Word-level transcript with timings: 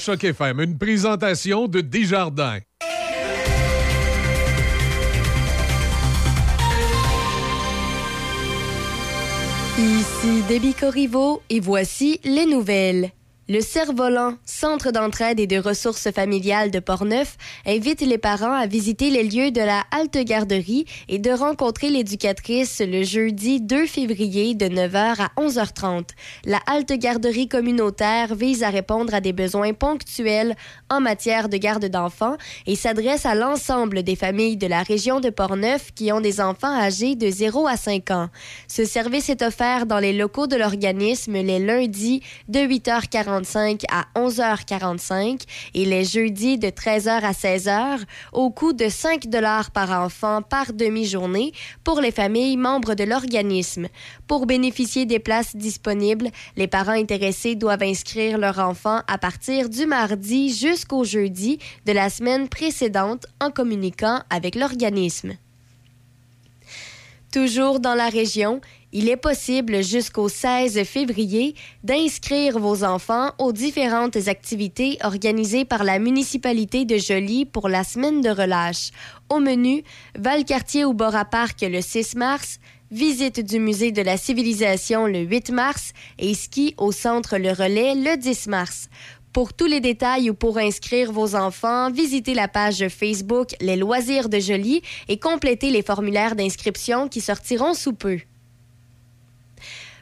Choc 0.00 0.24
une 0.60 0.78
présentation 0.78 1.68
de 1.68 1.82
Desjardins. 1.82 2.58
Ici 9.78 10.42
Debbie 10.48 10.74
Corriveau 10.74 11.42
et 11.50 11.60
voici 11.60 12.18
les 12.24 12.46
nouvelles. 12.46 13.10
Le 13.52 13.60
Cerf-Volant, 13.60 14.34
centre 14.44 14.92
d'entraide 14.92 15.40
et 15.40 15.48
de 15.48 15.58
ressources 15.58 16.12
familiales 16.12 16.70
de 16.70 16.78
Portneuf, 16.78 17.36
invite 17.66 18.00
les 18.00 18.16
parents 18.16 18.52
à 18.52 18.68
visiter 18.68 19.10
les 19.10 19.24
lieux 19.24 19.50
de 19.50 19.60
la 19.60 19.82
halte 19.90 20.18
garderie 20.18 20.84
et 21.08 21.18
de 21.18 21.32
rencontrer 21.32 21.90
l'éducatrice 21.90 22.80
le 22.80 23.02
jeudi 23.02 23.60
2 23.60 23.86
février 23.86 24.54
de 24.54 24.66
9h 24.66 25.16
à 25.18 25.32
11h30. 25.36 26.10
La 26.44 26.60
halte 26.68 26.92
garderie 26.92 27.48
communautaire 27.48 28.36
vise 28.36 28.62
à 28.62 28.70
répondre 28.70 29.14
à 29.14 29.20
des 29.20 29.32
besoins 29.32 29.72
ponctuels 29.72 30.54
en 30.88 31.00
matière 31.00 31.48
de 31.48 31.56
garde 31.56 31.86
d'enfants 31.86 32.36
et 32.68 32.76
s'adresse 32.76 33.26
à 33.26 33.34
l'ensemble 33.34 34.04
des 34.04 34.14
familles 34.14 34.58
de 34.58 34.68
la 34.68 34.84
région 34.84 35.18
de 35.18 35.30
Portneuf 35.30 35.90
qui 35.96 36.12
ont 36.12 36.20
des 36.20 36.40
enfants 36.40 36.78
âgés 36.80 37.16
de 37.16 37.28
0 37.28 37.66
à 37.66 37.76
5 37.76 38.12
ans. 38.12 38.28
Ce 38.68 38.84
service 38.84 39.28
est 39.28 39.42
offert 39.42 39.86
dans 39.86 39.98
les 39.98 40.12
locaux 40.12 40.46
de 40.46 40.54
l'organisme 40.54 41.32
les 41.32 41.58
lundis 41.58 42.22
de 42.46 42.60
8h40 42.60 43.39
à 43.90 44.06
11h45 44.16 45.42
et 45.74 45.84
les 45.84 46.04
jeudis 46.04 46.58
de 46.58 46.68
13h 46.68 47.08
à 47.08 47.32
16h 47.32 48.00
au 48.32 48.50
coût 48.50 48.72
de 48.72 48.88
5 48.88 49.28
dollars 49.28 49.70
par 49.70 49.90
enfant 49.90 50.42
par 50.42 50.72
demi-journée 50.72 51.52
pour 51.84 52.00
les 52.00 52.10
familles 52.10 52.56
membres 52.56 52.94
de 52.94 53.04
l'organisme. 53.04 53.88
Pour 54.26 54.46
bénéficier 54.46 55.06
des 55.06 55.18
places 55.18 55.56
disponibles, 55.56 56.30
les 56.56 56.68
parents 56.68 56.92
intéressés 56.92 57.54
doivent 57.54 57.82
inscrire 57.82 58.38
leur 58.38 58.58
enfant 58.58 59.00
à 59.08 59.18
partir 59.18 59.68
du 59.68 59.86
mardi 59.86 60.54
jusqu'au 60.54 61.04
jeudi 61.04 61.58
de 61.86 61.92
la 61.92 62.10
semaine 62.10 62.48
précédente 62.48 63.26
en 63.40 63.50
communiquant 63.50 64.20
avec 64.30 64.54
l'organisme. 64.54 65.32
Toujours 67.32 67.78
dans 67.78 67.94
la 67.94 68.08
région, 68.08 68.60
il 68.92 69.08
est 69.08 69.16
possible 69.16 69.84
jusqu'au 69.84 70.28
16 70.28 70.82
février 70.82 71.54
d'inscrire 71.84 72.58
vos 72.58 72.82
enfants 72.82 73.30
aux 73.38 73.52
différentes 73.52 74.16
activités 74.26 74.98
organisées 75.04 75.64
par 75.64 75.84
la 75.84 76.00
municipalité 76.00 76.84
de 76.84 76.96
Joly 76.96 77.46
pour 77.46 77.68
la 77.68 77.84
semaine 77.84 78.20
de 78.20 78.30
relâche. 78.30 78.90
Au 79.28 79.38
menu, 79.38 79.84
Valcartier 80.18 80.84
au 80.84 80.92
Bora 80.92 81.24
Park 81.24 81.58
le 81.62 81.80
6 81.80 82.16
mars, 82.16 82.58
visite 82.90 83.38
du 83.38 83.60
musée 83.60 83.92
de 83.92 84.02
la 84.02 84.16
civilisation 84.16 85.06
le 85.06 85.20
8 85.20 85.50
mars 85.50 85.92
et 86.18 86.34
ski 86.34 86.74
au 86.78 86.90
centre 86.90 87.38
Le 87.38 87.50
Relais 87.50 87.94
le 87.94 88.16
10 88.16 88.48
mars. 88.48 88.88
Pour 89.32 89.52
tous 89.52 89.66
les 89.66 89.78
détails 89.78 90.28
ou 90.28 90.34
pour 90.34 90.58
inscrire 90.58 91.12
vos 91.12 91.36
enfants, 91.36 91.90
visitez 91.92 92.34
la 92.34 92.48
page 92.48 92.88
Facebook 92.88 93.54
Les 93.60 93.76
loisirs 93.76 94.28
de 94.28 94.40
Joly 94.40 94.82
et 95.06 95.20
complétez 95.20 95.70
les 95.70 95.82
formulaires 95.82 96.34
d'inscription 96.34 97.06
qui 97.06 97.20
sortiront 97.20 97.74
sous 97.74 97.92
peu. 97.92 98.18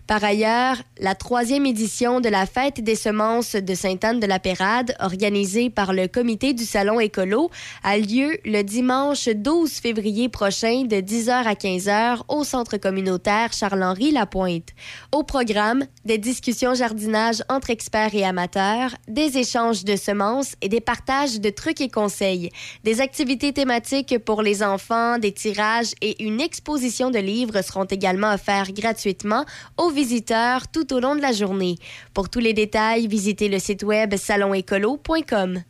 Par 0.08 0.24
ailleurs, 0.24 0.78
la 1.00 1.14
troisième 1.14 1.66
édition 1.66 2.22
de 2.22 2.30
la 2.30 2.46
Fête 2.46 2.82
des 2.82 2.94
semences 2.94 3.54
de 3.56 3.74
Sainte-Anne-de-la-Pérade, 3.74 4.96
organisée 5.00 5.68
par 5.68 5.92
le 5.92 6.08
Comité 6.08 6.54
du 6.54 6.64
Salon 6.64 6.98
Écolo, 6.98 7.50
a 7.84 7.98
lieu 7.98 8.38
le 8.46 8.62
dimanche 8.62 9.28
12 9.28 9.70
février 9.70 10.30
prochain 10.30 10.84
de 10.84 10.96
10h 10.96 11.30
à 11.30 11.52
15h 11.52 12.22
au 12.28 12.42
Centre 12.42 12.78
communautaire 12.78 13.52
Charles-Henri 13.52 14.10
Lapointe. 14.10 14.70
Au 15.12 15.24
programme, 15.24 15.84
des 16.06 16.16
discussions 16.16 16.72
jardinage 16.72 17.42
entre 17.50 17.68
experts 17.68 18.14
et 18.14 18.24
amateurs, 18.24 18.94
des 19.08 19.36
échanges 19.36 19.84
de 19.84 19.96
semences 19.96 20.54
et 20.62 20.70
des 20.70 20.80
partages 20.80 21.38
de 21.38 21.50
trucs 21.50 21.82
et 21.82 21.90
conseils, 21.90 22.48
des 22.82 23.02
activités 23.02 23.52
thématiques 23.52 24.18
pour 24.24 24.40
les 24.40 24.62
enfants, 24.62 25.18
des 25.18 25.32
tirages 25.32 25.92
et 26.00 26.24
une 26.24 26.40
exposition 26.40 27.10
de 27.10 27.18
livres 27.18 27.60
seront 27.60 27.84
également 27.84 28.32
offerts 28.32 28.72
gratuitement 28.72 29.44
aux 29.76 29.97
visiteurs 29.98 30.68
tout 30.68 30.94
au 30.94 31.00
long 31.00 31.16
de 31.16 31.20
la 31.20 31.32
journée. 31.32 31.74
Pour 32.14 32.30
tous 32.30 32.38
les 32.38 32.52
détails, 32.52 33.08
visitez 33.08 33.48
le 33.48 33.58
site 33.58 33.82
web 33.82 34.14
salonécolo.com. 34.14 35.64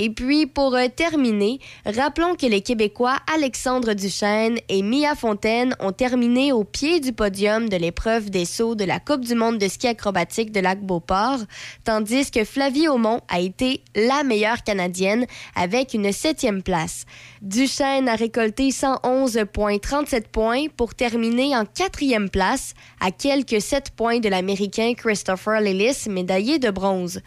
Et 0.00 0.10
puis, 0.10 0.46
pour 0.46 0.76
euh, 0.76 0.86
terminer, 0.94 1.58
rappelons 1.84 2.36
que 2.36 2.46
les 2.46 2.60
Québécois 2.60 3.16
Alexandre 3.34 3.94
Duchesne 3.94 4.58
et 4.68 4.82
Mia 4.82 5.16
Fontaine 5.16 5.74
ont 5.80 5.90
terminé 5.90 6.52
au 6.52 6.62
pied 6.62 7.00
du 7.00 7.12
podium 7.12 7.68
de 7.68 7.76
l'épreuve 7.76 8.30
des 8.30 8.44
sauts 8.44 8.76
de 8.76 8.84
la 8.84 9.00
Coupe 9.00 9.22
du 9.22 9.34
monde 9.34 9.58
de 9.58 9.66
ski 9.66 9.88
acrobatique 9.88 10.52
de 10.52 10.60
Lac-Beauport, 10.60 11.40
tandis 11.82 12.30
que 12.30 12.44
Flavie 12.44 12.86
Aumont 12.86 13.22
a 13.28 13.40
été 13.40 13.82
la 13.96 14.22
meilleure 14.22 14.62
Canadienne 14.62 15.26
avec 15.56 15.94
une 15.94 16.12
septième 16.12 16.62
place. 16.62 17.04
Duchesne 17.42 18.08
a 18.08 18.14
récolté 18.14 18.68
111,37 18.68 20.28
points 20.30 20.66
pour 20.76 20.94
terminer 20.94 21.56
en 21.56 21.64
quatrième 21.64 22.30
place, 22.30 22.74
à 23.00 23.10
quelques 23.10 23.60
7 23.60 23.90
points 23.96 24.20
de 24.20 24.28
l'Américain 24.28 24.92
Christopher 24.96 25.60
Lillis, 25.60 26.06
médaillé 26.08 26.60
de 26.60 26.70
bronze. 26.70 27.20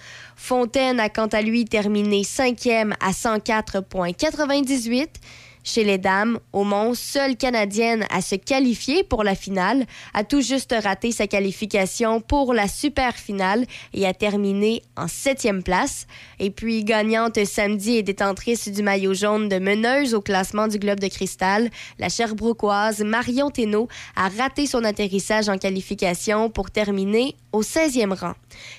Fontaine 0.44 1.00
a 1.00 1.08
quant 1.08 1.28
à 1.28 1.44
lui 1.44 1.66
terminé 1.66 2.24
cinquième 2.24 2.96
à 3.00 3.12
104,98. 3.12 5.08
Chez 5.64 5.84
les 5.84 5.98
dames, 5.98 6.40
Aumont, 6.54 6.94
seule 6.96 7.38
Canadienne 7.38 8.06
à 8.10 8.22
se 8.22 8.36
qualifier 8.36 9.04
pour 9.04 9.24
la 9.24 9.36
finale, 9.36 9.86
a 10.14 10.24
tout 10.24 10.42
juste 10.42 10.74
raté 10.84 11.12
sa 11.12 11.28
qualification 11.28 12.20
pour 12.20 12.54
la 12.54 12.68
super 12.68 13.16
finale 13.16 13.66
et 13.94 14.08
a 14.08 14.14
terminé 14.14 14.82
en 14.98 15.08
septième 15.08 15.62
place. 15.62 16.08
Et 16.40 16.50
puis, 16.50 16.84
gagnante 16.84 17.44
samedi 17.46 17.98
et 17.98 18.04
détentrice 18.04 18.70
du 18.70 18.82
maillot 18.82 19.14
jaune 19.14 19.50
de 19.50 19.60
meneuse 19.60 20.16
au 20.16 20.22
classement 20.22 20.68
du 20.68 20.80
Globe 20.80 21.00
de 21.00 21.08
Cristal, 21.08 21.70
la 22.00 22.10
Sherbrookeoise 22.10 23.02
Marion 23.02 23.52
Thénault 23.52 23.88
a 24.16 24.30
raté 24.30 24.66
son 24.66 24.84
atterrissage 24.84 25.50
en 25.50 25.58
qualification 25.58 26.50
pour 26.50 26.72
terminer 26.72 27.36
au 27.52 27.62
16e 27.62 28.14
rang. 28.14 28.34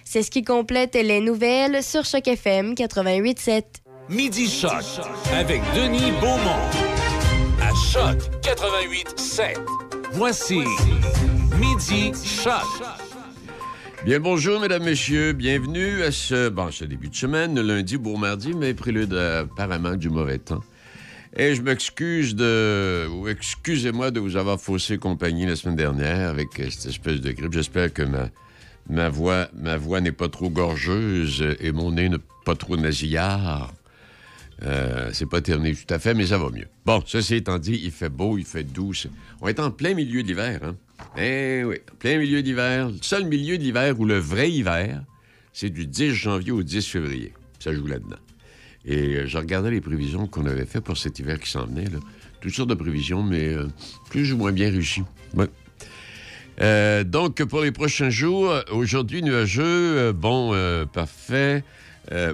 C'est 0.05 0.23
ce 0.23 0.31
qui 0.31 0.43
complète 0.43 0.94
les 0.94 1.20
nouvelles 1.20 1.82
sur 1.82 2.05
Choc 2.05 2.26
FM 2.26 2.75
88.7. 2.75 3.81
Midi 4.08 4.49
Choc 4.49 4.82
avec 5.32 5.62
Denis 5.76 6.10
Beaumont. 6.20 6.69
À 7.60 7.70
Choc 7.93 8.19
88 8.43 9.14
7. 9.16 9.60
Voici 10.12 10.58
Midi 11.58 12.12
Choc. 12.25 12.52
Bien 14.04 14.19
bonjour, 14.19 14.60
mesdames, 14.60 14.82
messieurs. 14.82 15.32
Bienvenue 15.32 16.02
à 16.02 16.10
ce, 16.10 16.49
bon, 16.49 16.70
début 16.81 17.08
de 17.08 17.14
semaine, 17.14 17.60
lundi 17.60 17.96
ou 17.96 18.16
mardi, 18.16 18.52
mais 18.54 18.75
prélude 18.75 19.14
apparemment 19.14 19.94
du 19.94 20.10
mauvais 20.10 20.38
temps. 20.38 20.62
Et 21.37 21.54
je 21.54 21.62
m'excuse 21.62 22.34
de. 22.34 23.06
ou 23.08 23.28
excusez-moi 23.28 24.10
de 24.10 24.19
vous 24.19 24.37
avoir 24.37 24.60
faussé 24.60 24.99
compagnie 24.99 25.46
la 25.46 25.54
semaine 25.54 25.76
dernière 25.76 26.28
avec 26.28 26.49
cette 26.56 26.87
espèce 26.87 27.20
de 27.20 27.31
grippe. 27.31 27.52
J'espère 27.52 27.93
que 27.93 28.02
ma, 28.02 28.28
ma 28.90 29.08
voix, 29.08 29.46
ma 29.54 29.76
voix 29.76 30.00
n'est 30.00 30.12
pas 30.12 30.28
trop 30.28 30.50
gorgeuse 30.50 31.44
et 31.60 31.70
mon 31.70 31.93
nez 31.93 32.08
n'est 32.08 32.19
pas 32.44 32.56
trop 32.56 32.76
nasillard. 32.76 33.72
Euh, 34.64 35.11
c'est 35.12 35.26
pas 35.26 35.41
terminé 35.41 35.75
tout 35.75 35.93
à 35.93 35.99
fait, 35.99 36.14
mais 36.14 36.26
ça 36.26 36.38
va 36.38 36.50
mieux. 36.50 36.69
Bon, 36.87 37.03
ceci 37.06 37.37
étant 37.37 37.59
dit, 37.59 37.81
il 37.82 37.91
fait 37.91 38.09
beau, 38.09 38.38
il 38.38 38.44
fait 38.44 38.62
doux. 38.62 38.93
On 39.41 39.49
est 39.49 39.59
en 39.59 39.70
plein 39.70 39.94
milieu 39.94 40.23
de 40.23 40.29
l'hiver, 40.29 40.61
hein? 40.62 40.76
Eh 41.17 41.64
oui, 41.64 41.76
en 41.93 41.97
plein 41.97 42.19
milieu 42.19 42.43
d'hiver. 42.43 42.88
Le 42.88 42.99
seul 43.03 43.25
milieu 43.25 43.59
de 43.59 43.62
l'hiver 43.62 43.99
où 43.99 44.05
le 44.05 44.19
vrai 44.19 44.50
hiver, 44.50 45.03
c'est 45.53 45.70
du 45.70 45.87
10 45.87 46.11
janvier 46.12 46.53
au 46.53 46.62
10 46.62 46.87
février. 46.87 47.32
Ça 47.59 47.73
joue 47.73 47.87
là-dedans. 47.87 48.17
Et 48.85 49.17
euh, 49.17 49.26
je 49.26 49.38
regardais 49.38 49.70
les 49.70 49.81
prévisions 49.81 50.26
qu'on 50.26 50.47
avait 50.47 50.67
faites 50.67 50.85
pour 50.85 50.97
cet 50.97 51.19
hiver 51.19 51.38
qui 51.38 51.50
s'en 51.50 51.67
venait. 51.67 51.85
Toutes 52.41 52.53
sortes 52.53 52.70
de 52.70 52.75
prévisions, 52.75 53.23
mais 53.23 53.49
euh, 53.49 53.69
plus 54.11 54.32
ou 54.32 54.37
moins 54.37 54.53
bien 54.53 54.70
réussies. 54.70 55.03
Euh, 56.61 57.05
donc, 57.05 57.43
pour 57.44 57.62
les 57.62 57.73
prochains 57.73 58.11
jours, 58.11 58.55
aujourd'hui, 58.70 59.23
nuageux, 59.23 60.12
bon, 60.12 60.55
parfait, 60.93 61.64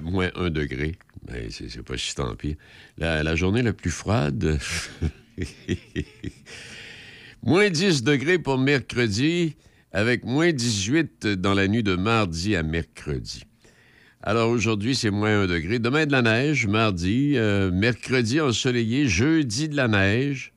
moins 0.03 0.31
1 0.35 0.51
degré. 0.51 0.97
Mais 1.31 1.49
c'est 1.51 1.83
pas 1.83 1.97
si 1.97 2.15
tant 2.15 2.35
pis. 2.35 2.57
La, 2.97 3.35
journée 3.37 3.63
la 3.63 3.73
plus 3.73 3.91
froide, 3.91 4.59
moins 7.43 7.69
10 7.69 8.03
degrés 8.03 8.39
pour 8.39 8.59
mercredi, 8.59 9.57
avec 9.93 10.25
moins 10.25 10.53
18 10.53 11.27
dans 11.27 11.55
la 11.55 11.69
nuit 11.69 11.83
de 11.83 11.97
mardi 11.97 12.57
à 12.57 12.63
mercredi. 12.63 13.45
Alors 14.23 14.51
aujourd'hui, 14.51 14.95
c'est 14.95 15.11
moins 15.11 15.43
1 15.43 15.47
degré. 15.47 15.79
Demain, 15.79 16.07
de 16.07 16.13
la 16.13 16.23
neige, 16.23 16.67
mardi. 16.67 17.35
Euh, 17.37 17.71
mercredi, 17.71 18.41
ensoleillé. 18.41 19.07
Jeudi, 19.07 19.69
de 19.69 19.77
la 19.77 19.87
neige. 19.87 20.53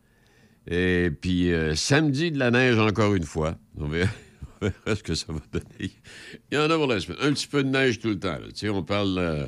Et 0.68 1.12
puis 1.22 1.52
euh, 1.52 1.76
samedi, 1.76 2.32
de 2.32 2.40
la 2.40 2.50
neige 2.50 2.80
encore 2.80 3.14
une 3.14 3.24
fois. 3.24 3.58
On 3.78 3.88
verra, 3.88 4.12
ce 4.88 5.04
que 5.04 5.16
ça 5.16 5.28
va 5.30 5.40
donner. 5.52 5.92
Il 6.52 6.56
y 6.56 6.58
en 6.58 6.70
a 6.70 6.76
pour 6.76 6.88
la 6.88 7.00
semaine. 7.00 7.20
Un 7.22 7.34
petit 7.34 7.48
peu 7.48 7.64
de 7.64 7.70
neige 7.70 8.00
tout 8.00 8.10
le 8.10 8.20
temps. 8.20 8.38
Tu 8.50 8.56
sais, 8.56 8.70
on 8.70 8.84
parle... 8.84 9.18
Euh, 9.18 9.48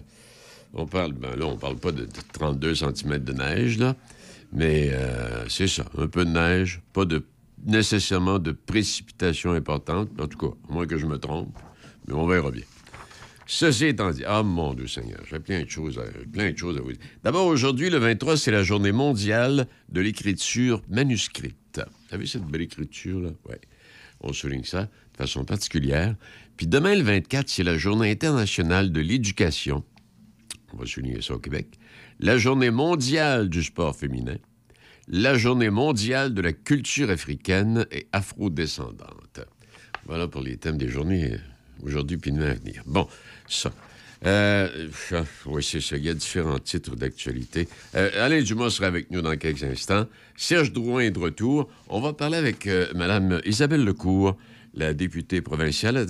on 0.74 0.86
parle, 0.86 1.14
ben 1.14 1.36
là, 1.36 1.46
on 1.46 1.58
parle 1.58 1.78
pas 1.78 1.92
de 1.92 2.08
32 2.34 2.76
cm 2.76 3.20
de 3.20 3.34
neige, 3.34 3.78
là. 3.78 3.96
Mais 4.52 4.92
euh, 4.94 5.48
c'est 5.50 5.68
ça, 5.68 5.86
un 5.98 6.08
peu 6.08 6.26
de 6.26 6.32
neige, 6.32 6.82
pas 6.94 7.06
de 7.06 7.24
nécessairement 7.66 8.40
de 8.40 8.52
précipitations 8.52 9.52
importantes, 9.52 10.10
en 10.20 10.28
tout 10.28 10.38
cas, 10.38 10.56
à 10.70 10.74
moins 10.74 10.86
que 10.86 10.98
je 10.98 11.06
me 11.06 11.18
trompe, 11.18 11.58
mais 12.08 12.14
on 12.14 12.28
verra 12.28 12.52
bien. 12.52 12.64
Ceci 13.46 13.88
étant 13.88 14.12
dit, 14.12 14.24
ah 14.26 14.42
mon 14.42 14.74
Dieu 14.74 14.88
Seigneur, 14.88 15.20
j'ai 15.30 15.40
plein 15.40 15.64
de 15.64 15.70
choses 15.70 16.00
à, 16.00 16.04
plein 16.32 16.52
de 16.52 16.58
choses 16.58 16.78
à 16.78 16.82
vous 16.82 16.92
dire. 16.94 17.02
D'abord, 17.24 17.48
aujourd'hui, 17.48 17.90
le 17.90 17.98
23, 17.98 18.38
c'est 18.38 18.52
la 18.52 18.64
journée 18.64 18.92
mondiale 18.92 19.68
de 19.90 20.02
l'écriture 20.02 20.82
manuscrite. 20.90 21.56
Vous 21.76 22.10
savez 22.10 22.26
cette 22.26 22.46
belle 22.46 22.62
écriture-là? 22.62 23.30
Oui. 23.50 23.56
On 24.22 24.32
souligne 24.32 24.64
ça 24.64 24.84
de 24.84 25.18
façon 25.18 25.44
particulière. 25.44 26.16
Puis 26.56 26.68
demain, 26.68 26.96
le 26.96 27.04
24, 27.04 27.50
c'est 27.50 27.64
la 27.64 27.78
journée 27.78 28.12
internationale 28.12 28.92
de 28.92 29.02
l'éducation. 29.02 29.84
On 30.74 30.78
va 30.78 30.86
souligner 30.86 31.22
ça 31.22 31.36
au 31.36 31.40
Québec. 31.40 31.68
La 32.20 32.38
journée 32.38 32.72
mondiale 32.72 33.50
du 33.50 33.64
sport 33.64 33.96
féminin. 33.96 34.38
La 35.08 35.38
journée 35.38 35.70
mondiale 35.70 36.34
de 36.34 36.42
la 36.42 36.54
culture 36.54 37.10
africaine 37.10 37.86
et 37.92 38.08
afro-descendante. 38.12 39.42
Voilà 40.06 40.28
pour 40.28 40.42
les 40.42 40.58
thèmes 40.58 40.78
des 40.78 40.90
journées 40.90 41.38
aujourd'hui 41.84 42.18
puis 42.18 42.32
demain 42.32 42.52
à 42.52 42.54
venir. 42.54 42.84
Bon, 42.86 43.08
ça. 43.48 43.72
Euh, 44.26 44.88
oui, 45.46 45.62
c'est 45.64 45.82
ça. 45.82 45.98
Il 45.98 46.06
y 46.06 46.10
a 46.10 46.14
différents 46.14 46.60
titres 46.60 46.96
d'actualité. 46.96 47.68
Euh, 47.96 48.26
Alain 48.26 48.42
Dumas 48.42 48.70
sera 48.70 48.88
avec 48.88 49.12
nous 49.12 49.22
dans 49.22 49.36
quelques 49.36 49.64
instants. 49.64 50.08
Serge 50.38 50.72
Drouin 50.72 51.02
est 51.02 51.12
de 51.12 51.20
retour. 51.20 51.70
On 51.90 52.00
va 52.00 52.14
parler 52.14 52.38
avec 52.38 52.68
euh, 52.68 52.88
Mme 52.96 53.42
Isabelle 53.46 53.84
Lecourt, 53.84 54.38
la 54.74 54.94
députée 54.94 55.42
provinciale 55.42 56.08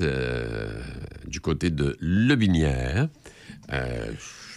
du 1.28 1.42
côté 1.42 1.70
de 1.70 1.98
Lebinière. 2.00 3.10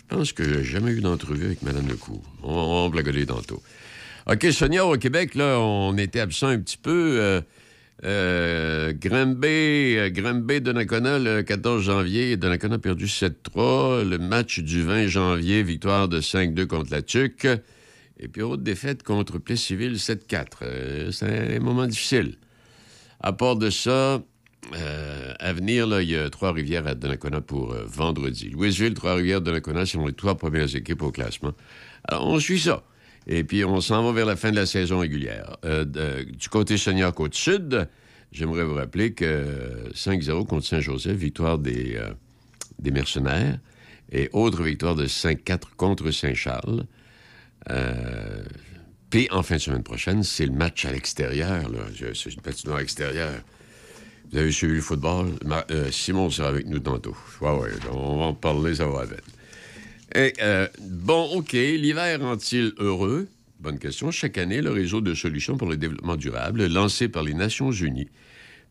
Je 0.08 0.14
pense 0.14 0.32
que 0.32 0.44
j'ai 0.44 0.64
jamais 0.64 0.92
eu 0.92 1.00
d'entrevue 1.00 1.46
avec 1.46 1.62
Mme 1.62 1.88
Lecourt. 1.88 2.22
On, 2.42 2.52
on 2.52 2.88
va 2.88 3.02
blaguer 3.02 3.26
tantôt. 3.26 3.62
OK, 4.26 4.46
Sonia, 4.52 4.84
au 4.86 4.96
Québec, 4.96 5.34
là, 5.34 5.58
on 5.60 5.96
était 5.98 6.20
absent 6.20 6.48
un 6.48 6.58
petit 6.58 6.78
peu. 6.78 7.18
Euh, 7.20 7.40
euh, 8.04 8.92
de 8.92 10.72
Nakona 10.72 11.18
le 11.18 11.42
14 11.42 11.82
janvier. 11.82 12.36
Donnacona 12.36 12.76
a 12.76 12.78
perdu 12.78 13.06
7-3. 13.06 14.08
Le 14.08 14.18
match 14.18 14.60
du 14.60 14.82
20 14.82 15.06
janvier, 15.06 15.62
victoire 15.62 16.08
de 16.08 16.20
5-2 16.20 16.66
contre 16.66 16.92
la 16.92 17.02
Tuque. 17.02 17.48
Et 18.18 18.28
puis, 18.28 18.42
autre 18.42 18.62
défaite 18.62 19.02
contre 19.02 19.38
Plessisville 19.38 19.94
7-4. 19.94 20.46
Euh, 20.62 21.10
c'est 21.10 21.56
un 21.56 21.60
moment 21.60 21.86
difficile. 21.86 22.36
À 23.20 23.32
part 23.32 23.56
de 23.56 23.70
ça, 23.70 24.22
euh, 24.74 25.34
à 25.38 25.52
venir, 25.52 26.00
il 26.00 26.10
y 26.10 26.16
a 26.16 26.28
Trois-Rivières 26.30 26.86
à 26.86 26.94
Donnacona 26.94 27.40
pour 27.40 27.74
vendredi. 27.86 28.50
Louisville, 28.50 28.94
Trois-Rivières, 28.94 29.40
Donnacona, 29.40 29.86
c'est 29.86 29.98
les 29.98 30.12
trois 30.12 30.36
premières 30.36 30.74
équipes 30.74 31.02
au 31.02 31.10
classement. 31.10 31.52
Alors, 32.04 32.26
on 32.26 32.38
suit 32.38 32.60
ça. 32.60 32.82
Et 33.26 33.42
puis, 33.44 33.64
on 33.64 33.80
s'en 33.80 34.04
va 34.04 34.12
vers 34.12 34.26
la 34.26 34.36
fin 34.36 34.50
de 34.50 34.56
la 34.56 34.66
saison 34.66 35.00
régulière. 35.00 35.56
Euh, 35.64 36.24
du 36.24 36.48
côté 36.48 36.76
senior 36.78 37.12
Côte-Sud, 37.12 37.88
j'aimerais 38.30 38.64
vous 38.64 38.74
rappeler 38.74 39.14
que 39.14 39.90
5-0 39.94 40.46
contre 40.46 40.64
Saint-Joseph, 40.64 41.16
victoire 41.16 41.58
des, 41.58 41.96
euh, 41.96 42.12
des 42.78 42.92
mercenaires, 42.92 43.58
et 44.12 44.30
autre 44.32 44.62
victoire 44.62 44.94
de 44.94 45.06
5-4 45.06 45.74
contre 45.76 46.12
Saint-Charles. 46.12 46.84
Euh, 47.70 48.44
puis, 49.10 49.26
en 49.32 49.42
fin 49.42 49.56
de 49.56 49.60
semaine 49.60 49.82
prochaine, 49.82 50.22
c'est 50.22 50.46
le 50.46 50.52
match 50.52 50.84
à 50.84 50.92
l'extérieur. 50.92 51.68
C'est 52.14 52.32
une 52.32 52.40
patinoire 52.40 52.78
extérieure. 52.78 53.40
Vous 54.30 54.38
avez 54.38 54.52
suivi 54.52 54.74
le 54.74 54.80
football? 54.80 55.32
Simon 55.90 56.30
sera 56.30 56.48
avec 56.48 56.66
nous 56.66 56.80
tantôt. 56.80 57.16
Ouais, 57.40 57.50
ouais, 57.50 57.70
on 57.92 58.18
va 58.18 58.24
en 58.24 58.34
parler, 58.34 58.74
ça 58.74 58.86
va 58.86 59.00
avec. 59.00 59.20
Euh, 60.42 60.68
bon, 60.80 61.30
OK, 61.34 61.52
l'hiver 61.52 62.20
rend-il 62.20 62.72
heureux? 62.78 63.28
Bonne 63.60 63.78
question. 63.78 64.10
Chaque 64.10 64.38
année, 64.38 64.60
le 64.60 64.70
réseau 64.70 65.00
de 65.00 65.14
solutions 65.14 65.56
pour 65.56 65.68
le 65.68 65.76
développement 65.76 66.16
durable, 66.16 66.66
lancé 66.66 67.08
par 67.08 67.22
les 67.22 67.34
Nations 67.34 67.70
Unies, 67.70 68.08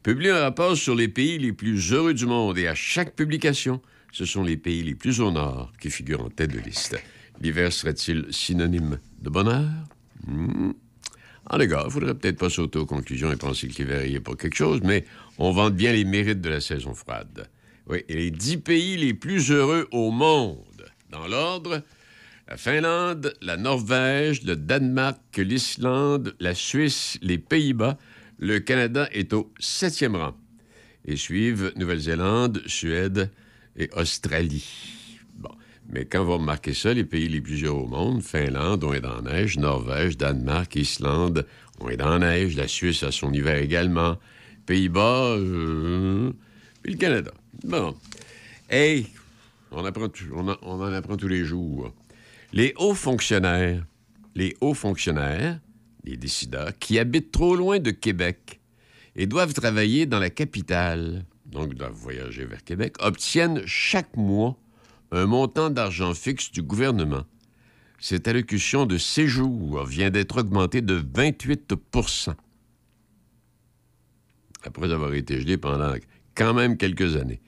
publie 0.03 0.29
un 0.29 0.39
rapport 0.39 0.77
sur 0.77 0.95
les 0.95 1.07
pays 1.07 1.37
les 1.37 1.53
plus 1.53 1.91
heureux 1.91 2.13
du 2.13 2.25
monde 2.25 2.57
et 2.57 2.67
à 2.67 2.75
chaque 2.75 3.15
publication, 3.15 3.81
ce 4.11 4.25
sont 4.25 4.43
les 4.43 4.57
pays 4.57 4.83
les 4.83 4.95
plus 4.95 5.19
au 5.19 5.31
nord 5.31 5.71
qui 5.79 5.89
figurent 5.89 6.23
en 6.23 6.29
tête 6.29 6.51
de 6.51 6.59
liste. 6.59 6.97
L'hiver 7.41 7.73
serait-il 7.73 8.25
synonyme 8.29 8.99
de 9.21 9.29
bonheur? 9.29 9.69
Hmm. 10.25 10.71
En 11.49 11.59
tout 11.59 11.67
cas, 11.67 11.83
il 11.85 11.91
faudrait 11.91 12.15
peut-être 12.15 12.39
pas 12.39 12.49
sauter 12.49 12.79
aux 12.79 12.85
conclusions 12.85 13.31
et 13.31 13.35
penser 13.35 13.67
que 13.67 13.77
l'hiver 13.77 14.05
y 14.05 14.15
est 14.15 14.19
pas 14.19 14.35
quelque 14.35 14.55
chose, 14.55 14.81
mais 14.83 15.05
on 15.37 15.51
vante 15.51 15.75
bien 15.75 15.91
les 15.91 16.05
mérites 16.05 16.41
de 16.41 16.49
la 16.49 16.61
saison 16.61 16.93
froide. 16.93 17.47
Oui, 17.87 18.03
et 18.07 18.15
les 18.15 18.31
dix 18.31 18.57
pays 18.57 18.97
les 18.97 19.13
plus 19.13 19.51
heureux 19.51 19.87
au 19.91 20.11
monde 20.11 20.85
dans 21.11 21.27
l'ordre, 21.27 21.83
la 22.47 22.57
Finlande, 22.57 23.33
la 23.41 23.57
Norvège, 23.57 24.43
le 24.43 24.55
Danemark, 24.55 25.19
l'Islande, 25.37 26.35
la 26.39 26.53
Suisse, 26.53 27.17
les 27.21 27.37
Pays-Bas. 27.37 27.97
Le 28.37 28.59
Canada 28.59 29.07
est 29.11 29.33
au 29.33 29.51
septième 29.59 30.15
rang. 30.15 30.35
Et 31.05 31.15
suivent 31.15 31.71
Nouvelle-Zélande, 31.75 32.61
Suède 32.65 33.31
et 33.77 33.89
Australie. 33.95 34.67
Bon. 35.33 35.51
Mais 35.89 36.05
quand 36.05 36.23
vous 36.23 36.33
remarquez 36.33 36.73
ça, 36.73 36.93
les 36.93 37.03
pays 37.03 37.29
les 37.29 37.41
plus 37.41 37.63
heureux 37.63 37.83
au 37.83 37.87
monde, 37.87 38.21
Finlande, 38.21 38.83
on 38.83 38.93
est 38.93 39.01
dans 39.01 39.21
la 39.21 39.33
neige, 39.33 39.57
Norvège, 39.57 40.17
Danemark, 40.17 40.75
Islande, 40.75 41.45
on 41.79 41.89
est 41.89 41.97
dans 41.97 42.17
la 42.17 42.19
neige, 42.19 42.55
la 42.55 42.67
Suisse 42.67 43.03
a 43.03 43.11
son 43.11 43.31
hiver 43.33 43.57
également, 43.57 44.17
Pays-Bas, 44.65 45.35
euh, 45.37 46.31
puis 46.81 46.93
le 46.93 46.97
Canada. 46.97 47.31
Bon. 47.63 47.95
Hey, 48.69 49.07
on, 49.71 49.85
apprend, 49.85 50.07
on, 50.33 50.47
en 50.47 50.93
apprend 50.93 51.17
tous 51.17 51.27
les 51.27 51.45
jours. 51.45 51.93
Les 52.51 52.73
hauts 52.77 52.95
fonctionnaires, 52.95 53.85
les 54.33 54.55
hauts 54.61 54.73
fonctionnaires, 54.73 55.59
les 56.03 56.17
décideurs, 56.17 56.77
qui 56.79 56.99
habitent 56.99 57.31
trop 57.31 57.55
loin 57.55 57.79
de 57.79 57.91
Québec 57.91 58.59
et 59.15 59.27
doivent 59.27 59.53
travailler 59.53 60.05
dans 60.05 60.19
la 60.19 60.29
capitale, 60.29 61.25
donc 61.45 61.73
doivent 61.75 61.93
voyager 61.93 62.45
vers 62.45 62.63
Québec, 62.63 62.95
obtiennent 62.99 63.61
chaque 63.65 64.15
mois 64.17 64.57
un 65.11 65.25
montant 65.25 65.69
d'argent 65.69 66.13
fixe 66.13 66.51
du 66.51 66.61
gouvernement. 66.61 67.23
Cette 67.99 68.27
allocution 68.27 68.85
de 68.85 68.97
séjour 68.97 69.85
vient 69.85 70.09
d'être 70.09 70.39
augmentée 70.39 70.81
de 70.81 71.01
28 71.15 71.75
après 74.65 74.91
avoir 74.91 75.13
été 75.13 75.39
gelée 75.41 75.57
pendant 75.57 75.93
quand 76.35 76.53
même 76.53 76.77
quelques 76.77 77.15
années. 77.15 77.39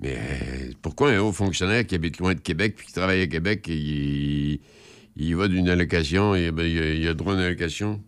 Mais 0.00 0.16
euh, 0.16 0.70
pourquoi 0.82 1.10
un 1.10 1.18
haut 1.18 1.32
fonctionnaire 1.32 1.86
qui 1.86 1.94
habite 1.94 2.18
loin 2.18 2.34
de 2.34 2.40
Québec 2.40 2.74
puis 2.76 2.86
qui 2.86 2.92
travaille 2.92 3.20
à 3.20 3.26
Québec, 3.26 3.64
il, 3.68 4.60
il 5.16 5.36
va 5.36 5.48
d'une 5.48 5.68
allocation, 5.68 6.34
et, 6.34 6.52
ben, 6.52 6.64
il, 6.64 7.06
a, 7.08 7.14
droit 7.14 7.32
à 7.32 7.36
une 7.36 7.42
allocation? 7.42 8.00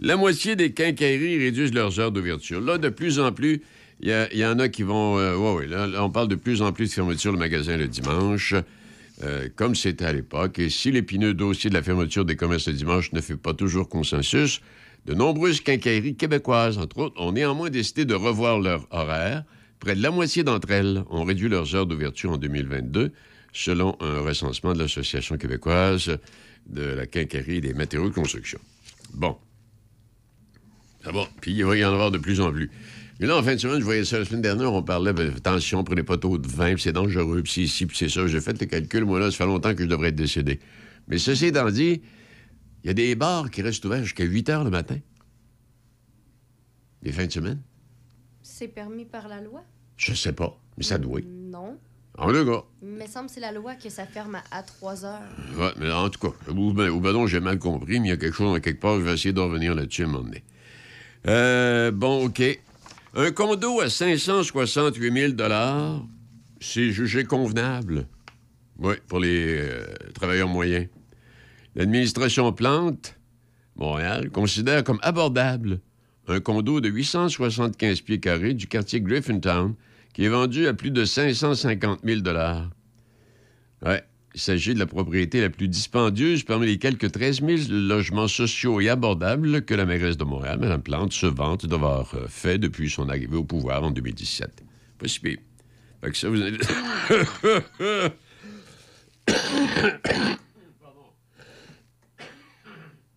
La 0.00 0.16
moitié 0.16 0.56
des 0.56 0.72
quincailleries 0.72 1.38
réduisent 1.38 1.72
leurs 1.72 1.98
heures 1.98 2.12
d'ouverture. 2.12 2.60
Là, 2.60 2.76
de 2.76 2.90
plus 2.90 3.18
en 3.18 3.32
plus, 3.32 3.62
il 4.00 4.10
y, 4.10 4.44
en 4.44 4.58
a 4.58 4.68
qui 4.68 4.82
vont... 4.82 5.18
Euh, 5.18 5.36
oui, 5.36 5.66
là, 5.68 5.88
on 6.04 6.10
parle 6.10 6.28
de 6.28 6.34
plus 6.34 6.60
en 6.60 6.72
plus 6.72 6.88
de 6.88 6.92
fermeture 6.92 7.32
de 7.32 7.38
magasin 7.38 7.78
le 7.78 7.88
dimanche, 7.88 8.54
euh, 9.22 9.48
comme 9.56 9.74
c'était 9.74 10.04
à 10.04 10.12
l'époque. 10.12 10.58
Et 10.58 10.68
si 10.68 10.90
l'épineux 10.90 11.32
dossier 11.32 11.70
de 11.70 11.74
la 11.74 11.82
fermeture 11.82 12.26
des 12.26 12.36
commerces 12.36 12.68
le 12.68 12.74
dimanche 12.74 13.12
ne 13.12 13.22
fait 13.22 13.36
pas 13.36 13.54
toujours 13.54 13.88
consensus, 13.88 14.60
de 15.06 15.14
nombreuses 15.14 15.60
quincailleries 15.60 16.16
québécoises, 16.16 16.76
entre 16.78 16.98
autres, 16.98 17.20
ont 17.20 17.32
néanmoins 17.32 17.70
décidé 17.70 18.04
de 18.04 18.14
revoir 18.14 18.60
leur 18.60 18.86
horaire 18.90 19.44
Près 19.80 19.94
de 19.94 20.02
la 20.02 20.10
moitié 20.10 20.42
d'entre 20.42 20.70
elles 20.70 21.04
ont 21.10 21.24
réduit 21.24 21.48
leurs 21.48 21.74
heures 21.74 21.86
d'ouverture 21.86 22.32
en 22.32 22.38
2022, 22.38 23.12
selon 23.52 23.96
un 24.00 24.20
recensement 24.20 24.72
de 24.72 24.78
l'Association 24.78 25.36
québécoise 25.36 26.18
de 26.66 26.82
la 26.82 27.06
quincaillerie 27.06 27.60
des 27.60 27.74
matériaux 27.74 28.08
de 28.08 28.14
construction. 28.14 28.58
Bon. 29.14 29.36
Ah 31.04 31.12
bon. 31.12 31.26
Puis 31.40 31.52
il 31.52 31.64
va 31.64 31.76
y 31.76 31.84
en 31.84 31.92
avoir 31.92 32.10
de 32.10 32.18
plus 32.18 32.40
en 32.40 32.50
plus. 32.50 32.70
Mais 33.20 33.26
là, 33.26 33.36
en 33.36 33.42
fin 33.42 33.54
de 33.54 33.60
semaine, 33.60 33.80
je 33.80 33.84
voyais 33.84 34.04
ça 34.04 34.18
la 34.18 34.24
semaine 34.24 34.42
dernière, 34.42 34.72
on 34.72 34.82
parlait, 34.82 35.12
ben, 35.12 35.32
attention, 35.34 35.84
prenez 35.84 36.02
pas 36.02 36.18
trop 36.18 36.36
de 36.36 36.48
vin, 36.48 36.74
c'est 36.76 36.92
dangereux, 36.92 37.42
puis 37.42 37.52
c'est 37.52 37.60
ici, 37.62 37.86
puis 37.86 37.96
c'est 37.96 38.10
ça. 38.10 38.26
J'ai 38.26 38.40
fait 38.40 38.60
le 38.60 38.66
calcul, 38.66 39.04
moi, 39.04 39.20
là, 39.20 39.30
ça 39.30 39.38
fait 39.38 39.46
longtemps 39.46 39.74
que 39.74 39.84
je 39.84 39.88
devrais 39.88 40.08
être 40.08 40.16
décédé. 40.16 40.60
Mais 41.08 41.16
ceci 41.16 41.46
étant 41.46 41.70
dit, 41.70 42.02
il 42.86 42.90
y 42.90 42.90
a 42.90 42.94
des 42.94 43.16
bars 43.16 43.50
qui 43.50 43.62
restent 43.62 43.84
ouverts 43.84 44.04
jusqu'à 44.04 44.22
8 44.22 44.48
heures 44.48 44.62
le 44.62 44.70
matin. 44.70 44.96
Les 47.02 47.10
fins 47.10 47.26
de 47.26 47.32
semaine. 47.32 47.60
C'est 48.42 48.68
permis 48.68 49.04
par 49.04 49.26
la 49.26 49.40
loi? 49.40 49.64
Je 49.96 50.14
sais 50.14 50.32
pas, 50.32 50.56
mais 50.78 50.84
ça 50.84 50.96
doit. 50.96 51.20
Non. 51.26 51.80
En 52.16 52.30
deux 52.30 52.44
gars. 52.44 52.62
Il 52.82 52.90
me 52.90 53.04
semble 53.08 53.26
que 53.26 53.32
c'est 53.32 53.40
la 53.40 53.50
loi 53.50 53.74
que 53.74 53.90
ça 53.90 54.06
ferme 54.06 54.40
à 54.52 54.62
3 54.62 55.04
heures. 55.04 55.20
Ouais, 55.58 55.72
mais 55.78 55.90
en 55.90 56.08
tout 56.10 56.30
cas, 56.30 56.52
ou 56.52 56.72
ben, 56.72 56.96
ben 57.00 57.26
j'ai 57.26 57.40
mal 57.40 57.58
compris, 57.58 57.98
mais 57.98 58.06
il 58.06 58.10
y 58.10 58.12
a 58.12 58.16
quelque 58.16 58.36
chose 58.36 58.60
quelque 58.60 58.80
part, 58.80 59.00
je 59.00 59.04
vais 59.04 59.14
essayer 59.14 59.32
d'en 59.32 59.46
revenir 59.46 59.74
là-dessus 59.74 60.02
à 60.02 60.04
un 60.04 60.08
moment 60.10 60.22
donné. 60.22 60.44
Euh, 61.26 61.90
bon, 61.90 62.26
OK. 62.26 62.40
Un 63.16 63.32
condo 63.32 63.80
à 63.80 63.90
568 63.90 65.36
000 65.36 65.52
c'est 66.60 66.92
jugé 66.92 67.24
convenable? 67.24 68.06
Oui, 68.78 68.94
pour 69.08 69.18
les 69.18 69.58
euh, 69.58 69.86
travailleurs 70.14 70.48
moyens. 70.48 70.86
L'administration 71.76 72.52
Plante, 72.52 73.16
Montréal, 73.76 74.30
considère 74.30 74.82
comme 74.82 74.98
abordable 75.02 75.80
un 76.26 76.40
condo 76.40 76.80
de 76.80 76.88
875 76.88 78.00
pieds 78.00 78.18
carrés 78.18 78.54
du 78.54 78.66
quartier 78.66 79.02
Griffintown 79.02 79.74
qui 80.14 80.24
est 80.24 80.28
vendu 80.28 80.66
à 80.66 80.72
plus 80.74 80.90
de 80.90 81.04
550 81.04 82.00
000 82.02 82.20
Ouais. 83.84 84.02
Il 84.34 84.40
s'agit 84.40 84.74
de 84.74 84.78
la 84.78 84.86
propriété 84.86 85.40
la 85.40 85.48
plus 85.48 85.68
dispendieuse 85.68 86.42
parmi 86.42 86.66
les 86.66 86.78
quelques 86.78 87.10
13 87.12 87.40
000 87.40 87.58
logements 87.70 88.28
sociaux 88.28 88.80
et 88.82 88.88
abordables 88.90 89.62
que 89.62 89.74
la 89.74 89.86
mairesse 89.86 90.18
de 90.18 90.24
Montréal, 90.24 90.58
Mme 90.58 90.82
Plante, 90.82 91.12
se 91.14 91.24
vante 91.24 91.64
d'avoir 91.64 92.14
euh, 92.14 92.26
fait 92.28 92.58
depuis 92.58 92.90
son 92.90 93.08
arrivée 93.08 93.36
au 93.36 93.44
pouvoir 93.44 93.82
en 93.82 93.90
2017. 93.90 94.62
Pas 94.98 95.08
si 95.08 95.20
pire. 95.20 95.38
Fait 96.02 96.10
que 96.10 96.16
ça, 96.18 96.28
vous. 96.28 96.36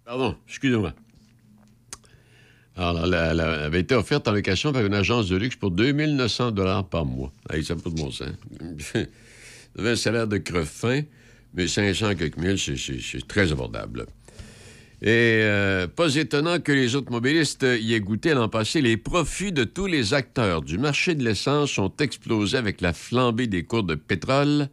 Pardon, 0.09 0.35
excusez-moi. 0.47 0.91
Alors, 2.75 3.05
elle 3.05 3.39
avait 3.41 3.81
été 3.81 3.93
offerte 3.93 4.27
en 4.27 4.31
location 4.31 4.73
par 4.73 4.83
une 4.83 4.95
agence 4.95 5.29
de 5.29 5.37
luxe 5.37 5.55
pour 5.55 5.69
2900 5.69 6.49
dollars 6.49 6.89
par 6.89 7.05
mois. 7.05 7.31
Hey, 7.47 7.63
ça 7.63 7.75
de 7.75 7.81
un 9.87 9.95
salaire 9.95 10.27
de 10.27 10.39
creve-fin, 10.39 11.03
mais 11.53 11.67
500 11.67 12.15
quelques 12.15 12.37
mille, 12.37 12.57
c'est 12.57 13.27
très 13.27 13.51
abordable. 13.51 14.07
Et 15.03 15.41
euh, 15.43 15.85
pas 15.85 16.15
étonnant 16.15 16.59
que 16.59 16.71
les 16.71 16.95
automobilistes 16.95 17.67
y 17.79 17.93
aient 17.93 17.99
goûté 17.99 18.33
l'an 18.33 18.49
passé, 18.49 18.81
les 18.81 18.97
profits 18.97 19.51
de 19.51 19.63
tous 19.63 19.85
les 19.85 20.15
acteurs 20.15 20.63
du 20.63 20.79
marché 20.79 21.13
de 21.13 21.23
l'essence 21.23 21.77
ont 21.77 21.93
explosé 21.99 22.57
avec 22.57 22.81
la 22.81 22.93
flambée 22.93 23.45
des 23.45 23.61
cours 23.61 23.83
de 23.83 23.93
pétrole. 23.93 24.69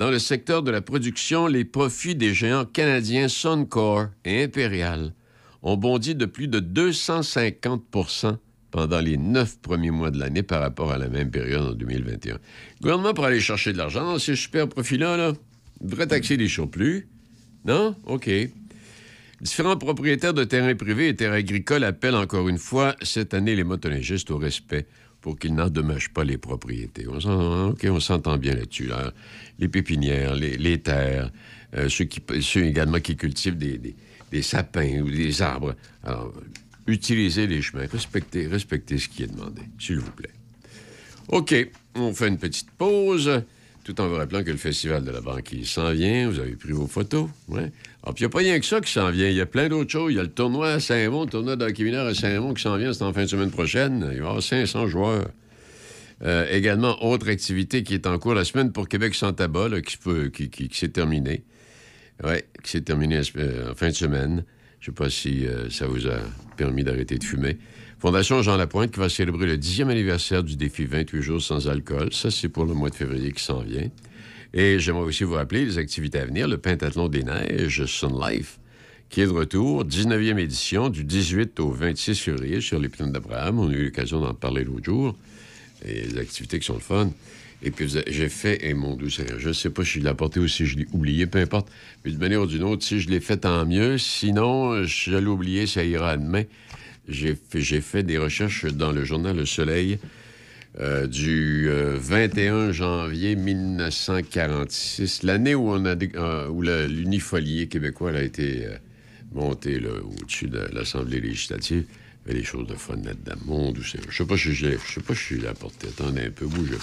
Dans 0.00 0.10
le 0.10 0.18
secteur 0.18 0.62
de 0.62 0.70
la 0.70 0.80
production, 0.80 1.46
les 1.46 1.66
profits 1.66 2.14
des 2.14 2.32
géants 2.32 2.64
canadiens 2.64 3.28
Suncor 3.28 4.06
et 4.24 4.44
Imperial 4.44 5.12
ont 5.60 5.76
bondi 5.76 6.14
de 6.14 6.24
plus 6.24 6.48
de 6.48 6.58
250% 6.58 8.38
pendant 8.70 9.00
les 9.00 9.18
neuf 9.18 9.58
premiers 9.60 9.90
mois 9.90 10.10
de 10.10 10.18
l'année 10.18 10.42
par 10.42 10.62
rapport 10.62 10.90
à 10.90 10.96
la 10.96 11.10
même 11.10 11.30
période 11.30 11.72
en 11.72 11.74
2021. 11.74 12.32
Le 12.32 12.38
gouvernement, 12.80 13.12
pour 13.12 13.26
aller 13.26 13.40
chercher 13.40 13.74
de 13.74 13.76
l'argent 13.76 14.06
dans 14.06 14.18
ces 14.18 14.36
super 14.36 14.70
profits-là, 14.70 15.18
là, 15.18 15.32
devrait 15.82 16.06
taxer 16.06 16.38
les 16.38 16.48
surplus. 16.48 17.06
Non? 17.66 17.94
OK. 18.06 18.30
Différents 19.42 19.76
propriétaires 19.76 20.32
de 20.32 20.44
terrains 20.44 20.76
privés 20.76 21.08
et 21.08 21.16
terres 21.16 21.34
agricoles 21.34 21.84
appellent 21.84 22.16
encore 22.16 22.48
une 22.48 22.56
fois 22.56 22.96
cette 23.02 23.34
année 23.34 23.54
les 23.54 23.64
motoneigistes 23.64 24.30
au 24.30 24.38
respect 24.38 24.86
pour 25.20 25.38
qu'ils 25.38 25.54
n'endommagent 25.54 26.10
pas 26.10 26.24
les 26.24 26.38
propriétés. 26.38 27.06
On 27.08 27.20
s'en- 27.20 27.68
OK, 27.70 27.86
on 27.88 28.00
s'entend 28.00 28.36
bien 28.38 28.54
là-dessus. 28.54 28.86
là. 28.86 29.12
Les 29.58 29.68
pépinières, 29.68 30.34
les, 30.34 30.78
terres, 30.80 31.30
euh, 31.76 31.88
ceux, 31.88 32.64
également 32.64 33.00
qui 33.00 33.16
cultivent 33.16 33.56
des 33.58 34.42
sapins 34.42 35.00
ou 35.00 35.10
des 35.10 35.42
arbres. 35.42 35.74
Alors, 36.04 36.32
utilisez 36.86 37.46
les 37.46 37.62
chemins, 37.62 37.86
respectez, 37.90 38.46
respectez 38.46 38.98
ce 38.98 39.08
qui 39.08 39.22
est 39.22 39.26
demandé, 39.32 39.62
s'il 39.78 39.98
vous 39.98 40.10
plaît. 40.12 40.30
OK, 41.28 41.54
on 41.94 42.12
fait 42.12 42.28
une 42.28 42.38
petite 42.38 42.70
pause, 42.72 43.30
tout 43.84 44.00
en 44.00 44.08
vous 44.08 44.16
rappelant 44.16 44.42
que 44.42 44.50
le 44.50 44.56
Festival 44.56 45.04
de 45.04 45.10
la 45.10 45.20
banquise 45.20 45.68
s'en 45.68 45.92
vient. 45.92 46.28
Vous 46.28 46.38
avez 46.40 46.56
pris 46.56 46.72
vos 46.72 46.86
photos, 46.86 47.28
ouais. 47.48 47.70
Alors, 48.02 48.14
puis 48.14 48.22
il 48.24 48.26
n'y 48.26 48.30
a 48.30 48.30
pas 48.30 48.38
rien 48.38 48.58
que 48.60 48.64
ça 48.66 48.80
qui 48.80 48.90
s'en 48.92 49.10
vient. 49.10 49.28
Il 49.28 49.34
y 49.36 49.40
a 49.40 49.46
plein 49.46 49.68
d'autres 49.68 49.90
choses. 49.90 50.12
Il 50.12 50.16
y 50.16 50.20
a 50.20 50.22
le 50.22 50.30
tournoi 50.30 50.72
à 50.72 50.80
Saint-Raymond, 50.80 51.24
le 51.24 51.30
tournoi 51.30 51.56
d'hockey 51.56 51.94
à 51.94 52.14
Saint-Raymond 52.14 52.54
qui 52.54 52.62
s'en 52.62 52.76
vient, 52.76 52.92
c'est 52.92 53.02
en 53.02 53.12
fin 53.12 53.22
de 53.22 53.26
semaine 53.28 53.50
prochaine. 53.50 54.00
Il 54.12 54.20
va 54.20 54.26
y 54.26 54.28
avoir 54.28 54.42
500 54.42 54.86
joueurs. 54.88 55.28
Euh, 56.22 56.46
également, 56.50 57.02
autre 57.04 57.28
activité 57.30 57.82
qui 57.82 57.94
est 57.94 58.06
en 58.06 58.18
cours 58.18 58.34
la 58.34 58.44
semaine 58.44 58.72
pour 58.72 58.88
Québec-Santaba, 58.88 59.68
là, 59.68 59.80
qui, 59.80 59.96
qui, 60.32 60.50
qui- 60.50 60.68
qui 60.68 60.78
s'est 60.78 60.88
terminée. 60.88 61.44
Oui, 62.24 62.34
qui 62.62 62.70
s'est 62.70 62.82
terminée 62.82 63.20
euh, 63.36 63.72
en 63.72 63.74
fin 63.74 63.88
de 63.88 63.94
semaine. 63.94 64.44
Je 64.80 64.90
ne 64.90 64.94
sais 64.96 65.02
pas 65.02 65.10
si 65.10 65.46
euh, 65.46 65.68
ça 65.70 65.86
vous 65.86 66.06
a 66.06 66.18
permis 66.56 66.84
d'arrêter 66.84 67.16
de 67.18 67.24
fumer. 67.24 67.58
Fondation 67.98 68.40
Jean 68.42 68.56
Lapointe 68.56 68.92
qui 68.92 68.98
va 69.00 69.08
célébrer 69.10 69.46
le 69.46 69.56
10e 69.58 69.88
anniversaire 69.90 70.42
du 70.42 70.56
défi 70.56 70.84
28 70.86 71.20
jours 71.22 71.42
sans 71.42 71.68
alcool. 71.68 72.12
Ça, 72.12 72.30
c'est 72.30 72.48
pour 72.48 72.64
le 72.64 72.72
mois 72.74 72.88
de 72.90 72.94
février 72.94 73.32
qui 73.32 73.42
s'en 73.42 73.60
vient. 73.60 73.88
Et 74.52 74.78
j'aimerais 74.80 75.04
aussi 75.04 75.24
vous 75.24 75.34
rappeler 75.34 75.64
les 75.64 75.78
activités 75.78 76.18
à 76.18 76.24
venir. 76.24 76.48
Le 76.48 76.58
Pentathlon 76.58 77.08
des 77.08 77.22
Neiges, 77.22 77.84
Sun 77.86 78.20
Life, 78.20 78.58
qui 79.08 79.20
est 79.20 79.26
de 79.26 79.30
retour, 79.30 79.84
19e 79.84 80.38
édition, 80.38 80.88
du 80.88 81.04
18 81.04 81.60
au 81.60 81.70
26 81.70 82.18
février 82.18 82.60
sur 82.60 82.80
les 82.80 82.88
plaines 82.88 83.12
d'Abraham. 83.12 83.60
On 83.60 83.68
a 83.68 83.72
eu 83.72 83.84
l'occasion 83.84 84.20
d'en 84.20 84.34
parler 84.34 84.64
l'autre 84.64 84.84
jour. 84.84 85.16
Et 85.84 86.02
les 86.02 86.18
activités 86.18 86.58
qui 86.58 86.66
sont 86.66 86.74
le 86.74 86.80
fun. 86.80 87.10
Et 87.62 87.70
puis, 87.70 87.86
j'ai 88.06 88.28
fait, 88.28 88.64
et 88.64 88.74
mon 88.74 88.96
Dieu 88.96 89.10
Seigneur, 89.10 89.38
je 89.38 89.48
ne 89.48 89.52
sais 89.52 89.70
pas 89.70 89.84
si 89.84 89.98
je 89.98 90.00
l'ai 90.00 90.08
apporté 90.08 90.40
ou 90.40 90.48
si 90.48 90.66
je 90.66 90.78
l'ai 90.78 90.86
oublié, 90.92 91.26
peu 91.26 91.38
importe. 91.38 91.68
Mais 92.04 92.10
d'une 92.10 92.20
manière 92.20 92.42
ou 92.42 92.46
d'une 92.46 92.62
autre, 92.64 92.82
si 92.84 93.00
je 93.00 93.08
l'ai 93.08 93.20
fait, 93.20 93.38
tant 93.38 93.66
mieux. 93.66 93.98
Sinon, 93.98 94.84
je 94.84 95.16
l'ai 95.16 95.26
oublié, 95.26 95.66
ça 95.66 95.84
ira 95.84 96.16
demain. 96.16 96.44
J'ai 97.08 97.34
fait, 97.34 97.60
j'ai 97.60 97.80
fait 97.80 98.02
des 98.02 98.18
recherches 98.18 98.64
dans 98.66 98.92
le 98.92 99.04
journal 99.04 99.36
Le 99.36 99.46
Soleil 99.46 99.98
euh, 100.80 101.06
du 101.06 101.68
euh, 101.68 101.96
21 102.00 102.72
janvier 102.72 103.36
1946, 103.36 105.22
l'année 105.24 105.54
où, 105.54 105.68
on 105.70 105.84
a 105.84 105.94
euh, 105.94 106.88
l'unifolier 106.88 107.68
québécois 107.68 108.12
a 108.12 108.22
été 108.22 108.66
euh, 108.66 108.76
monté 109.32 109.78
là, 109.78 109.90
au-dessus 110.02 110.48
de 110.48 110.66
l'Assemblée 110.72 111.20
législative. 111.20 111.84
Il 112.24 112.28
y 112.28 112.30
avait 112.30 112.40
des 112.40 112.46
choses 112.46 112.66
de 112.66 112.74
fun 112.74 112.96
là-dedans. 112.96 113.74
Je 113.78 113.98
sais 114.10 114.26
pas 114.26 114.36
si 114.36 114.54
je 114.54 114.76
sais 114.76 115.00
pas 115.00 115.14
si 115.14 115.34
je 115.34 115.40
l'ai 115.40 115.48
apporté. 115.48 115.88
Attendez 115.88 116.22
un 116.22 116.30
peu, 116.30 116.46
bougez 116.46 116.76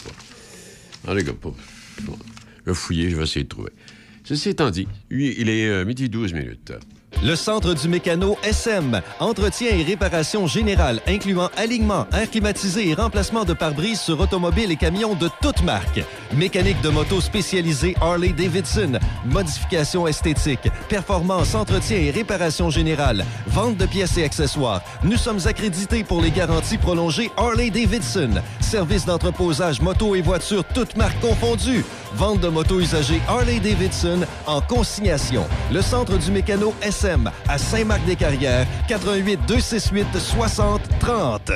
pas. 1.03 1.13
Les 1.13 1.23
gars, 1.23 1.33
pas. 1.33 1.53
Je 1.99 2.71
vais 2.71 2.75
fouiller, 2.75 3.09
je 3.09 3.15
vais 3.15 3.23
essayer 3.23 3.43
de 3.43 3.49
trouver. 3.49 3.71
Ceci 4.23 4.49
étant 4.49 4.69
dit, 4.69 4.87
il 5.09 5.49
est 5.49 5.67
euh, 5.69 5.85
midi 5.85 6.09
12 6.09 6.33
minutes. 6.33 6.73
Le 7.23 7.35
Centre 7.35 7.73
du 7.73 7.87
Mécano 7.87 8.37
SM. 8.43 9.01
Entretien 9.19 9.69
et 9.71 9.81
réparation 9.81 10.45
générale, 10.45 11.01
incluant 11.07 11.49
alignement, 11.57 12.05
air 12.13 12.29
climatisé 12.29 12.89
et 12.89 12.93
remplacement 12.93 13.43
de 13.43 13.53
pare-brise 13.53 13.99
sur 13.99 14.19
automobiles 14.19 14.71
et 14.71 14.75
camions 14.75 15.15
de 15.15 15.27
toutes 15.41 15.63
marques. 15.63 16.01
Mécanique 16.35 16.79
de 16.81 16.89
moto 16.89 17.19
spécialisée 17.19 17.95
Harley-Davidson. 18.01 18.99
Modification 19.25 20.05
esthétique. 20.05 20.69
Performance, 20.89 21.55
entretien 21.55 21.97
et 21.97 22.11
réparation 22.11 22.69
générale. 22.69 23.25
Vente 23.47 23.77
de 23.77 23.87
pièces 23.87 24.17
et 24.19 24.23
accessoires. 24.23 24.83
Nous 25.03 25.17
sommes 25.17 25.39
accrédités 25.47 26.03
pour 26.03 26.21
les 26.21 26.31
garanties 26.31 26.77
prolongées 26.77 27.31
Harley-Davidson. 27.35 28.41
Service 28.59 29.05
d'entreposage 29.05 29.81
moto 29.81 30.13
et 30.15 30.21
voitures 30.21 30.63
toutes 30.75 30.95
marques 30.95 31.19
confondues. 31.19 31.83
Vente 32.15 32.39
de 32.39 32.47
motos 32.47 32.79
usagées 32.79 33.21
Harley-Davidson 33.27 34.21
en 34.45 34.61
consignation. 34.61 35.45
Le 35.71 35.81
Centre 35.81 36.17
du 36.17 36.31
Mécano 36.31 36.73
SM 36.81 37.29
à 37.47 37.57
Saint-Marc-des-Carrières, 37.57 38.65
88 38.87 39.39
268 39.47 40.07
60 40.17 40.81
30. 40.99 41.51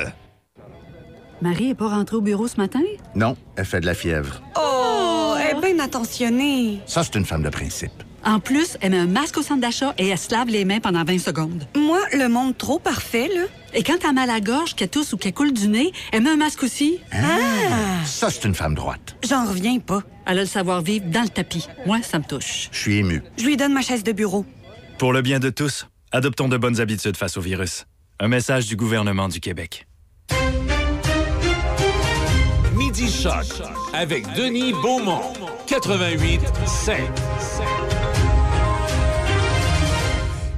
Marie 1.40 1.70
est 1.70 1.74
pas 1.74 1.88
rentrée 1.88 2.16
au 2.16 2.20
bureau 2.20 2.46
ce 2.46 2.56
matin? 2.56 2.80
Non, 3.16 3.36
elle 3.56 3.64
fait 3.64 3.80
de 3.80 3.86
la 3.86 3.94
fièvre. 3.94 4.40
Oh, 4.56 5.34
elle 5.40 5.56
est 5.56 5.60
bien 5.74 5.84
attentionnée. 5.84 6.80
Ça, 6.86 7.02
c'est 7.02 7.16
une 7.16 7.24
femme 7.24 7.42
de 7.42 7.48
principe. 7.48 7.90
En 8.24 8.38
plus, 8.38 8.76
elle 8.80 8.92
met 8.92 8.98
un 8.98 9.06
masque 9.06 9.36
au 9.38 9.42
centre 9.42 9.60
d'achat 9.60 9.94
et 9.98 10.08
elle 10.08 10.18
se 10.18 10.30
lave 10.30 10.48
les 10.48 10.64
mains 10.64 10.78
pendant 10.80 11.04
20 11.04 11.18
secondes. 11.18 11.66
Moi, 11.76 11.98
le 12.12 12.28
monde 12.28 12.56
trop 12.56 12.78
parfait, 12.78 13.28
là. 13.34 13.42
Et 13.74 13.82
quand 13.82 13.96
t'as 14.00 14.12
mal 14.12 14.30
à 14.30 14.34
la 14.34 14.40
gorge, 14.40 14.74
qu'elle 14.74 14.88
tousse 14.88 15.12
ou 15.12 15.16
qu'elle 15.16 15.32
coule 15.32 15.52
du 15.52 15.66
nez, 15.68 15.92
elle 16.12 16.22
met 16.22 16.30
un 16.30 16.36
masque 16.36 16.62
aussi. 16.62 16.98
Ah! 17.12 18.04
Ça, 18.04 18.30
c'est 18.30 18.44
une 18.44 18.54
femme 18.54 18.74
droite. 18.74 19.16
J'en 19.28 19.46
reviens 19.46 19.78
pas. 19.80 20.02
Elle 20.26 20.38
a 20.38 20.42
le 20.42 20.46
savoir-vivre 20.46 21.06
dans 21.06 21.22
le 21.22 21.28
tapis. 21.28 21.66
Moi, 21.86 21.98
ça 22.02 22.18
me 22.18 22.24
touche. 22.24 22.68
Je 22.70 22.78
suis 22.78 22.96
ému. 22.98 23.22
Je 23.38 23.44
lui 23.44 23.56
donne 23.56 23.72
ma 23.72 23.82
chaise 23.82 24.04
de 24.04 24.12
bureau. 24.12 24.46
Pour 24.98 25.12
le 25.12 25.22
bien 25.22 25.40
de 25.40 25.50
tous, 25.50 25.88
adoptons 26.12 26.48
de 26.48 26.56
bonnes 26.56 26.80
habitudes 26.80 27.16
face 27.16 27.36
au 27.36 27.40
virus. 27.40 27.86
Un 28.20 28.28
message 28.28 28.66
du 28.66 28.76
gouvernement 28.76 29.28
du 29.28 29.40
Québec. 29.40 29.86
Midi 32.76 33.10
Choc 33.10 33.46
avec 33.92 34.32
Denis 34.34 34.72
Beaumont. 34.72 35.32
88 35.66 36.40
5. 36.66 37.00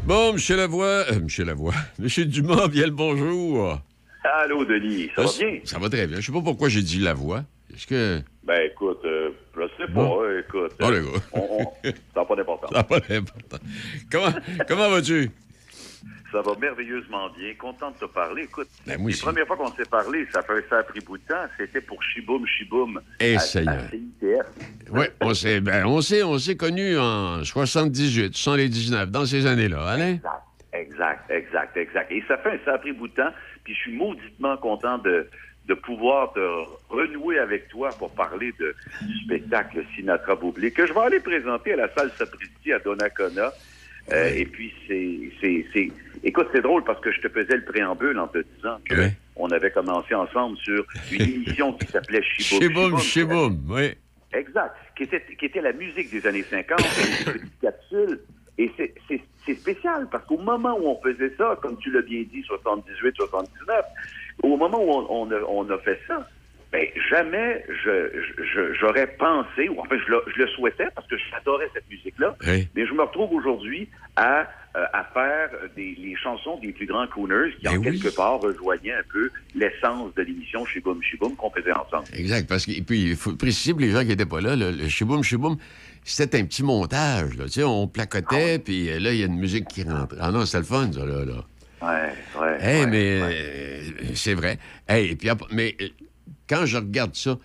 Bon, 0.06 0.34
M. 0.36 0.56
Lavoie, 0.56 0.84
euh, 0.86 1.12
M. 1.12 1.26
Lavoie, 1.46 1.74
M. 1.98 2.06
Dumas, 2.26 2.68
bien 2.68 2.84
le 2.86 2.90
bonjour. 2.92 3.80
Allô, 4.22 4.64
Denis, 4.64 5.10
ça 5.14 5.22
va 5.22 5.28
Ah, 5.28 5.38
bien? 5.38 5.60
Ça 5.64 5.78
va 5.78 5.88
très 5.88 6.06
bien. 6.06 6.20
Je 6.20 6.26
sais 6.26 6.32
pas 6.32 6.40
pourquoi 6.42 6.68
j'ai 6.68 6.82
dit 6.82 6.98
Lavoie. 6.98 7.44
Est-ce 7.74 7.86
que... 7.86 8.20
Ben, 8.44 8.70
écoute, 8.70 9.00
euh, 9.04 9.30
je 9.56 9.62
sais 9.78 9.86
pas, 9.86 9.92
Bon. 9.92 10.22
hein, 10.22 10.40
écoute. 10.46 10.72
Bon, 10.78 10.90
euh, 10.90 11.00
les 11.00 11.06
gars. 11.06 11.20
on- 11.32 11.58
on- 11.60 11.72
ça 11.84 12.20
n'a 12.20 12.24
pas 12.24 12.36
d'importance. 12.36 12.70
Ça 12.72 12.76
n'a 12.78 12.84
pas 12.84 13.00
d'importance. 13.00 13.60
Comment, 14.10 14.32
comment 14.68 14.90
vas-tu? 14.90 15.30
Ça 16.32 16.40
va 16.42 16.52
merveilleusement 16.60 17.30
bien. 17.38 17.54
Content 17.54 17.90
de 17.92 17.96
te 18.06 18.12
parler. 18.12 18.42
Écoute, 18.42 18.68
Ben, 18.86 19.00
aussi. 19.04 19.22
premières 19.22 19.46
fois 19.46 19.56
qu'on 19.56 19.72
s'est 19.74 19.88
parlé, 19.88 20.26
ça, 20.32 20.42
fait, 20.42 20.64
ça 20.68 20.78
a 20.78 20.82
pris 20.82 21.00
bout 21.00 21.16
de 21.18 21.22
temps. 21.28 21.46
C'était 21.58 21.80
pour 21.80 22.02
Chiboum 22.02 22.44
Chiboum. 22.46 23.00
Eh, 23.20 23.36
à- 23.36 23.38
Seigneur. 23.38 23.74
à 23.84 23.90
CITF. 23.90 24.83
Oui, 24.94 25.06
on 25.20 25.34
s'est 25.34 25.60
ben, 25.60 25.84
on 25.86 26.00
s'est, 26.00 26.22
on 26.22 26.38
s'est 26.38 26.56
connus 26.56 26.96
en 26.98 27.42
78, 27.44 28.34
79, 28.36 29.10
dans 29.10 29.26
ces 29.26 29.46
années-là, 29.46 29.84
Alain? 29.86 30.12
Exact, 30.12 30.42
exact, 30.72 31.30
exact, 31.30 31.76
exact. 31.76 32.12
Et 32.12 32.22
ça 32.28 32.36
fait, 32.38 32.60
a 32.70 32.78
pris 32.78 32.92
bout 32.92 33.08
de 33.08 33.14
temps. 33.14 33.30
Puis 33.64 33.74
je 33.74 33.78
suis 33.80 33.96
mauditement 33.96 34.56
content 34.56 34.98
de, 34.98 35.28
de 35.68 35.74
pouvoir 35.74 36.32
te 36.32 36.40
renouer 36.90 37.38
avec 37.38 37.68
toi 37.68 37.90
pour 37.98 38.10
parler 38.10 38.52
de, 38.60 38.74
du 39.02 39.24
spectacle 39.24 39.84
Sinatra 39.94 40.34
Boublé 40.34 40.70
que 40.70 40.86
je 40.86 40.92
vais 40.92 41.00
aller 41.00 41.20
présenter 41.20 41.72
à 41.72 41.76
la 41.76 41.88
salle 41.94 42.10
Sapristi 42.18 42.72
à 42.72 42.78
Donnacona. 42.80 43.52
Euh, 44.12 44.32
Et 44.36 44.44
puis, 44.44 44.70
c'est, 44.86 45.30
c'est, 45.40 45.64
c'est... 45.72 45.88
Écoute, 46.24 46.48
c'est 46.52 46.60
drôle 46.60 46.84
parce 46.84 47.00
que 47.00 47.10
je 47.10 47.20
te 47.22 47.28
faisais 47.28 47.56
le 47.56 47.64
préambule 47.64 48.18
en 48.18 48.28
te 48.28 48.38
disant 48.56 48.76
que 48.84 48.94
Oui. 48.96 49.06
on 49.36 49.48
avait 49.50 49.70
commencé 49.70 50.14
ensemble 50.14 50.58
sur 50.58 50.84
une 51.10 51.22
émission 51.22 51.72
qui 51.72 51.86
s'appelait 51.86 52.22
Chiboum 52.22 52.98
Chiboum, 52.98 52.98
chiboum, 53.00 53.58
oui. 53.70 53.94
Exact. 54.34 54.74
Qui 54.96 55.04
était, 55.04 55.22
qui 55.38 55.46
était 55.46 55.60
la 55.60 55.72
musique 55.72 56.10
des 56.10 56.26
années 56.26 56.42
50, 56.42 56.78
une 56.80 57.32
petite 57.32 57.60
capsule. 57.60 58.20
Et 58.56 58.70
c'est- 58.76 58.94
spécial 59.56 60.06
parce 60.10 60.24
qu'au 60.26 60.38
moment 60.38 60.74
où 60.78 60.86
on 60.86 61.00
faisait 61.02 61.34
ça, 61.36 61.58
comme 61.60 61.76
tu 61.78 61.90
l'as 61.90 62.00
bien 62.02 62.22
dit, 62.32 62.42
78, 62.46 63.14
79, 63.16 63.84
au 64.42 64.56
moment 64.56 64.82
où 64.82 64.90
on, 64.90 65.06
on 65.10 65.30
a, 65.32 65.40
on 65.48 65.68
a 65.70 65.78
fait 65.78 65.98
ça, 66.06 66.26
ben, 66.74 66.86
jamais 67.08 67.64
je- 67.84 68.74
j'aurais 68.80 69.06
pensé, 69.16 69.68
ou 69.68 69.78
en 69.80 69.84
fait, 69.84 69.96
je 70.04 70.10
le, 70.10 70.22
je 70.34 70.42
le 70.42 70.48
souhaitais 70.48 70.88
parce 70.94 71.06
que 71.06 71.14
j'adorais 71.30 71.68
cette 71.72 71.88
musique-là, 71.88 72.36
Oui. 72.46 72.68
mais 72.74 72.84
je 72.86 72.92
me 72.92 73.02
retrouve 73.02 73.32
aujourd'hui 73.32 73.88
à, 74.16 74.40
euh, 74.76 74.84
à 74.92 75.04
faire 75.14 75.50
des, 75.76 75.94
les 75.96 76.16
chansons 76.16 76.58
des 76.58 76.72
plus 76.72 76.86
grands 76.86 77.06
crooners 77.06 77.52
qui, 77.60 77.68
en 77.68 77.74
Ben 77.74 77.78
oui. 77.78 78.00
quelque 78.00 78.14
part, 78.16 78.40
rejoignaient 78.40 78.92
un 78.94 79.04
peu 79.12 79.30
l'essence 79.54 80.12
de 80.16 80.22
l'émission 80.22 80.64
Chiboum 80.66 81.00
Chiboum 81.00 81.36
qu'on 81.36 81.50
faisait 81.50 81.72
ensemble. 81.72 82.06
Exact. 82.12 82.48
Parce 82.48 82.66
que, 82.66 82.72
et 82.72 82.82
puis, 82.82 83.10
il 83.10 83.16
faut 83.16 83.36
préciser 83.36 83.70
pour 83.72 83.80
les 83.80 83.90
gens 83.92 84.00
qui 84.00 84.08
n'étaient 84.08 84.26
pas 84.26 84.40
là, 84.40 84.56
le, 84.56 84.72
le 84.72 84.88
chiboum, 84.88 85.22
c'était 86.02 86.40
un 86.40 86.44
petit 86.44 86.64
montage. 86.64 87.36
Là. 87.36 87.44
Tu 87.44 87.50
sais, 87.52 87.62
on 87.62 87.84
Ah 87.84 87.90
placotait, 87.92 88.58
puis 88.58 88.90
euh, 88.90 88.98
là, 88.98 89.12
il 89.12 89.20
y 89.20 89.22
a 89.22 89.26
une 89.26 89.38
musique 89.38 89.68
qui 89.68 89.84
rentre. 89.84 90.16
Ah 90.20 90.32
non, 90.32 90.44
c'est 90.44 90.58
le 90.58 90.64
fun, 90.64 90.90
ça, 90.92 91.06
là. 91.06 91.24
là. 91.24 91.44
Ouais, 91.82 92.12
ouais. 92.40 92.56
Hey, 92.60 92.80
ouais, 92.80 92.86
mais 92.90 93.22
ouais. 93.22 93.36
euh, 93.38 94.10
c'est 94.14 94.34
vrai. 94.34 94.58
Hey, 94.88 95.12
et 95.12 95.16
puis, 95.16 95.28
mais 95.52 95.76
euh, 95.80 95.88
quand 96.48 96.66
je 96.66 96.76
regarde 96.78 97.14
ça, 97.14 97.38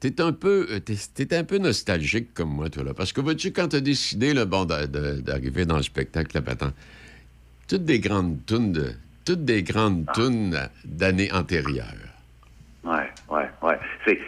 t'es 0.00 0.20
un 0.20 0.32
peu, 0.32 0.66
euh, 0.70 0.80
t'es, 0.80 0.94
t'es 1.26 1.36
un 1.36 1.44
peu 1.44 1.58
nostalgique 1.58 2.32
comme 2.34 2.50
moi, 2.50 2.70
toi, 2.70 2.84
là. 2.84 2.94
Parce 2.94 3.12
que, 3.12 3.20
vois-tu, 3.20 3.52
quand 3.52 3.68
t'as 3.68 3.80
décidé, 3.80 4.32
là, 4.34 4.44
bon, 4.44 4.64
d'a- 4.64 4.86
d'a- 4.86 5.16
d'arriver 5.16 5.64
dans 5.66 5.76
le 5.76 5.82
spectacle, 5.82 6.30
là, 6.36 6.42
patent, 6.42 6.72
toutes 7.68 7.84
des 7.84 7.98
grandes 8.00 8.38
tunes 8.46 8.72
de, 8.72 8.92
toutes 9.24 9.44
des 9.44 9.62
grandes 9.62 10.04
Ah. 10.08 10.12
tunes 10.14 10.56
d'années 10.84 11.30
antérieures. 11.32 11.92
Ouais, 12.84 13.10
ouais, 13.28 13.48
ouais. 13.62 13.78
C'est, 14.06 14.18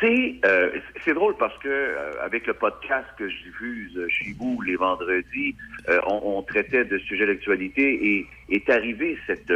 c'est, 0.00 0.34
euh, 0.44 0.70
c'est 1.04 1.14
drôle 1.14 1.36
parce 1.38 1.56
que 1.62 1.68
euh, 1.68 2.12
avec 2.22 2.46
le 2.46 2.52
podcast 2.52 3.06
que 3.16 3.28
je 3.28 3.36
diffuse 3.44 3.98
chez 4.08 4.34
vous 4.38 4.60
les 4.62 4.76
vendredis, 4.76 5.54
euh, 5.88 6.00
on, 6.06 6.38
on 6.38 6.42
traitait 6.42 6.84
de 6.84 6.98
sujets 6.98 7.26
d'actualité 7.26 7.82
et 8.18 8.26
est 8.50 8.68
arrivé 8.68 9.16
cette 9.26 9.50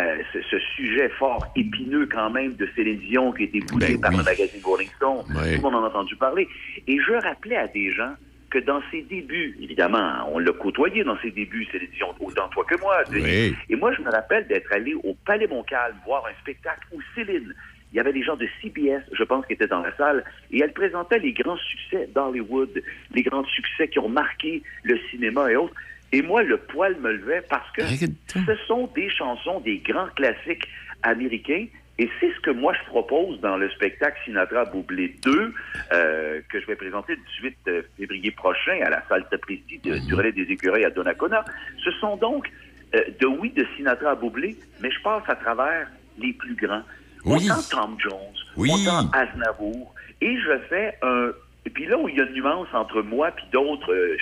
euh, 0.00 0.18
ce, 0.32 0.40
ce 0.42 0.58
sujet 0.76 1.08
fort 1.10 1.46
épineux 1.56 2.06
quand 2.10 2.30
même 2.30 2.54
de 2.54 2.68
Céline 2.76 2.98
Dion 3.00 3.32
qui 3.32 3.42
a 3.42 3.46
été 3.46 3.60
boulé 3.60 3.96
Ben 3.96 4.00
par 4.00 4.10
oui. 4.12 4.16
le 4.18 4.24
magazine 4.24 4.60
Rolling 4.62 4.88
Stone. 4.96 5.24
Tout 5.26 5.34
le 5.34 5.60
monde 5.60 5.74
en 5.74 5.84
a 5.84 5.88
entendu 5.88 6.16
parler. 6.16 6.48
Et 6.86 6.98
je 6.98 7.12
rappelais 7.12 7.56
à 7.56 7.66
des 7.68 7.92
gens 7.92 8.14
que 8.50 8.58
dans 8.58 8.80
ses 8.90 9.02
débuts, 9.02 9.56
évidemment, 9.60 10.26
on 10.32 10.38
l'a 10.38 10.52
côtoyé 10.52 11.04
dans 11.04 11.18
ses 11.20 11.30
débuts, 11.30 11.66
Céline 11.70 11.90
Dion, 11.96 12.14
autant 12.20 12.48
toi 12.48 12.64
que 12.64 12.80
moi. 12.80 13.02
Oui. 13.12 13.54
Et 13.68 13.76
moi, 13.76 13.92
je 13.92 14.00
me 14.02 14.10
rappelle 14.10 14.46
d'être 14.46 14.72
allé 14.72 14.94
au 14.94 15.14
Palais 15.26 15.46
Montcalm 15.46 15.94
voir 16.06 16.24
un 16.26 16.40
spectacle 16.40 16.86
où 16.92 17.00
Céline, 17.14 17.54
il 17.92 17.96
y 17.96 18.00
avait 18.00 18.12
des 18.12 18.22
gens 18.22 18.36
de 18.36 18.46
CBS, 18.62 19.02
je 19.12 19.24
pense, 19.24 19.44
qui 19.46 19.52
étaient 19.54 19.66
dans 19.66 19.82
la 19.82 19.94
salle, 19.96 20.24
et 20.50 20.60
elle 20.62 20.72
présentait 20.72 21.18
les 21.18 21.32
grands 21.32 21.56
succès 21.56 22.08
d'Hollywood, 22.14 22.82
les 23.14 23.22
grands 23.22 23.44
succès 23.44 23.88
qui 23.88 23.98
ont 23.98 24.08
marqué 24.08 24.62
le 24.82 24.98
cinéma 25.10 25.50
et 25.50 25.56
autres. 25.56 25.74
Et 26.12 26.22
moi, 26.22 26.42
le 26.42 26.56
poil 26.56 26.96
me 27.00 27.12
levait 27.12 27.42
parce 27.48 27.70
que 27.72 27.82
ce 27.86 28.56
sont 28.66 28.86
des 28.94 29.10
chansons, 29.10 29.60
des 29.60 29.78
grands 29.78 30.08
classiques 30.16 30.66
américains. 31.02 31.66
Et 32.00 32.08
c'est 32.20 32.32
ce 32.32 32.40
que 32.40 32.50
moi 32.52 32.72
je 32.80 32.86
propose 32.90 33.40
dans 33.40 33.56
le 33.56 33.68
spectacle 33.70 34.16
Sinatra 34.24 34.64
Boublé 34.66 35.16
2, 35.24 35.52
euh, 35.92 36.40
que 36.48 36.60
je 36.60 36.66
vais 36.66 36.76
présenter 36.76 37.16
le 37.16 37.20
18 37.42 37.56
euh, 37.66 37.82
février 37.98 38.30
prochain 38.30 38.78
à 38.84 38.90
la 38.90 39.02
salle 39.08 39.26
Sapristi 39.30 39.78
de, 39.80 39.98
du 40.06 40.14
relais 40.14 40.30
des 40.30 40.42
écureuils 40.42 40.84
à 40.84 40.90
Donnacona. 40.90 41.44
Ce 41.82 41.90
sont 42.00 42.16
donc 42.16 42.48
euh, 42.94 43.02
de 43.20 43.26
oui 43.26 43.50
de 43.50 43.66
Sinatra 43.76 44.10
à 44.12 44.14
Boublé, 44.14 44.56
mais 44.80 44.92
je 44.92 45.02
passe 45.02 45.24
à 45.26 45.34
travers 45.34 45.88
les 46.18 46.32
plus 46.34 46.54
grands. 46.54 46.82
Oui. 47.24 47.44
Autant 47.50 47.62
Tom 47.68 47.96
Jones, 47.98 48.36
Oui. 48.56 48.70
autant 48.72 49.10
Aznavour, 49.12 49.92
et 50.20 50.36
je 50.38 50.58
fais 50.68 50.96
un... 51.02 51.32
Et 51.66 51.70
puis 51.70 51.86
là 51.86 51.98
où 51.98 52.08
il 52.08 52.16
y 52.16 52.20
a 52.20 52.24
une 52.24 52.32
nuance 52.34 52.68
entre 52.72 53.02
moi 53.02 53.30
puis 53.32 53.44
d'autres 53.52 53.92
euh, 53.92 54.16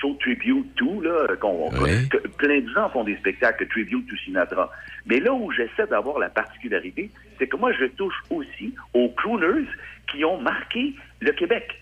show 0.00 0.16
tribute 0.20 0.74
tout 0.76 1.00
là, 1.00 1.26
qu'on, 1.40 1.70
Oui. 1.82 2.08
que 2.08 2.16
plein 2.28 2.60
de 2.60 2.68
gens 2.72 2.88
font 2.90 3.04
des 3.04 3.16
spectacles 3.16 3.66
tribute 3.68 4.06
to 4.08 4.16
Sinatra. 4.24 4.70
Mais 5.06 5.20
là 5.20 5.32
où 5.32 5.50
j'essaie 5.52 5.86
d'avoir 5.88 6.18
la 6.18 6.28
particularité, 6.30 7.10
c'est 7.38 7.46
que 7.46 7.56
moi 7.56 7.72
je 7.72 7.84
touche 7.86 8.14
aussi 8.30 8.74
aux 8.94 9.08
crooners 9.10 9.66
qui 10.10 10.24
ont 10.24 10.40
marqué 10.40 10.94
le 11.20 11.32
Québec. 11.32 11.76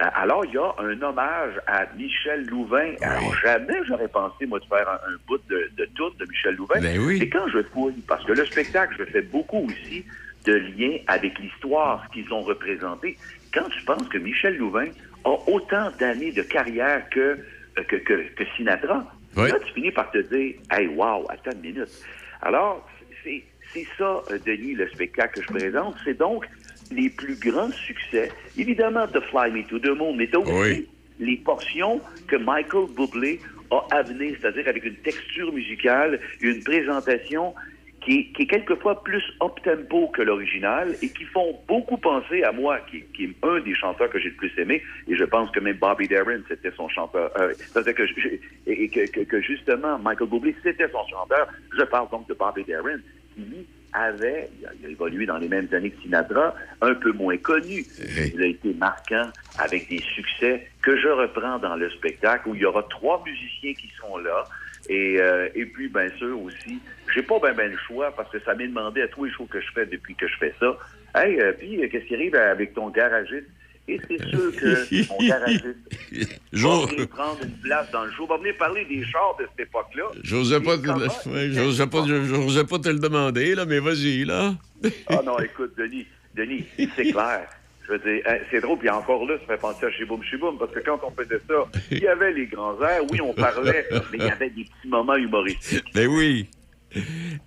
Euh, 0.00 0.04
Alors, 0.14 0.44
il 0.46 0.52
y 0.54 0.58
a 0.58 0.72
un 0.78 1.02
hommage 1.02 1.54
à 1.66 1.84
Michel 1.96 2.46
Louvain. 2.46 2.94
Alors, 3.02 3.34
jamais 3.42 3.78
j'aurais 3.86 4.08
pensé, 4.08 4.46
moi, 4.46 4.58
de 4.58 4.64
faire 4.64 4.88
un, 4.88 5.12
un 5.12 5.16
bout 5.26 5.40
de, 5.50 5.70
de 5.76 5.84
tout 5.94 6.10
de 6.18 6.24
Michel 6.24 6.54
Louvain. 6.56 6.80
Ben 6.80 6.98
oui. 6.98 7.18
Et 7.22 7.28
quand 7.28 7.46
je 7.48 7.62
fouille, 7.64 8.00
parce 8.08 8.24
que 8.24 8.32
le 8.32 8.46
spectacle, 8.46 8.94
je 8.98 9.04
fais 9.04 9.20
beaucoup 9.22 9.66
aussi 9.66 10.04
de 10.46 10.54
liens 10.54 10.96
avec 11.06 11.38
l'histoire 11.38 12.08
qu'ils 12.12 12.32
ont 12.32 12.40
représenté. 12.40 13.18
Quand 13.52 13.68
tu 13.68 13.82
penses 13.84 14.08
que 14.08 14.16
Michel 14.16 14.56
Louvain 14.56 14.88
a 15.24 15.34
autant 15.48 15.90
d'années 15.98 16.32
de 16.32 16.42
carrière 16.42 17.06
que, 17.10 17.38
que, 17.76 17.96
que, 17.96 18.28
que 18.34 18.44
Sinatra, 18.56 19.04
Oui. 19.36 19.48
là, 19.50 19.58
tu 19.66 19.72
finis 19.74 19.90
par 19.92 20.10
te 20.10 20.18
dire, 20.18 20.54
hey, 20.70 20.86
wow, 20.88 21.26
attends 21.30 21.52
une 21.52 21.60
minute. 21.60 21.90
Alors, 22.42 22.86
c'est 23.24 23.44
c'est 23.72 23.86
ça, 23.96 24.20
euh, 24.32 24.38
Denis, 24.44 24.74
le 24.74 24.88
spectacle 24.88 25.38
que 25.38 25.42
je 25.46 25.52
présente. 25.52 25.94
C'est 26.04 26.18
donc 26.18 26.44
les 26.90 27.08
plus 27.08 27.36
grands 27.36 27.70
succès, 27.70 28.32
évidemment, 28.56 29.06
de 29.06 29.20
Fly 29.20 29.52
Me 29.52 29.62
to 29.64 29.78
the 29.78 29.96
Moon, 29.96 30.12
mais 30.16 30.34
aussi 30.34 30.50
Oui. 30.52 30.88
les 31.20 31.36
portions 31.36 32.00
que 32.26 32.34
Michael 32.34 32.86
Bublé 32.96 33.38
a 33.70 33.86
amenées, 33.92 34.36
c'est-à-dire 34.40 34.66
avec 34.66 34.84
une 34.84 34.96
texture 34.96 35.52
musicale, 35.52 36.18
une 36.40 36.64
présentation 36.64 37.54
qui 38.00 38.18
est, 38.18 38.24
qui 38.34 38.42
est 38.42 38.46
quelquefois 38.46 39.02
plus 39.04 39.22
up-tempo 39.42 40.08
que 40.08 40.22
l'original 40.22 40.94
et 41.02 41.08
qui 41.10 41.24
font 41.24 41.58
beaucoup 41.68 41.98
penser 41.98 42.42
à 42.44 42.52
moi, 42.52 42.78
qui, 42.90 43.02
qui 43.14 43.24
est 43.24 43.34
un 43.42 43.60
des 43.60 43.74
chanteurs 43.74 44.08
que 44.10 44.18
j'ai 44.18 44.30
le 44.30 44.36
plus 44.36 44.52
aimé, 44.58 44.82
et 45.08 45.14
je 45.16 45.24
pense 45.24 45.50
que 45.50 45.60
même 45.60 45.76
Bobby 45.76 46.08
Darin, 46.08 46.40
c'était 46.48 46.70
son 46.72 46.88
chanteur. 46.88 47.30
Euh, 47.38 47.52
que, 47.92 48.06
je- 48.06 48.28
et, 48.66 48.88
que, 48.88 49.10
que- 49.10 49.20
que 49.20 49.40
justement, 49.42 49.98
Michael 49.98 50.28
Bublé, 50.28 50.54
c'était 50.62 50.88
son 50.88 51.06
chanteur. 51.08 51.48
Je 51.76 51.82
parle 51.84 52.08
donc 52.10 52.26
de 52.28 52.34
Bobby 52.34 52.64
Darin, 52.64 52.98
qui 53.34 53.42
lui 53.42 53.66
avait, 53.92 54.48
il 54.60 54.66
a, 54.66 54.70
il 54.80 54.86
a 54.86 54.88
évolué 54.90 55.26
dans 55.26 55.36
les 55.38 55.48
mêmes 55.48 55.68
années 55.72 55.90
que 55.90 56.00
Sinatra, 56.00 56.54
un 56.80 56.94
peu 56.94 57.12
moins 57.12 57.36
connu. 57.36 57.84
Il 58.34 58.42
a 58.42 58.46
été 58.46 58.72
marquant 58.74 59.28
avec 59.58 59.88
des 59.88 59.98
succès 59.98 60.68
que 60.82 60.96
je 60.96 61.08
reprends 61.08 61.58
dans 61.58 61.76
le 61.76 61.90
spectacle 61.90 62.48
où 62.48 62.54
il 62.54 62.60
y 62.62 62.64
aura 62.64 62.82
trois 62.84 63.22
musiciens 63.26 63.74
qui 63.74 63.90
sont 64.00 64.16
là. 64.18 64.44
Et, 64.90 65.20
euh, 65.20 65.48
et 65.54 65.66
puis, 65.66 65.88
bien 65.88 66.08
sûr 66.18 66.36
aussi, 66.42 66.80
j'ai 67.14 67.22
pas 67.22 67.38
ben, 67.38 67.54
ben 67.54 67.70
le 67.70 67.78
choix 67.78 68.10
parce 68.10 68.28
que 68.32 68.40
ça 68.40 68.54
m'est 68.56 68.66
demandé 68.66 69.02
à 69.02 69.08
tous 69.08 69.24
les 69.24 69.30
shows 69.30 69.46
que 69.46 69.60
je 69.60 69.68
fais 69.72 69.86
depuis 69.86 70.16
que 70.16 70.26
je 70.26 70.36
fais 70.36 70.52
ça. 70.58 70.76
Hey, 71.14 71.40
euh, 71.40 71.52
puis, 71.52 71.80
euh, 71.80 71.88
qu'est-ce 71.88 72.06
qui 72.06 72.14
arrive 72.16 72.34
avec 72.34 72.74
ton 72.74 72.90
garagiste? 72.90 73.46
Et 73.86 74.00
c'est 74.08 74.18
sûr 74.28 74.52
que 74.56 75.08
mon 75.12 75.28
garagiste 75.28 75.64
va 76.52 76.86
venir 76.86 77.08
prendre 77.08 77.38
une 77.44 77.56
place 77.62 77.88
dans 77.92 78.04
le 78.04 78.10
show, 78.10 78.26
va 78.26 78.36
venir 78.38 78.56
parler 78.56 78.84
des 78.86 79.04
chars 79.04 79.36
de 79.38 79.46
cette 79.50 79.68
époque-là. 79.68 80.10
J'osais 80.24 80.60
pas, 80.60 80.76
te... 80.76 81.28
ouais, 81.28 81.52
j'osais 81.52 81.86
pas, 81.86 82.04
j'osais 82.04 82.64
pas 82.64 82.78
te 82.80 82.88
le 82.88 82.98
demander, 82.98 83.54
là, 83.54 83.66
mais 83.66 83.78
vas-y, 83.78 84.24
là. 84.24 84.54
Ah 85.06 85.22
non, 85.24 85.38
écoute, 85.38 85.72
Denis, 85.78 86.06
Denis, 86.34 86.64
c'est 86.96 87.12
clair. 87.12 87.48
Je 87.90 87.94
veux 87.96 87.98
dire, 88.14 88.22
hein, 88.26 88.36
c'est 88.50 88.60
drôle, 88.60 88.78
puis 88.78 88.88
encore 88.88 89.26
là, 89.26 89.34
ça 89.40 89.54
fait 89.54 89.60
penser 89.60 89.86
à 89.86 89.90
Chiboum 89.90 90.22
Chiboum, 90.22 90.56
parce 90.58 90.72
que 90.72 90.78
quand 90.80 91.00
on 91.04 91.10
faisait 91.10 91.40
ça, 91.48 91.64
il 91.90 91.98
y 91.98 92.06
avait 92.06 92.32
les 92.32 92.46
grands 92.46 92.80
airs, 92.82 93.02
oui, 93.10 93.20
on 93.20 93.32
parlait, 93.34 93.84
mais 94.12 94.18
il 94.18 94.22
y 94.24 94.30
avait 94.30 94.50
des 94.50 94.62
petits 94.64 94.88
moments 94.88 95.16
humoristiques. 95.16 95.84
Ben 95.94 96.06
oui. 96.06 96.48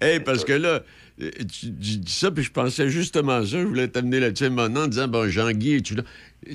Hey, 0.01 0.19
parce 0.19 0.43
que 0.43 0.53
là, 0.53 0.81
euh, 1.21 1.29
tu, 1.39 1.67
tu 1.67 1.97
dis 1.97 2.11
ça, 2.11 2.29
puis 2.31 2.43
je 2.43 2.51
pensais 2.51 2.89
justement 2.89 3.33
à 3.37 3.41
ça. 3.45 3.57
Je 3.59 3.65
voulais 3.65 3.87
t'amener 3.87 4.19
là-dessus 4.19 4.49
maintenant 4.49 4.83
en 4.83 4.87
disant, 4.87 5.07
bon, 5.07 5.29
Jean-Guy, 5.29 5.81
tu, 5.81 5.95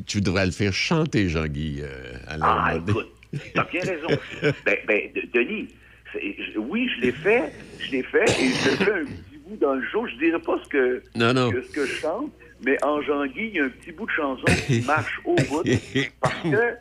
tu 0.07 0.21
devrais 0.21 0.47
le 0.47 0.53
faire 0.53 0.73
chanter, 0.73 1.29
Jean-Guy, 1.29 1.81
euh, 1.83 2.15
à 2.27 2.37
la 2.37 2.47
Ah, 2.47 2.75
écoute, 2.77 3.09
t'as 3.55 3.65
bien 3.65 3.81
raison. 3.83 4.09
ben, 4.67 4.77
ben, 4.87 5.01
de- 5.15 5.29
Denis, 5.33 5.69
oui, 6.57 6.91
je 6.97 7.01
l'ai 7.03 7.13
fait, 7.13 7.53
je 7.79 7.91
l'ai 7.93 8.03
fait, 8.03 8.25
et 8.25 8.49
je 8.49 8.85
fais 8.85 8.93
un 8.93 9.05
petit 9.05 9.39
bout 9.47 9.57
dans 9.61 9.75
le 9.75 9.87
show. 9.87 10.07
Je 10.07 10.17
dirais 10.17 10.41
pas 10.41 10.59
ce 10.65 10.69
que, 10.69 11.03
Non, 11.15 11.33
non. 11.35 11.51
que- 11.51 11.63
ce 11.63 11.71
que 11.71 11.87
je 11.87 11.95
chante, 11.95 12.33
mais 12.63 12.77
en 12.85 13.01
Jean-Guy, 13.03 13.49
il 13.49 13.57
y 13.57 13.61
a 13.61 13.65
un 13.65 13.69
petit 13.69 13.93
bout 13.93 14.07
de 14.07 14.11
chanson 14.13 14.45
qui 14.67 14.81
marche 14.87 15.21
au 15.25 15.35
bout, 15.35 15.63
parce 16.21 16.43
que, 16.43 16.77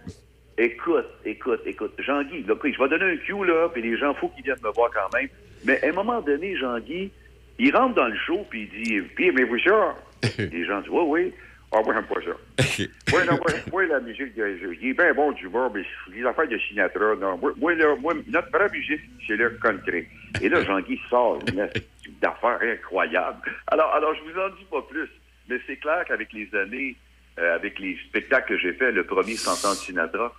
écoute, 0.58 1.06
écoute, 1.26 1.62
écoute, 1.66 1.94
Jean-Guy, 2.00 2.46
je 2.48 2.54
vais 2.54 2.90
donner 2.90 3.14
un 3.14 3.18
cue, 3.18 3.46
là, 3.46 3.70
puis 3.70 3.82
les 3.82 3.98
gens, 3.98 4.14
faut 4.16 4.30
qu'ils 4.30 4.44
viennent 4.44 4.58
me 4.64 4.72
voir 4.72 4.90
quand 4.94 5.18
même, 5.18 5.30
mais 5.66 5.84
à 5.84 5.90
un 5.90 5.94
moment 5.94 6.22
donné, 6.22 6.56
Jean-Guy, 6.58 7.12
il 7.60 7.76
rentre 7.76 7.96
dans 7.96 8.08
le 8.08 8.18
show, 8.18 8.46
puis 8.50 8.70
il 8.74 8.84
dit, 8.84 9.02
puis 9.16 9.28
aimez-vous 9.28 9.60
ça? 9.60 9.96
les 10.38 10.66
gens 10.66 10.82
disent, 10.82 10.90
oui, 10.90 11.04
oui. 11.08 11.34
Ah, 11.72 11.82
moi, 11.84 11.94
j'aime 11.94 12.06
pas 12.06 12.22
ça. 12.22 12.64
Oui, 13.14 13.20
non, 13.26 13.34
moi, 13.34 13.48
moi, 13.72 13.86
la 13.86 14.00
musique, 14.00 14.34
il 14.36 14.90
est 14.90 14.94
bien 14.94 15.14
bon 15.14 15.32
du 15.32 15.50
bord, 15.50 15.72
mais 15.74 15.82
les 16.14 16.26
affaires 16.26 16.48
de 16.48 16.58
Sinatra, 16.58 17.16
non. 17.20 17.38
Moi, 17.38 17.54
moi, 17.58 17.76
là, 17.76 17.96
moi, 18.00 18.14
notre 18.28 18.50
vraie 18.52 18.70
musique, 18.70 19.02
c'est 19.26 19.36
le 19.36 19.50
country. 19.62 20.06
Et 20.42 20.50
là, 20.50 20.64
Jean-Guy 20.64 21.00
sort 21.10 21.40
une 21.48 21.68
d'affaires 22.22 22.60
incroyables. 22.62 23.40
Alors, 23.68 23.94
alors, 23.96 24.14
je 24.16 24.22
vous 24.22 24.40
en 24.40 24.50
dis 24.50 24.66
pas 24.70 24.82
plus, 24.84 25.10
mais 25.50 25.60
c'est 25.68 25.78
clair 25.78 26.04
qu'avec 26.08 26.32
les 26.34 26.50
années, 26.56 26.96
euh, 27.40 27.56
avec 27.56 27.80
les 27.80 27.98
spectacles 28.10 28.50
que 28.56 28.58
j'ai 28.60 28.74
faits, 28.74 28.94
le 28.94 29.04
premier 29.04 29.36
100 29.36 29.68
ans 29.68 29.72
de 29.72 29.78
Sinatra, 29.78 30.34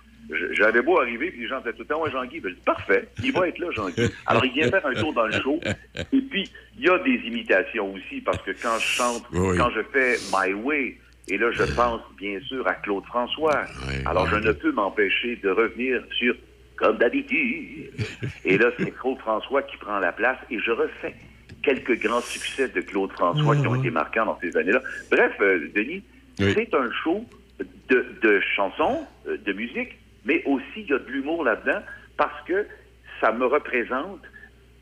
j'avais 0.51 0.81
beau 0.81 0.99
arriver, 0.99 1.31
puis 1.31 1.41
les 1.41 1.47
gens 1.47 1.57
disaient 1.59 1.73
tout 1.73 1.79
le 1.79 1.85
temps, 1.85 2.01
ouais, 2.03 2.11
Jean-Guy, 2.11 2.39
ben, 2.39 2.49
je 2.49 2.55
dis, 2.55 2.61
parfait, 2.61 3.07
il 3.23 3.31
va 3.31 3.47
être 3.47 3.57
là, 3.57 3.67
Jean-Guy. 3.71 4.03
Alors, 4.27 4.45
il 4.45 4.51
vient 4.51 4.69
faire 4.69 4.85
un 4.85 4.93
tour 4.93 5.13
dans 5.13 5.25
le 5.25 5.31
show, 5.33 5.59
et 5.65 6.21
puis, 6.21 6.47
il 6.77 6.85
y 6.85 6.89
a 6.89 6.99
des 6.99 7.15
imitations 7.25 7.93
aussi, 7.93 8.21
parce 8.21 8.37
que 8.43 8.51
quand 8.51 8.77
je 8.77 8.85
chante, 8.85 9.23
Oui. 9.33 9.57
quand 9.57 9.69
je 9.71 9.81
fais 9.91 10.17
My 10.31 10.53
Way, 10.53 10.97
Et 11.31 11.37
là, 11.37 11.51
je 11.51 11.63
pense 11.75 12.01
bien 12.17 12.39
sûr 12.41 12.67
à 12.67 12.73
Claude 12.73 13.05
François. 13.05 13.63
Alors, 14.07 14.27
je 14.27 14.37
ne 14.37 14.51
peux 14.51 14.71
m'empêcher 14.71 15.35
de 15.37 15.49
revenir 15.51 16.03
sur 16.17 16.35
comme 16.75 16.97
d'habitude. 16.97 17.91
Et 18.45 18.57
là, 18.57 18.71
c'est 18.79 18.89
Claude 18.99 19.19
François 19.19 19.61
qui 19.61 19.77
prend 19.77 19.99
la 19.99 20.11
place 20.11 20.37
et 20.49 20.57
je 20.59 20.71
refais 20.71 21.13
quelques 21.69 22.01
grands 22.01 22.21
succès 22.21 22.67
de 22.69 22.81
Claude 22.81 23.11
François 23.11 23.55
qui 23.55 23.67
ont 23.67 23.75
été 23.75 23.91
marquants 23.91 24.25
dans 24.25 24.39
ces 24.41 24.55
années-là. 24.57 24.81
Bref, 25.11 25.33
euh, 25.41 25.69
Denis, 25.75 26.03
c'est 26.37 26.73
un 26.73 26.89
show 27.03 27.25
de, 27.89 28.05
de 28.21 28.41
chansons, 28.55 29.05
euh, 29.27 29.37
de 29.45 29.53
musique, 29.53 29.97
mais 30.25 30.43
aussi 30.45 30.63
il 30.77 30.87
y 30.87 30.93
a 30.93 30.99
de 30.99 31.09
l'humour 31.09 31.43
là-dedans 31.43 31.81
parce 32.17 32.41
que 32.47 32.65
ça 33.21 33.31
me 33.31 33.45
représente 33.45 34.21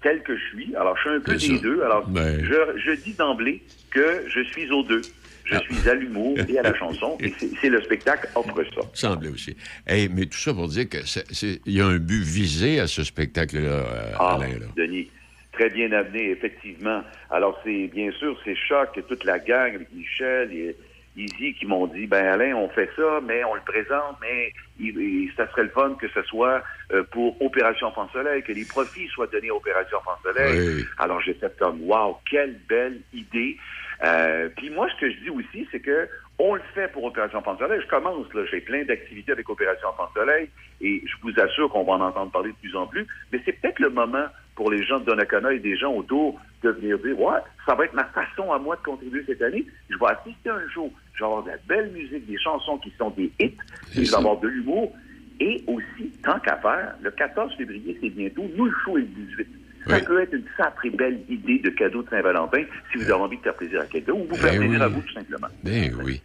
tel 0.01 0.21
que 0.23 0.37
je 0.37 0.43
suis. 0.55 0.75
Alors, 0.75 0.95
je 0.97 1.01
suis 1.01 1.09
un 1.09 1.19
peu 1.19 1.33
des 1.35 1.55
ça. 1.57 1.61
deux. 1.61 1.81
Alors, 1.83 2.07
Ben. 2.07 2.39
je, 2.43 2.79
je 2.79 2.91
dis 3.01 3.13
d'emblée 3.13 3.61
que 3.89 4.23
je 4.29 4.41
suis 4.41 4.69
aux 4.71 4.83
deux. 4.83 5.01
Je 5.45 5.55
Ah. 5.55 5.59
suis 5.61 5.89
à 5.89 5.93
l'humour 5.93 6.37
et 6.47 6.59
à 6.59 6.61
la 6.61 6.73
chanson. 6.77 7.17
Et 7.19 7.33
c'est 7.61 7.69
le 7.69 7.81
spectacle 7.81 8.27
offre 8.35 8.63
ça. 8.75 8.81
Semblait 8.93 9.29
aussi. 9.29 9.55
Hey, 9.87 10.07
mais 10.09 10.25
tout 10.25 10.37
ça 10.37 10.53
pour 10.53 10.67
dire 10.67 10.87
que 10.89 11.05
c'est- 11.05 11.25
c'est- 11.33 11.59
il 11.65 11.73
y 11.73 11.81
a 11.81 11.85
un 11.87 11.97
but 11.97 12.21
visé 12.21 12.79
à 12.79 12.87
ce 12.87 13.03
spectacle-là, 13.03 13.69
euh, 13.69 14.11
Ah, 14.19 14.35
Alain. 14.35 14.59
Là. 14.59 14.65
Denis, 14.75 15.09
très 15.57 15.69
bien 15.69 15.91
amené, 15.91 16.29
effectivement. 16.29 17.01
Alors, 17.31 17.59
c'est 17.63 17.87
bien 17.87 18.11
sûr, 18.11 18.37
c'est 18.45 18.55
Choc 18.55 18.95
et 18.97 19.03
toute 19.03 19.23
la 19.23 19.39
gang 19.39 19.73
avec 19.75 19.91
Michel 19.91 20.53
et 20.53 20.75
Izzy 21.15 21.55
qui 21.55 21.65
m'ont 21.65 21.87
dit, 21.87 22.05
ben 22.05 22.25
Alain, 22.27 22.53
on 22.55 22.69
fait 22.69 22.91
ça, 22.95 23.19
mais 23.23 23.43
on 23.43 23.55
le 23.55 23.61
présente, 23.61 24.17
mais 24.21 24.53
il- 24.79 24.99
il- 24.99 25.31
ça 25.35 25.49
serait 25.49 25.63
le 25.63 25.69
fun 25.69 25.95
que 25.99 26.07
ce 26.09 26.21
soit 26.23 26.63
euh, 26.93 27.03
pour 27.11 27.41
Opération 27.41 27.87
Enfant 27.87 28.07
Soleil, 28.13 28.43
que 28.43 28.53
les 28.53 28.65
profits 28.65 29.07
soient 29.07 29.27
donnés 29.27 29.49
à 29.49 29.55
Opération 29.55 29.97
Enfant 29.97 30.17
Soleil. 30.23 30.59
Oui. 30.59 30.85
Alors, 30.99 31.19
j'ai 31.21 31.33
fait 31.33 31.53
comme, 31.57 31.81
wow, 31.81 32.17
quelle 32.29 32.55
belle 32.69 33.01
idée. 33.13 33.57
Euh, 34.05 34.47
Puis 34.55 34.69
moi, 34.69 34.87
ce 34.93 34.95
que 35.01 35.09
je 35.11 35.17
dis 35.21 35.29
aussi, 35.31 35.67
c'est 35.71 35.79
que 35.79 36.07
on 36.39 36.53
le 36.53 36.61
fait 36.75 36.87
pour 36.91 37.03
Opération 37.03 37.39
Enfant 37.39 37.57
Soleil. 37.57 37.81
Je 37.81 37.87
commence, 37.87 38.31
là, 38.35 38.45
j'ai 38.51 38.61
plein 38.61 38.83
d'activités 38.85 39.31
avec 39.31 39.49
Opération 39.49 39.87
Enfant 39.89 40.07
Soleil 40.13 40.49
et 40.81 41.01
je 41.03 41.13
vous 41.23 41.33
assure 41.41 41.67
qu'on 41.71 41.83
va 41.83 41.93
en 41.93 42.01
entendre 42.01 42.31
parler 42.31 42.51
de 42.51 42.55
plus 42.57 42.75
en 42.75 42.85
plus. 42.85 43.07
Mais 43.31 43.41
c'est 43.43 43.53
peut-être 43.53 43.79
le 43.79 43.89
moment 43.89 44.27
pour 44.57 44.71
les 44.71 44.83
gens 44.83 44.99
de 44.99 45.05
Donnacona 45.05 45.53
et 45.53 45.59
des 45.59 45.77
gens 45.77 45.93
autour 45.93 46.37
de 46.63 46.69
venir 46.71 46.97
dire, 46.97 47.17
ouais, 47.19 47.39
ça 47.65 47.75
va 47.75 47.85
être 47.85 47.93
ma 47.93 48.05
façon 48.05 48.51
à 48.51 48.57
moi 48.57 48.75
de 48.75 48.81
contribuer 48.81 49.23
cette 49.25 49.41
année. 49.43 49.65
Je 49.87 49.95
vais 49.97 50.07
assister 50.07 50.49
un 50.49 50.67
jour, 50.73 50.91
je 51.13 51.19
vais 51.19 51.25
avoir 51.25 51.43
de 51.43 51.51
la 51.51 51.57
belle 51.67 51.91
musique, 51.91 52.25
des 52.25 52.39
chansons 52.39 52.79
qui 52.79 52.91
sont 52.97 53.11
des 53.11 53.31
hits, 53.39 53.53
et 53.95 54.03
je 54.03 54.09
vais 54.09 54.17
avoir 54.17 54.39
de 54.39 54.47
l'humour. 54.47 54.91
Et 55.39 55.63
aussi, 55.67 56.09
tant 56.23 56.39
qu'à 56.39 56.57
faire, 56.57 56.95
le 57.01 57.11
14 57.11 57.53
février, 57.55 57.95
c'est 58.01 58.09
bientôt, 58.09 58.45
nous, 58.57 58.65
le 58.65 58.73
show 58.83 58.97
est 58.97 59.01
le 59.01 59.07
18. 59.35 59.47
Ça 59.87 59.99
peut 60.01 60.21
être 60.21 60.33
une 60.33 60.43
sacrée 60.57 60.89
belle 60.89 61.19
idée 61.29 61.59
de 61.59 61.69
cadeau 61.69 62.01
de 62.01 62.09
Saint-Valentin 62.09 62.63
si 62.91 62.97
vous 62.97 63.03
avez 63.03 63.13
envie 63.21 63.37
de 63.37 63.43
faire 63.43 63.55
plaisir 63.55 63.79
à 63.79 63.85
quelqu'un 63.85 64.13
ou 64.13 64.25
vous 64.27 64.35
faire 64.35 64.51
Ben 64.51 64.59
plaisir 64.59 64.79
oui. 64.79 64.83
à 64.83 64.87
vous, 64.89 65.01
tout 65.01 65.13
simplement. 65.13 65.47
Ben 65.63 65.95
oui. 66.03 66.21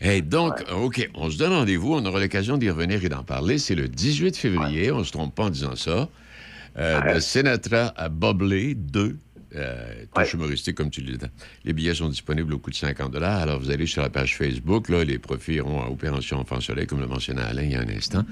Hey, 0.00 0.20
donc, 0.20 0.52
OK, 0.74 1.08
on 1.14 1.30
se 1.30 1.38
donne 1.38 1.52
rendez-vous. 1.52 1.94
On 1.94 2.04
aura 2.04 2.20
l'occasion 2.20 2.58
d'y 2.58 2.68
revenir 2.68 3.02
et 3.02 3.08
d'en 3.08 3.22
parler. 3.22 3.56
C'est 3.56 3.76
le 3.76 3.88
18 3.88 4.36
février, 4.36 4.90
on 4.90 4.98
ne 4.98 5.04
se 5.04 5.12
trompe 5.12 5.34
pas 5.34 5.44
en 5.44 5.50
disant 5.50 5.76
ça. 5.76 6.08
Euh, 6.78 7.14
De 7.14 7.20
Sinatra 7.20 7.92
à 7.96 8.08
Bobley 8.08 8.74
2. 8.74 9.16
Euh, 9.54 10.04
touche 10.14 10.34
humoristique, 10.34 10.74
comme 10.76 10.90
tu 10.90 11.00
le 11.00 11.16
dis. 11.16 11.26
Les 11.64 11.72
billets 11.72 11.94
sont 11.94 12.08
disponibles 12.08 12.52
au 12.52 12.58
coût 12.58 12.70
de 12.70 12.74
50 12.74 13.14
Alors, 13.16 13.58
vous 13.58 13.70
allez 13.70 13.86
sur 13.86 14.02
la 14.02 14.10
page 14.10 14.36
Facebook. 14.36 14.88
Là, 14.90 15.02
les 15.04 15.18
profits 15.18 15.54
iront 15.54 15.80
à 15.82 15.88
Opération 15.88 16.38
Enfant 16.38 16.60
Soleil, 16.60 16.86
comme 16.86 17.00
le 17.00 17.06
mentionnait 17.06 17.42
Alain 17.42 17.62
il 17.62 17.72
y 17.72 17.76
a 17.76 17.80
un 17.80 17.88
instant. 17.88 18.24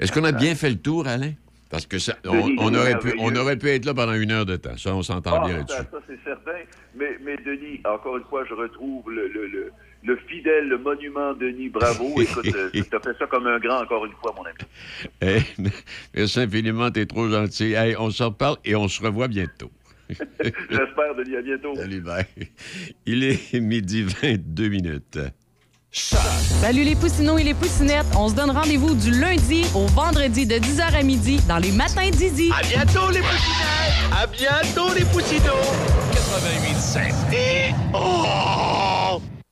Est-ce 0.00 0.10
qu'on 0.10 0.24
a 0.24 0.32
bien 0.32 0.54
fait 0.56 0.70
le 0.70 0.78
tour, 0.78 1.06
Alain? 1.06 1.32
Parce 1.70 1.86
que 1.86 1.98
ça, 1.98 2.16
on, 2.26 2.74
aurait 2.74 2.98
pu, 2.98 3.14
on 3.18 3.34
aurait 3.36 3.56
pu 3.56 3.68
être 3.70 3.84
là 3.86 3.94
pendant 3.94 4.12
une 4.14 4.30
heure 4.30 4.44
de 4.44 4.56
temps. 4.56 4.76
Ça, 4.76 4.94
on 4.94 5.02
s'entend 5.02 5.40
Ah, 5.42 5.46
bien 5.46 5.64
ça, 5.66 5.78
là-dessus. 5.78 5.90
ça, 5.90 5.98
c'est 6.06 6.18
certain. 6.24 6.58
Mais, 6.94 7.18
mais 7.24 7.36
Denis, 7.38 7.80
encore 7.84 8.18
une 8.18 8.24
fois, 8.24 8.44
je 8.48 8.52
retrouve 8.52 9.08
le, 9.10 9.28
le, 9.28 9.46
le, 9.46 9.72
le 10.04 10.16
fidèle, 10.28 10.68
le 10.68 10.78
monument 10.78 11.32
Denis. 11.34 11.68
Bravo. 11.68 12.14
Écoute, 12.20 12.44
tu 12.44 12.96
as 12.96 13.00
fait 13.00 13.18
ça 13.18 13.26
comme 13.26 13.46
un 13.46 13.58
grand, 13.58 13.82
encore 13.82 14.04
une 14.04 14.12
fois, 14.12 14.34
mon 14.36 14.44
ami. 14.44 14.56
Hey, 15.20 15.42
merci 16.14 16.40
infiniment, 16.40 16.90
t'es 16.90 17.06
trop 17.06 17.28
gentil. 17.28 17.72
Hey, 17.72 17.96
on 17.98 18.10
se 18.10 18.22
reparle 18.22 18.56
et 18.64 18.74
on 18.74 18.88
se 18.88 19.02
revoit 19.02 19.28
bientôt. 19.28 19.70
J'espère, 20.10 21.14
Denis. 21.16 21.36
À 21.36 21.42
bientôt. 21.42 21.74
Salut, 21.74 22.00
bye. 22.00 22.26
Il 23.06 23.24
est 23.24 23.54
midi 23.60 24.02
22 24.02 24.68
minutes. 24.68 25.18
Salut 25.94 26.84
les 26.84 26.96
poussinots 26.96 27.36
et 27.36 27.44
les 27.44 27.52
poussinettes. 27.52 28.06
On 28.16 28.28
se 28.30 28.34
donne 28.34 28.50
rendez-vous 28.50 28.94
du 28.94 29.10
lundi 29.10 29.64
au 29.74 29.86
vendredi 29.88 30.46
de 30.46 30.54
10h 30.54 30.94
à 30.94 31.02
midi 31.02 31.38
dans 31.46 31.58
les 31.58 31.70
matins 31.70 32.08
d'Izzy. 32.10 32.50
À 32.50 32.62
bientôt 32.62 33.10
les 33.10 33.20
poussinettes! 33.20 34.10
À 34.10 34.26
bientôt 34.26 34.94
les 34.94 35.04
poussinots! 35.04 35.52
88.7. 36.14 37.34
Et... 37.34 37.74
Oh! 37.92 39.20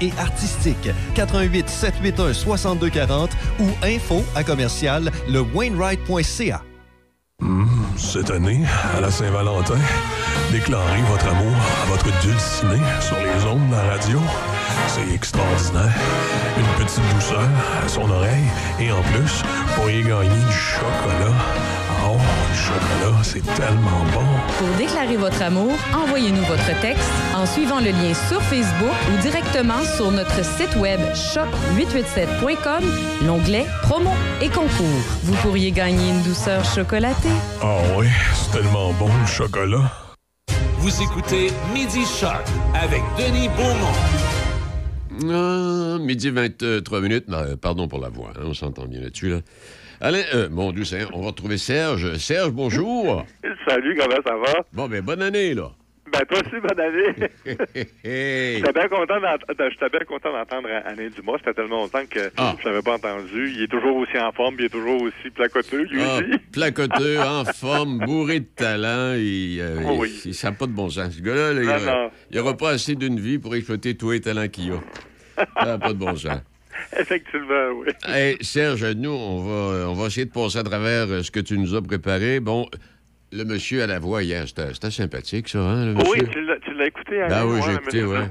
et 0.00 0.12
artistique. 0.18 0.90
88 1.14 1.68
781 1.68 2.32
6240 2.32 3.30
ou 3.60 3.66
info 3.84 4.24
à 4.34 4.44
commercial 4.44 5.10
le 5.28 5.40
Wainwright.ca. 5.40 6.62
Cette 7.96 8.30
année, 8.30 8.64
à 8.96 9.00
la 9.00 9.10
Saint-Valentin, 9.10 9.78
déclarez 10.50 11.02
votre 11.02 11.28
amour 11.28 11.54
à 11.82 11.86
votre 11.86 12.20
dulciné 12.20 12.76
sur 13.00 13.16
les 13.16 13.44
ondes 13.44 13.68
de 13.68 13.74
la 13.74 13.82
radio. 13.82 14.20
C'est 14.88 15.14
extraordinaire. 15.14 15.94
Une 16.56 16.84
petite 16.84 17.02
douceur 17.14 17.48
à 17.84 17.88
son 17.88 18.10
oreille. 18.10 18.48
Et 18.80 18.90
en 18.90 19.02
plus, 19.02 19.42
vous 19.42 19.74
pourriez 19.74 20.02
gagner 20.02 20.28
du 20.28 20.52
chocolat. 20.52 21.34
Oh, 22.10 22.16
du 22.16 22.58
chocolat, 22.58 23.22
c'est 23.22 23.44
tellement 23.54 24.02
bon. 24.14 24.24
Pour 24.58 24.68
déclarer 24.78 25.16
votre 25.16 25.42
amour, 25.42 25.72
envoyez-nous 25.94 26.42
votre 26.44 26.80
texte 26.80 27.10
en 27.34 27.44
suivant 27.44 27.80
le 27.80 27.90
lien 27.90 28.14
sur 28.14 28.40
Facebook 28.42 28.94
ou 29.12 29.20
directement 29.20 29.82
sur 29.84 30.10
notre 30.10 30.42
site 30.42 30.74
web 30.76 30.98
shop887.com, 31.12 32.82
l'onglet 33.26 33.66
Promo 33.82 34.12
et 34.40 34.48
concours. 34.48 35.02
Vous 35.24 35.34
pourriez 35.42 35.70
gagner 35.70 36.08
une 36.10 36.22
douceur 36.22 36.64
chocolatée. 36.64 37.28
Ah 37.60 37.76
oui, 37.98 38.06
c'est 38.34 38.58
tellement 38.58 38.92
bon 38.94 39.10
le 39.20 39.26
chocolat. 39.26 39.92
Vous 40.78 41.02
écoutez 41.02 41.52
Midi 41.74 42.06
Choc 42.06 42.42
avec 42.74 43.02
Denis 43.18 43.50
Beaumont. 43.50 43.98
Ah, 45.30 45.98
midi 45.98 46.30
23 46.30 47.00
minutes. 47.02 47.26
Euh, 47.30 47.56
pardon 47.56 47.86
pour 47.86 48.00
la 48.00 48.08
voix, 48.08 48.30
hein, 48.36 48.44
on 48.46 48.54
s'entend 48.54 48.86
bien 48.86 49.00
là-dessus. 49.00 49.28
Là. 49.28 49.40
Alain, 50.00 50.22
euh, 50.34 50.48
mon 50.48 50.70
Dieu, 50.72 50.84
on 51.12 51.20
va 51.22 51.26
retrouver 51.28 51.58
Serge. 51.58 52.16
Serge, 52.18 52.50
bonjour. 52.52 53.26
Salut, 53.68 53.96
comment 53.98 54.22
ça 54.24 54.36
va? 54.36 54.60
Bon, 54.72 54.88
ben, 54.88 55.02
bonne 55.02 55.22
année, 55.22 55.54
là. 55.54 55.70
Ben, 56.12 56.20
toi 56.24 56.38
aussi, 56.38 56.60
bonne 56.62 56.80
année. 56.80 57.28
J'étais 58.04 58.72
bien 58.72 58.88
content 58.88 60.32
d'entendre 60.32 60.68
Alain 60.86 61.08
Dumas. 61.14 61.32
C'était 61.38 61.54
tellement 61.54 61.78
longtemps 61.82 62.06
que 62.08 62.30
Ah. 62.36 62.54
je 62.62 62.68
l'avais 62.68 62.80
pas 62.80 62.94
entendu. 62.94 63.52
Il 63.54 63.62
est 63.64 63.66
toujours 63.68 63.96
aussi 63.96 64.16
en 64.18 64.30
forme, 64.32 64.54
il 64.60 64.66
est 64.66 64.68
toujours 64.70 65.02
aussi 65.02 65.30
placoteux, 65.34 65.82
lui 65.82 66.00
Ah, 66.00 66.18
aussi. 66.18 66.38
placoteux, 66.52 67.18
en 67.20 67.44
forme, 67.44 67.98
bourré 67.98 68.40
de 68.40 68.46
talent. 68.46 69.14
Il, 69.16 69.60
euh, 69.60 69.80
Oh 69.84 69.96
oui. 69.98 70.22
il- 70.24 70.32
ça 70.34 70.50
n'a 70.50 70.56
pas 70.56 70.66
de 70.66 70.72
bon 70.72 70.88
sens. 70.88 71.12
Ce 71.14 71.20
gars-là, 71.20 71.52
il 71.54 72.08
il 72.30 72.36
n'aura 72.38 72.56
pas 72.56 72.70
assez 72.70 72.94
d'une 72.94 73.18
vie 73.18 73.38
pour 73.38 73.54
exploiter 73.56 73.96
tous 73.96 74.12
les 74.12 74.20
talents 74.20 74.48
qu'il 74.48 74.72
a. 74.72 74.80
Ça 75.60 75.66
n'a 75.66 75.78
pas 75.78 75.92
de 75.92 75.98
bon 75.98 76.14
sens. 76.16 76.38
Effectivement, 76.98 77.70
oui. 77.76 77.88
Hey, 78.04 78.36
Serge, 78.40 78.84
nous, 78.84 79.10
on 79.10 79.42
va, 79.42 79.88
on 79.90 79.94
va 79.94 80.06
essayer 80.06 80.26
de 80.26 80.30
passer 80.32 80.58
à 80.58 80.62
travers 80.62 81.06
euh, 81.08 81.22
ce 81.22 81.30
que 81.30 81.40
tu 81.40 81.58
nous 81.58 81.74
as 81.74 81.82
préparé. 81.82 82.40
Bon, 82.40 82.66
le 83.32 83.44
monsieur 83.44 83.82
à 83.82 83.86
la 83.86 83.98
voix 83.98 84.22
hier, 84.22 84.46
c'était 84.48 84.72
c'était 84.74 84.90
sympathique, 84.90 85.48
ça, 85.48 85.58
hein, 85.58 85.86
le 85.86 85.94
monsieur? 85.94 86.22
Oui, 86.24 86.28
tu 86.32 86.40
l'as- 86.44 86.58
tu 86.60 86.72
l'as 86.74 86.86
écouté, 86.86 87.20
Alain? 87.22 87.44
Ben 87.44 87.46
oui, 87.52 87.60
j'ai 87.66 87.74
écouté, 87.74 88.04
ouais. 88.04 88.30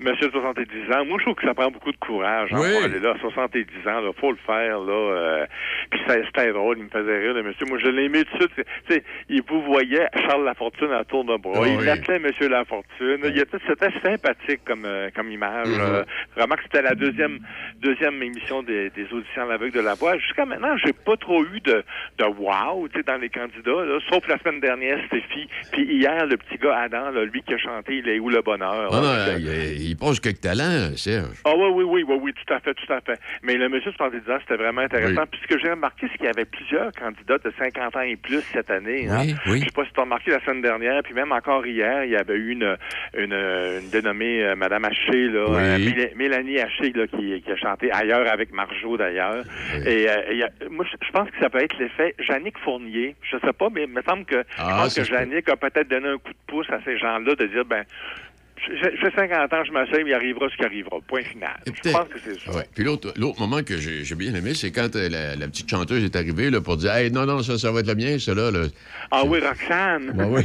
Monsieur 0.00 0.28
de 0.28 0.32
70 0.32 0.66
ans, 0.94 1.04
moi 1.04 1.18
je 1.18 1.24
trouve 1.24 1.34
que 1.34 1.46
ça 1.46 1.54
prend 1.54 1.70
beaucoup 1.70 1.92
de 1.92 1.96
courage. 1.98 2.50
Hein, 2.52 2.58
Oui. 2.60 2.72
pour 2.72 2.84
aller 2.84 3.00
là, 3.00 3.12
à 3.14 3.18
70 3.18 3.64
ans, 3.86 4.00
là, 4.00 4.10
faut 4.18 4.30
le 4.32 4.38
faire 4.46 4.80
là. 4.80 4.92
euh, 4.92 5.46
puis 5.90 6.00
ça- 6.06 6.14
c'était 6.26 6.52
drôle, 6.52 6.78
il 6.78 6.84
me 6.84 6.88
faisait 6.88 7.18
rire, 7.18 7.34
le 7.34 7.42
monsieur. 7.42 7.66
Moi 7.66 7.78
je 7.78 7.88
l'ai 7.88 8.04
aimé 8.04 8.22
tout 8.24 8.38
de 8.46 8.52
suite. 8.52 8.66
Tu 8.88 8.94
sais, 8.94 9.04
il 9.28 9.42
vous 9.48 9.62
voyait 9.62 10.08
Charles 10.26 10.44
Lafortune 10.44 10.90
à 10.92 11.04
tour 11.04 11.24
de 11.24 11.36
bras. 11.36 11.60
Ah 11.64 11.68
il 11.68 11.76
oui. 11.78 11.84
l'appelait 11.84 12.18
Monsieur 12.18 12.48
Lafortune. 12.48 13.20
Il 13.24 13.38
était, 13.38 13.58
c'était 13.68 13.90
sympathique 14.02 14.60
comme 14.64 14.84
euh, 14.86 15.10
comme 15.14 15.30
image. 15.30 15.68
Mhm. 15.68 15.80
euh, 15.80 16.04
vraiment 16.36 16.54
que 16.56 16.62
c'était 16.62 16.82
la 16.82 16.94
deuxième 16.94 17.38
deuxième 17.80 18.22
émission 18.22 18.62
des, 18.62 18.90
des 18.90 19.06
auditions 19.12 19.42
à 19.42 19.46
l'aveugle 19.46 19.72
de 19.72 19.80
la 19.80 19.94
voix. 19.94 20.16
Jusqu'à 20.18 20.46
maintenant, 20.46 20.76
j'ai 20.78 20.92
pas 20.92 21.16
trop 21.16 21.44
eu 21.44 21.60
de 21.60 21.84
de 22.18 22.24
wow, 22.24 22.88
tu 22.88 22.98
sais, 22.98 23.02
dans 23.04 23.16
les 23.20 23.28
candidats. 23.28 23.84
Là, 23.84 23.98
sauf 24.08 24.26
la 24.28 24.38
semaine 24.38 24.60
dernière, 24.60 24.98
Stéphie. 25.06 25.48
Puis 25.72 25.84
hier, 25.84 26.26
le 26.26 26.36
petit 26.36 26.56
gars 26.58 26.76
Adam, 26.78 27.10
là, 27.10 27.24
lui 27.24 27.42
qui 27.42 27.54
a 27.54 27.58
chanté, 27.58 27.96
il 27.98 28.08
est 28.08 28.18
où 28.18 28.28
le 28.30 28.40
bonheur. 28.42 28.88
Ah 28.92 29.00
là, 29.00 29.26
non, 29.32 29.38
il, 29.38 29.82
il 29.89 29.89
pose 29.96 30.20
quelques 30.20 30.40
talents, 30.40 30.96
Serge. 30.96 31.36
Ah 31.44 31.52
oui, 31.56 31.68
oui, 31.72 31.84
oui, 31.84 32.04
oui, 32.08 32.16
oui, 32.22 32.32
tout 32.34 32.52
à 32.54 32.60
fait, 32.60 32.74
tout 32.74 32.92
à 32.92 33.00
fait. 33.00 33.18
Mais 33.42 33.54
le 33.56 33.68
monsieur 33.68 33.90
de 33.92 33.96
70 33.96 34.18
ans, 34.30 34.38
c'était 34.40 34.56
vraiment 34.62 34.82
intéressant. 34.82 35.22
Oui. 35.22 35.28
Puis 35.32 35.40
ce 35.42 35.54
que 35.54 35.60
j'ai 35.60 35.70
remarqué, 35.70 36.06
c'est 36.10 36.16
qu'il 36.18 36.26
y 36.26 36.30
avait 36.30 36.44
plusieurs 36.44 36.92
candidats 36.92 37.38
de 37.38 37.52
50 37.58 37.96
ans 37.96 38.00
et 38.00 38.16
plus 38.16 38.42
cette 38.52 38.70
année. 38.70 39.08
hein. 39.08 39.18
Oui, 39.20 39.34
oui. 39.46 39.58
Je 39.60 39.64
sais 39.66 39.70
pas 39.72 39.84
si 39.84 39.92
tu 39.92 40.00
as 40.00 40.04
remarqué 40.04 40.30
la 40.30 40.40
semaine 40.40 40.62
dernière, 40.62 41.02
puis 41.02 41.14
même 41.14 41.32
encore 41.32 41.66
hier, 41.66 42.04
il 42.04 42.10
y 42.10 42.16
avait 42.16 42.34
eu 42.36 42.50
une, 42.52 42.76
une, 43.16 43.32
une 43.32 43.90
dénommée 43.90 44.42
euh, 44.44 44.56
Madame 44.56 44.84
Haché, 44.84 45.28
là, 45.28 45.44
Oui. 45.48 45.56
euh, 45.58 45.78
Méla- 45.78 46.14
Mélanie 46.16 46.58
Haché, 46.60 46.92
là, 46.92 47.06
qui, 47.06 47.40
qui 47.42 47.50
a 47.50 47.56
chanté 47.56 47.90
ailleurs 47.92 48.30
avec 48.30 48.52
Marjo 48.52 48.96
d'ailleurs. 48.96 49.44
Et 49.86 50.08
euh, 50.08 50.22
il 50.32 50.38
y 50.38 50.42
a- 50.42 50.50
moi, 50.70 50.84
je 50.90 51.10
pense 51.12 51.28
que 51.30 51.38
ça 51.40 51.50
peut 51.50 51.62
être 51.62 51.76
l'effet 51.78 52.14
Jannick 52.18 52.58
Fournier. 52.58 53.16
Je 53.22 53.36
sais 53.38 53.52
pas, 53.52 53.68
mais 53.72 53.84
il 53.84 53.88
me 53.90 54.02
semble 54.02 54.24
que 54.24 54.44
Ah, 54.58 54.66
je 54.68 54.82
pense 54.82 54.94
ça 54.94 55.02
que. 55.02 55.08
Jannick 55.08 55.48
a 55.48 55.56
peut-être 55.56 55.88
donné 55.88 56.08
un 56.08 56.18
coup 56.18 56.30
de 56.32 56.38
pouce 56.46 56.68
à 56.70 56.78
ces 56.84 56.98
gens-là 56.98 57.34
de 57.34 57.46
dire 57.46 57.64
ben 57.64 57.84
j'ai 58.68 58.96
j'ai 58.96 59.10
50 59.10 59.52
ans, 59.52 59.64
je 59.64 59.72
m'asseye, 59.72 60.04
il 60.06 60.12
arrivera 60.14 60.48
ce 60.50 60.56
qui 60.56 60.64
arrivera. 60.64 60.98
Point 61.06 61.22
final. 61.22 61.58
Je 61.66 61.90
pense 61.90 62.08
que 62.08 62.18
c'est 62.24 62.38
ça. 62.40 62.56
Ouais. 62.56 62.64
Puis 62.74 62.84
l'autre 62.84 63.12
moment 63.40 63.62
que 63.62 63.76
j'ai 63.78 64.14
bien 64.14 64.34
aimé, 64.34 64.54
c'est 64.54 64.70
quand 64.70 64.94
euh, 64.96 65.08
la, 65.08 65.36
la 65.36 65.48
petite 65.48 65.68
chanteuse 65.68 66.04
est 66.04 66.16
arrivée 66.16 66.50
là, 66.50 66.60
pour 66.60 66.76
dire 66.76 66.92
Hey, 66.92 67.10
non, 67.10 67.26
non, 67.26 67.42
ça, 67.42 67.58
ça 67.58 67.70
va 67.72 67.80
être 67.80 67.86
le 67.88 67.94
mien, 67.94 68.18
ça 68.18 68.34
là. 68.34 68.50
Ah 69.10 69.22
oui, 69.24 69.40
Roxane. 69.40 70.12
Ben 70.14 70.28
oui. 70.30 70.42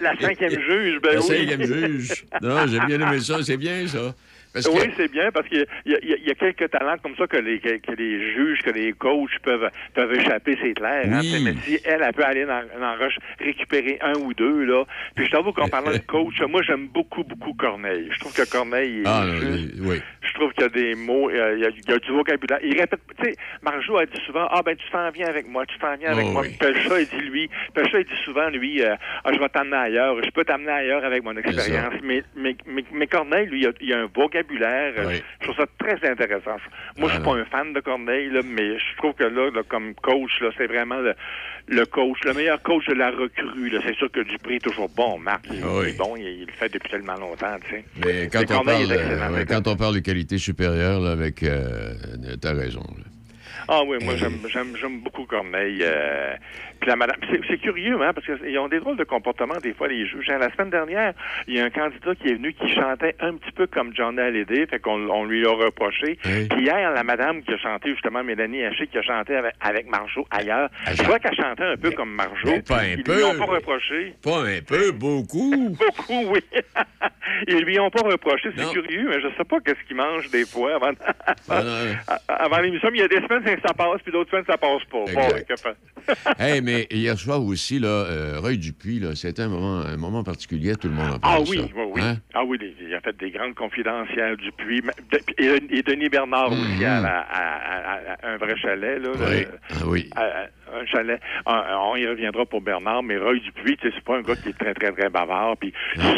La 0.00 0.16
cinquième 0.20 0.52
juge, 0.52 1.00
ben 1.02 1.14
La 1.14 1.20
oui. 1.20 1.26
cinquième 1.26 1.62
juge. 1.64 2.24
Non, 2.42 2.66
j'ai 2.68 2.78
bien 2.80 3.00
aimé 3.00 3.18
ça, 3.20 3.42
c'est 3.42 3.56
bien 3.56 3.86
ça. 3.88 4.14
Parce 4.52 4.66
que- 4.66 4.72
Oui, 4.72 4.92
c'est 4.96 5.10
bien 5.10 5.30
parce 5.32 5.46
qu'il 5.48 5.64
y, 5.86 5.90
y 5.92 6.26
y 6.26 6.30
a 6.30 6.34
quelques 6.34 6.68
talents 6.70 6.96
comme 7.02 7.14
ça 7.16 7.26
que 7.26 7.36
les, 7.36 7.60
que, 7.60 7.76
que 7.78 7.92
les 7.92 8.32
juges, 8.34 8.58
que 8.62 8.70
les 8.70 8.92
coachs 8.92 9.38
peuvent, 9.42 9.70
peuvent 9.94 10.12
échapper, 10.14 10.58
c'est 10.60 10.74
clair. 10.74 11.04
hein, 11.06 11.20
Oui. 11.20 11.30
sais, 11.30 11.40
mais 11.44 11.54
si 11.62 11.78
elle, 11.84 12.02
elle 12.04 12.12
peut 12.12 12.24
aller 12.24 12.44
dans, 12.44 12.62
dans 12.80 12.96
Roche 12.96 13.18
récupérer 13.38 13.98
un 14.02 14.14
ou 14.14 14.34
deux, 14.34 14.64
là. 14.64 14.84
Puis 15.14 15.26
je 15.26 15.30
t'avoue 15.30 15.52
qu'en 15.52 15.68
parlant 15.68 15.92
de 15.92 15.98
coach, 15.98 16.40
moi 16.48 16.62
j'aime 16.62 16.88
beaucoup, 16.88 17.22
beaucoup 17.24 17.54
Corneille. 17.54 18.08
Je 18.10 18.18
trouve 18.20 18.34
que 18.34 18.48
Corneille 18.50 19.00
est 19.00 19.06
Ah, 19.06 19.24
juste- 19.40 19.74
oui. 19.80 20.00
Je 20.22 20.34
trouve 20.34 20.52
qu'il 20.52 20.62
y 20.62 20.66
a 20.66 20.68
des 20.68 20.94
mots, 20.94 21.28
il 21.30 21.36
y 21.36 21.40
a, 21.40 21.52
il 21.52 21.60
y 21.60 21.92
a 21.92 21.98
du 21.98 22.12
vocabulaire. 22.12 22.58
Il 22.62 22.78
répète, 22.78 23.00
tu 23.18 23.24
sais, 23.24 23.36
Marjo 23.62 23.96
a 23.98 24.06
dit 24.06 24.20
souvent, 24.26 24.46
ah 24.50 24.62
ben 24.64 24.76
tu 24.76 24.88
t'en 24.90 25.10
viens 25.10 25.26
avec 25.28 25.46
moi, 25.48 25.64
tu 25.66 25.78
t'en 25.78 25.96
viens 25.96 26.10
avec 26.12 26.24
Oh, 26.28 26.30
moi. 26.32 26.42
oui. 26.42 26.56
Pelcha, 26.58 27.00
il 27.00 27.06
dit 27.08 27.26
lui, 27.28 27.50
Pelcha, 27.74 27.98
il 28.00 28.04
dit 28.04 28.22
souvent, 28.24 28.48
lui, 28.48 28.82
euh, 28.82 28.94
ah 29.24 29.30
je 29.32 29.38
vais 29.38 29.48
t'amener 29.48 29.76
ailleurs, 29.76 30.16
je 30.24 30.30
peux 30.30 30.44
t'amener 30.44 30.70
ailleurs 30.70 31.04
avec 31.04 31.22
mon 31.24 31.36
expérience. 31.36 31.94
Mais, 32.02 32.22
mais, 32.36 32.56
mais, 32.66 32.84
mais 32.92 33.06
Corneille, 33.06 33.46
lui, 33.46 33.60
il 33.60 33.66
a, 33.66 33.72
il 33.80 33.92
a 33.92 33.98
un 34.00 34.06
vocabulaire, 34.14 34.39
euh, 34.50 35.06
Oui. 35.08 35.22
je 35.40 35.44
trouve 35.46 35.56
ça 35.56 35.66
très 35.78 36.08
intéressant. 36.10 36.56
Moi, 36.98 37.08
je 37.08 37.14
suis 37.14 37.22
pas 37.22 37.34
un 37.34 37.44
fan 37.44 37.72
de 37.72 37.80
Corneille, 37.80 38.30
là, 38.30 38.40
mais 38.44 38.78
je 38.78 38.96
trouve 38.98 39.14
que 39.14 39.24
là, 39.24 39.50
là, 39.50 39.62
comme 39.68 39.94
coach, 39.96 40.40
là, 40.40 40.50
c'est 40.56 40.66
vraiment 40.66 40.98
le, 40.98 41.14
le 41.68 41.84
coach, 41.86 42.18
le 42.24 42.34
meilleur 42.34 42.60
coach 42.62 42.86
de 42.86 42.94
la 42.94 43.10
recrue. 43.10 43.72
C'est 43.86 43.94
sûr 43.96 44.10
que 44.10 44.20
Dupré 44.20 44.56
est 44.56 44.64
toujours 44.64 44.88
bon, 44.88 45.18
Marc, 45.18 45.46
il, 45.52 45.64
oui. 45.64 45.84
il 45.84 45.88
est 45.90 45.98
bon, 45.98 46.16
il, 46.16 46.22
il 46.24 46.46
le 46.46 46.52
fait 46.52 46.68
depuis 46.72 46.90
tellement 46.90 47.14
longtemps, 47.16 47.56
tu 47.64 47.70
sais. 47.70 47.84
Mais 48.04 48.28
quand, 48.28 48.42
on 48.42 48.44
Corneille 48.64 48.86
parle, 48.88 48.92
est 48.92 49.02
excellent, 49.02 49.22
euh, 49.22 49.32
ouais, 49.32 49.38
c'est 49.40 49.46
quand 49.54 49.68
on 49.68 49.76
parle 49.76 49.94
de 49.94 50.00
qualité 50.00 50.38
supérieure, 50.38 51.00
là, 51.00 51.10
avec. 51.12 51.42
euh, 51.42 51.94
T'as 52.40 52.54
raison. 52.54 52.80
là. 52.80 53.04
Ah 53.68 53.82
oui, 53.86 53.98
moi 54.02 54.14
j'aime 54.16 54.38
j'aime 54.48 54.74
j'aime 54.80 55.00
beaucoup 55.00 55.24
Corneille. 55.24 55.80
euh, 55.82 56.34
puis 56.80 56.88
la 56.88 56.96
madame, 56.96 57.16
c'est 57.30 57.40
c'est 57.48 57.58
curieux, 57.58 58.00
hein, 58.02 58.12
parce 58.14 58.26
qu'ils 58.26 58.58
ont 58.58 58.68
des 58.68 58.80
drôles 58.80 58.96
de 58.96 59.04
comportements 59.04 59.58
des 59.62 59.74
fois 59.74 59.88
les 59.88 60.06
juges. 60.06 60.28
Hein, 60.30 60.38
La 60.38 60.50
semaine 60.52 60.70
dernière, 60.70 61.12
il 61.46 61.54
y 61.56 61.60
a 61.60 61.64
un 61.64 61.70
candidat 61.70 62.14
qui 62.14 62.28
est 62.28 62.34
venu 62.34 62.52
qui 62.54 62.68
chantait 62.74 63.14
un 63.20 63.34
petit 63.34 63.52
peu 63.52 63.66
comme 63.66 63.92
John 63.94 64.18
Hallyday, 64.18 64.66
fait 64.66 64.78
qu'on 64.80 65.08
on 65.10 65.24
lui 65.26 65.46
a 65.46 65.50
reproché. 65.50 66.18
Oui. 66.24 66.48
Puis 66.48 66.62
hier, 66.64 66.90
la 66.92 67.02
madame 67.04 67.42
qui 67.42 67.52
a 67.52 67.58
chanté 67.58 67.90
justement 67.90 68.24
Mélanie 68.24 68.64
Haché 68.64 68.86
qui 68.86 68.96
a 68.98 69.02
chanté 69.02 69.36
avec, 69.36 69.52
avec 69.60 69.90
Marjo 69.90 70.26
ailleurs, 70.30 70.70
je 70.94 71.02
vois 71.02 71.18
qu'elle 71.18 71.34
chantait 71.36 71.64
un 71.64 71.76
peu 71.76 71.90
comme 71.90 72.10
Marjo. 72.14 72.46
mais 72.48 72.62
pas 72.62 72.80
un 72.80 72.84
ils 72.96 73.02
peu. 73.02 73.16
lui 73.16 73.24
ont 73.24 73.36
pas 73.38 73.44
reproché. 73.44 74.14
Pas 74.22 74.40
un 74.44 74.60
peu, 74.66 74.92
beaucoup. 74.92 75.76
Beaucoup, 75.80 76.32
oui. 76.32 76.40
Ils 77.48 77.60
lui 77.64 77.78
ont 77.78 77.90
pas 77.90 78.02
reproché. 78.02 78.50
C'est 78.56 78.62
Non. 78.64 78.72
curieux, 78.72 79.08
mais 79.08 79.20
je 79.20 79.28
sais 79.36 79.44
pas 79.44 79.58
qu'est-ce 79.60 79.82
qu'il 79.86 79.96
mange 79.96 80.28
des 80.30 80.44
fois 80.44 80.74
avant, 80.76 80.90
Ah, 81.48 81.62
avant 82.28 82.58
l'émission. 82.58 82.88
Mais 82.90 82.98
il 82.98 83.00
y 83.02 83.04
a 83.04 83.08
des 83.08 83.20
semaines, 83.26 83.42
ça 83.66 83.74
passe, 83.74 84.00
puis 84.02 84.12
d'autres 84.12 84.30
semaines, 84.30 84.44
ça 84.48 84.56
passe 84.58 84.84
pas. 84.90 84.98
Bon, 84.98 85.06
faire? 85.06 85.74
hey, 86.38 86.60
mais 86.60 86.86
hier 86.90 87.18
soir 87.18 87.42
aussi, 87.44 87.78
là, 87.78 87.88
euh, 87.88 88.38
Roy 88.40 88.56
Dupuis, 88.56 88.98
là, 89.00 89.14
c'était 89.14 89.42
un 89.42 89.48
moment, 89.48 89.80
un 89.80 89.96
moment 89.96 90.22
particulier, 90.24 90.74
tout 90.76 90.88
le 90.88 90.94
monde 90.94 91.10
en 91.12 91.16
Ah 91.16 91.18
parle. 91.20 91.44
oui, 91.48 91.56
ça. 91.58 91.62
oui, 91.76 91.82
oui. 91.94 92.00
Hein? 92.02 92.16
Ah 92.34 92.44
oui, 92.44 92.58
il 92.80 92.94
a 92.94 93.00
fait 93.00 93.16
des 93.18 93.30
grandes 93.30 93.54
confidentielles 93.54 94.36
Dupuis. 94.36 94.82
Et, 95.38 95.46
et 95.70 95.82
Denis 95.82 96.08
Bernard 96.08 96.50
aussi 96.52 96.84
à, 96.84 97.00
la- 97.00 97.20
à- 97.20 97.94
à- 97.94 98.26
à 98.26 98.32
un 98.34 98.36
vrai 98.38 98.56
chalet. 98.56 98.98
Là, 99.00 99.08
Mhm. 99.10 99.20
Oui, 99.28 99.40
le- 99.40 99.58
ah 99.70 99.86
oui. 99.86 100.10
Un 100.74 100.86
chalet. 100.86 101.20
On 101.46 101.96
y 101.96 102.06
reviendra 102.06 102.44
pour 102.46 102.60
Bernard, 102.60 103.02
mais 103.02 103.16
Roy 103.18 103.34
Dupuis, 103.38 103.78
c'est 103.82 104.00
pas 104.04 104.16
un 104.16 104.22
gars 104.22 104.36
qui 104.36 104.50
est 104.50 104.58
très, 104.58 104.74
très, 104.74 104.92
très 104.92 105.08
bavard, 105.08 105.56
puis 105.56 105.72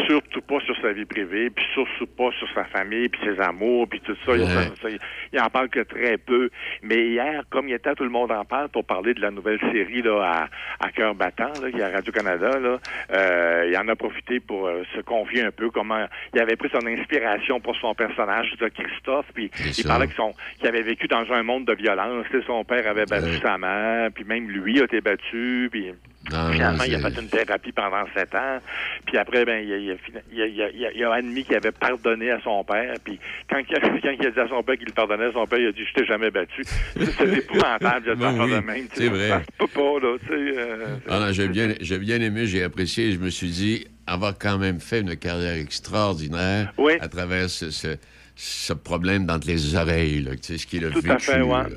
surtout 0.07 0.41
pas 0.41 0.59
sur 0.61 0.75
sa 0.81 0.91
vie 0.91 1.05
privée, 1.05 1.49
puis 1.49 1.65
surtout 1.73 2.07
pas 2.07 2.29
sur 2.37 2.47
sa 2.53 2.65
famille, 2.65 3.09
puis 3.09 3.21
ses 3.23 3.39
amours, 3.41 3.87
puis 3.87 3.99
tout 4.01 4.15
ça. 4.25 4.35
Il, 4.35 4.41
Ouais. 4.43 4.49
il- 4.91 4.99
il 5.33 5.39
en 5.39 5.49
parle 5.49 5.69
que 5.69 5.79
très 5.81 6.17
peu. 6.17 6.49
Mais 6.81 7.07
hier, 7.07 7.43
comme 7.49 7.67
il 7.67 7.73
était, 7.73 7.93
tout 7.95 8.03
le 8.03 8.09
monde 8.09 8.31
en 8.31 8.45
parle 8.45 8.69
pour 8.69 8.85
parler 8.85 9.13
de 9.13 9.21
la 9.21 9.31
nouvelle 9.31 9.59
série 9.71 10.01
là, 10.01 10.47
à, 10.81 10.85
à 10.87 10.91
cœur 10.91 11.15
battant, 11.15 11.51
là, 11.61 11.71
qui 11.71 11.77
est 11.79 11.83
à 11.83 11.89
Radio-Canada, 11.89 12.59
là, 12.59 12.77
euh, 13.13 13.67
il 13.69 13.77
en 13.77 13.87
a 13.87 13.95
profité 13.95 14.39
pour 14.39 14.67
euh, 14.67 14.83
se 14.95 15.01
confier 15.01 15.41
un 15.43 15.51
peu 15.51 15.69
comment 15.69 16.05
il 16.33 16.39
avait 16.39 16.55
pris 16.55 16.69
son 16.69 16.85
inspiration 16.85 17.59
pour 17.59 17.75
son 17.77 17.93
personnage 17.95 18.51
de 18.59 18.67
Christophe, 18.67 19.25
puis 19.33 19.49
il 19.65 19.73
ça. 19.73 19.89
parlait 19.89 20.07
qu'il 20.07 20.67
avait 20.67 20.81
vécu 20.81 21.07
dans 21.07 21.31
un 21.31 21.43
monde 21.43 21.65
de 21.65 21.73
violence. 21.73 22.25
Son 22.45 22.63
père 22.63 22.87
avait 22.87 23.05
battu 23.05 23.23
Ouais. 23.29 23.39
sa 23.41 23.57
mère, 23.57 24.09
puis 24.13 24.23
même 24.25 24.42
lui 24.47 24.79
a 24.81 24.85
été 24.85 25.01
battu, 25.01 25.69
puis 25.71 25.87
Non, 26.31 26.51
finalement, 26.51 26.83
il 26.85 26.95
a 26.95 26.99
fait 26.99 27.21
une 27.21 27.27
thérapie 27.29 27.71
pendant 27.71 28.05
sept 28.15 28.33
ans. 28.33 28.59
Puis 29.05 29.17
après, 29.17 29.43
ben, 29.45 29.63
il 29.65 29.73
a, 29.73 29.77
il 29.77 29.91
a 29.91 29.95
il 30.31 30.41
a- 30.41 30.47
il 30.47 30.61
a- 30.61 30.69
il 30.69 30.85
a- 30.85 30.91
il 30.93 31.03
a 31.03 31.13
admis 31.13 31.43
qu'il 31.43 31.55
avait 31.55 31.71
pardonné 31.71 32.31
à 32.31 32.39
son 32.41 32.63
père. 32.63 32.93
Puis 33.03 33.19
quand 33.49 33.59
il, 33.69 33.75
a, 33.75 33.79
quand 34.01 34.09
il 34.19 34.27
a 34.27 34.31
dit 34.31 34.39
à 34.39 34.47
son 34.47 34.63
père 34.63 34.77
qu'il 34.77 34.87
le 34.87 34.93
pardonnait, 34.93 35.31
son 35.33 35.45
père, 35.45 35.59
il 35.59 35.67
a 35.67 35.71
dit 35.71 35.83
«Je 35.89 35.93
t'ai 35.99 36.05
jamais 36.05 36.31
battu.» 36.31 36.63
C'est 36.95 37.33
épouvantable 37.37 38.05
de 38.07 38.13
Ben 38.15 38.31
faire 38.35 38.45
oui, 38.45 38.51
de 38.51 38.59
même. 38.59 38.87
c'est 38.93 39.07
vrai. 39.09 39.29
Ça 39.29 39.41
se 39.41 39.51
peut 39.57 39.67
pas, 39.67 39.99
là, 40.07 40.17
tu 40.21 40.27
sais. 40.27 40.57
euh, 40.57 40.85
Ah 41.09 41.19
non, 41.19 41.31
j'ai 41.33 41.47
bien, 41.49 41.73
j'ai 41.81 41.97
bien 41.99 42.21
aimé, 42.21 42.45
j'ai 42.47 42.63
apprécié. 42.63 43.11
Je 43.11 43.19
me 43.19 43.29
suis 43.29 43.49
dit, 43.49 43.85
avoir 44.07 44.37
quand 44.37 44.57
même 44.57 44.79
fait 44.79 45.01
une 45.01 45.15
carrière 45.17 45.55
extraordinaire 45.55 46.73
Oui. 46.77 46.93
à 47.01 47.07
travers 47.07 47.49
ce, 47.49 47.69
ce- 47.69 47.97
ce 48.35 48.73
problème 48.73 49.25
dans 49.25 49.39
les 49.45 49.75
oreilles, 49.75 50.21
là, 50.21 50.31
tu 50.31 50.39
sais, 50.41 50.57
ce 50.57 50.65
qu'il 50.67 50.83
a 50.85 50.89
Tout 50.89 51.01
vécu. 51.01 51.11
à 51.11 51.19
fait, 51.19 51.41
ouais. 51.41 51.49
là. 51.49 51.67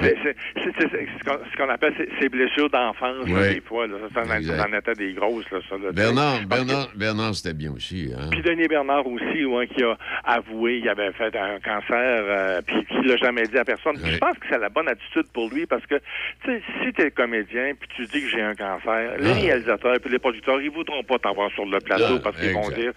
C'est 0.00 0.16
ce 0.22 1.56
qu'on- 1.56 1.68
appelle 1.68 1.94
ces, 2.20 2.28
blessures 2.28 2.70
d'enfance, 2.70 3.24
Oui. 3.26 3.54
des 3.54 3.60
fois. 3.60 3.86
Là, 3.86 3.94
ça, 4.14 4.24
ça, 4.24 4.66
en- 4.68 4.72
était 4.78 4.94
des 4.94 5.12
grosses, 5.12 5.50
là, 5.50 5.58
ça. 5.68 5.76
Là, 5.76 5.92
Bernard, 5.92 6.40
tu 6.40 6.46
Bernard, 6.46 6.88
Bernard, 6.94 7.34
c'était 7.34 7.54
bien 7.54 7.72
aussi. 7.72 8.12
Hein? 8.16 8.28
Puis 8.30 8.42
Denis 8.42 8.68
Bernard 8.68 9.06
aussi, 9.06 9.44
ouais, 9.44 9.66
qui 9.68 9.82
a 9.82 9.96
avoué 10.24 10.80
qu'il 10.80 10.88
avait 10.88 11.12
fait 11.12 11.34
un 11.36 11.58
cancer, 11.60 11.84
euh, 11.98 12.60
puis 12.66 12.84
qu'il 12.86 13.06
l'a 13.06 13.16
jamais 13.16 13.42
dit 13.44 13.58
à 13.58 13.64
personne. 13.64 13.96
Je 14.04 14.18
pense 14.18 14.36
que 14.38 14.46
c'est 14.50 14.58
la 14.58 14.68
bonne 14.68 14.88
attitude 14.88 15.26
pour 15.32 15.48
lui 15.50 15.66
parce 15.66 15.84
que, 15.86 15.96
tu 16.44 16.50
sais, 16.50 16.62
si 16.82 16.92
t'es 16.92 17.10
comédien 17.10 17.72
puis 17.78 17.88
tu 17.96 18.06
dis 18.06 18.22
que 18.22 18.28
j'ai 18.28 18.42
un 18.42 18.54
cancer, 18.54 19.16
les 19.18 19.30
Ah. 19.30 19.34
réalisateurs 19.34 19.96
puis 20.00 20.10
les 20.10 20.18
producteurs, 20.18 20.60
ils 20.60 20.70
voudront 20.70 21.02
pas 21.02 21.18
t'avoir 21.18 21.50
sur 21.52 21.64
le 21.66 21.78
plateau 21.80 22.16
Ah, 22.16 22.20
parce 22.22 22.36
qu'ils 22.40 22.52
vont 22.52 22.68
dire. 22.70 22.92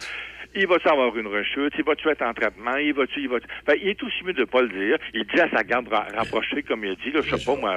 Il 0.56 0.68
va-tu 0.68 0.88
avoir 0.88 1.16
une 1.18 1.28
rechute? 1.28 1.74
Il 1.78 1.84
va-tu 1.84 2.08
être 2.10 2.22
en 2.22 2.34
traitement? 2.34 2.76
Il 2.78 2.94
va-tu, 2.94 3.22
il 3.22 3.30
va-tu... 3.30 3.48
Fait, 3.66 3.80
il 3.82 3.90
est 3.90 4.04
aussi 4.04 4.24
mieux 4.24 4.34
de 4.34 4.44
pas 4.46 4.62
le 4.62 4.70
dire. 4.70 4.98
Il 5.14 5.24
dit 5.26 5.40
à 5.42 5.50
sa 5.50 5.64
garde 5.64 5.88
ra- 5.88 6.08
rapprochée, 6.16 6.62
comme 6.64 6.86
il 6.86 6.92
a 6.92 6.96
dit, 6.96 7.12
là, 7.12 7.22
je 7.24 7.30
sais 7.36 7.44
pas, 7.44 7.56
moi, 7.56 7.74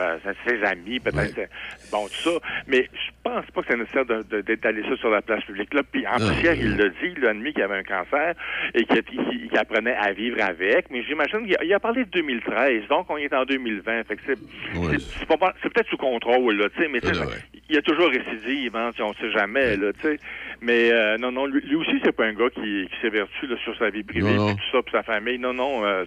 ses 0.47 0.63
amis, 0.63 1.01
peut-être, 1.01 1.39
euh, 1.39 1.47
bon, 1.91 2.07
tout 2.09 2.31
ça. 2.31 2.39
Mais 2.67 2.89
je 2.93 3.11
pense 3.23 3.47
pas 3.47 3.63
que 3.63 3.69
c'est 3.71 3.77
nécessaire 3.79 4.05
d'étaler 4.43 4.83
ça 4.83 4.97
sur 4.97 5.11
la 5.11 5.23
place 5.23 5.43
publique, 5.45 5.73
là. 5.73 5.83
Puis 5.91 6.07
en 6.07 6.17
plus, 6.17 6.49
il 6.61 6.77
l'a 6.77 6.89
dit, 6.91 7.15
il 7.17 7.27
a 7.27 7.31
admis 7.31 7.53
qu'il 7.55 7.63
avait 7.63 7.79
un 7.79 7.83
cancer 7.83 8.35
et 8.75 8.85
qu'il 8.85 9.59
apprenait 9.59 9.97
à 9.97 10.13
vivre 10.13 10.43
avec. 10.43 10.91
Mais 10.91 11.03
j'imagine 11.05 11.47
qu'il 11.47 11.73
a, 11.73 11.81
parlé 11.81 12.05
de 12.05 12.11
2013, 12.11 12.89
donc 12.89 13.07
on 13.11 13.17
est 13.17 13.33
en 13.33 13.45
2020. 13.45 14.05
Fait 14.05 14.17
que 14.17 14.23
c'est, 14.27 14.39
Ouais. 14.79 14.97
peut-être 15.29 15.89
sous 15.89 15.97
contrôle, 15.97 16.57
là, 16.57 16.69
tu 16.77 16.83
sais, 16.83 16.89
mais 16.89 17.01
tu 17.01 17.09
sais, 17.09 17.19
Ouais, 17.21 17.27
ouais. 17.27 17.39
il 17.69 17.75
y 17.75 17.79
a 17.79 17.83
toujours 17.83 18.09
récidive, 18.11 18.77
hein, 18.77 18.91
on 19.01 19.15
sait 19.15 19.31
jamais, 19.31 19.77
là, 19.77 19.93
tu 19.95 20.01
sais. 20.03 20.19
Mais 20.63 20.91
euh, 20.91 21.19
non, 21.19 21.31
non, 21.33 21.47
lui, 21.47 21.61
lui 21.61 21.77
aussi, 21.77 22.01
c'est 22.05 22.13
pas 22.13 22.25
un 22.27 22.33
gars 22.33 22.49
qui, 22.55 22.61
qui 22.61 23.01
s'évertue 23.03 23.47
sur 23.63 23.77
sa 23.79 23.91
vie 23.91 24.03
privée, 24.03 24.35
Non, 24.35 24.49
non. 24.49 24.55
tout 24.55 24.63
ça, 24.73 24.83
puis 24.83 24.93
sa 24.93 25.03
famille. 25.03 25.39
Non, 25.39 25.53
non, 25.53 25.85
euh, 25.85 26.05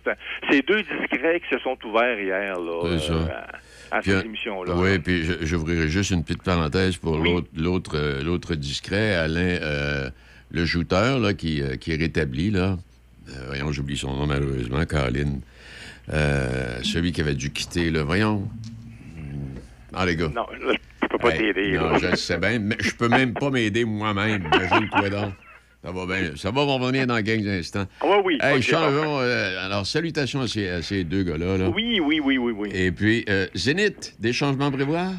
c'est, 0.49 0.65
deux 0.67 0.81
discrets 0.83 1.39
qui 1.41 1.55
se 1.55 1.59
sont 1.59 1.77
ouverts 1.85 2.19
hier, 2.19 2.59
là, 2.59 2.99
ça. 2.99 3.13
euh, 3.13 3.27
à, 3.91 3.97
à 3.97 4.01
Puis, 4.01 4.11
cette 4.11 4.25
émission-là. 4.25 4.73
Oui, 4.75 4.99
puis 4.99 5.23
j'ouvrirai 5.41 5.87
juste 5.87 6.11
une 6.11 6.23
petite 6.23 6.43
parenthèse 6.43 6.97
pour 6.97 7.17
l'autre, 7.17 7.47
l'autre, 7.55 8.21
l'autre 8.23 8.55
discret, 8.55 9.13
Alain, 9.15 9.59
le 10.51 10.65
jouteur, 10.65 11.19
là, 11.19 11.33
qui, 11.33 11.61
qui 11.79 11.91
est 11.93 11.97
rétabli, 11.97 12.49
là. 12.51 12.77
Voyons, 13.47 13.71
j'oublie 13.71 13.97
son 13.97 14.15
nom 14.15 14.25
malheureusement, 14.25 14.83
Caroline. 14.85 15.41
Celui 16.07 17.11
qui 17.11 17.21
avait 17.21 17.35
dû 17.35 17.51
quitter, 17.51 17.91
là. 17.91 18.03
Voyons. 18.03 18.49
Ah, 19.93 20.05
les 20.05 20.15
gars. 20.15 20.29
Non, 20.29 20.45
peux 21.09 21.17
pas 21.17 21.31
Hey, 21.35 21.53
t'aider. 21.53 21.71
Non, 21.77 21.91
là. 21.91 21.97
je 21.99 22.07
le 22.07 22.15
sais 22.15 22.37
bien, 22.37 22.59
mais 22.59 22.77
je 22.79 22.91
peux 22.95 23.09
même 23.09 23.33
pas 23.33 23.49
m'aider 23.49 23.83
moi-même. 23.85 24.43
Imagine-toi 24.53 25.09
donc. 25.09 25.33
Ça 25.83 25.91
va 25.93 26.05
bien. 26.05 26.31
Ça 26.35 26.51
va 26.51 26.61
revenir 26.63 27.07
dans 27.07 27.23
quelques 27.23 27.47
instants. 27.47 27.85
Ah 28.01 28.07
ouais, 28.07 28.21
oui. 28.25 28.37
Hey, 28.41 28.57
ok, 28.57 28.61
changeons. 28.63 29.19
euh, 29.21 29.65
alors, 29.65 29.85
salutations 29.85 30.41
à 30.41 30.47
ces, 30.47 30.67
à 30.67 30.81
ces 30.81 31.03
deux 31.05 31.23
gars-là. 31.23 31.57
là. 31.57 31.69
Oui, 31.69 32.01
oui, 32.01 32.19
oui, 32.21 32.37
oui, 32.37 32.51
oui. 32.55 32.69
Et 32.73 32.91
puis, 32.91 33.23
euh, 33.29 33.47
Zénith, 33.55 34.13
des 34.19 34.33
changements 34.33 34.67
à 34.67 34.71
prévoir? 34.71 35.11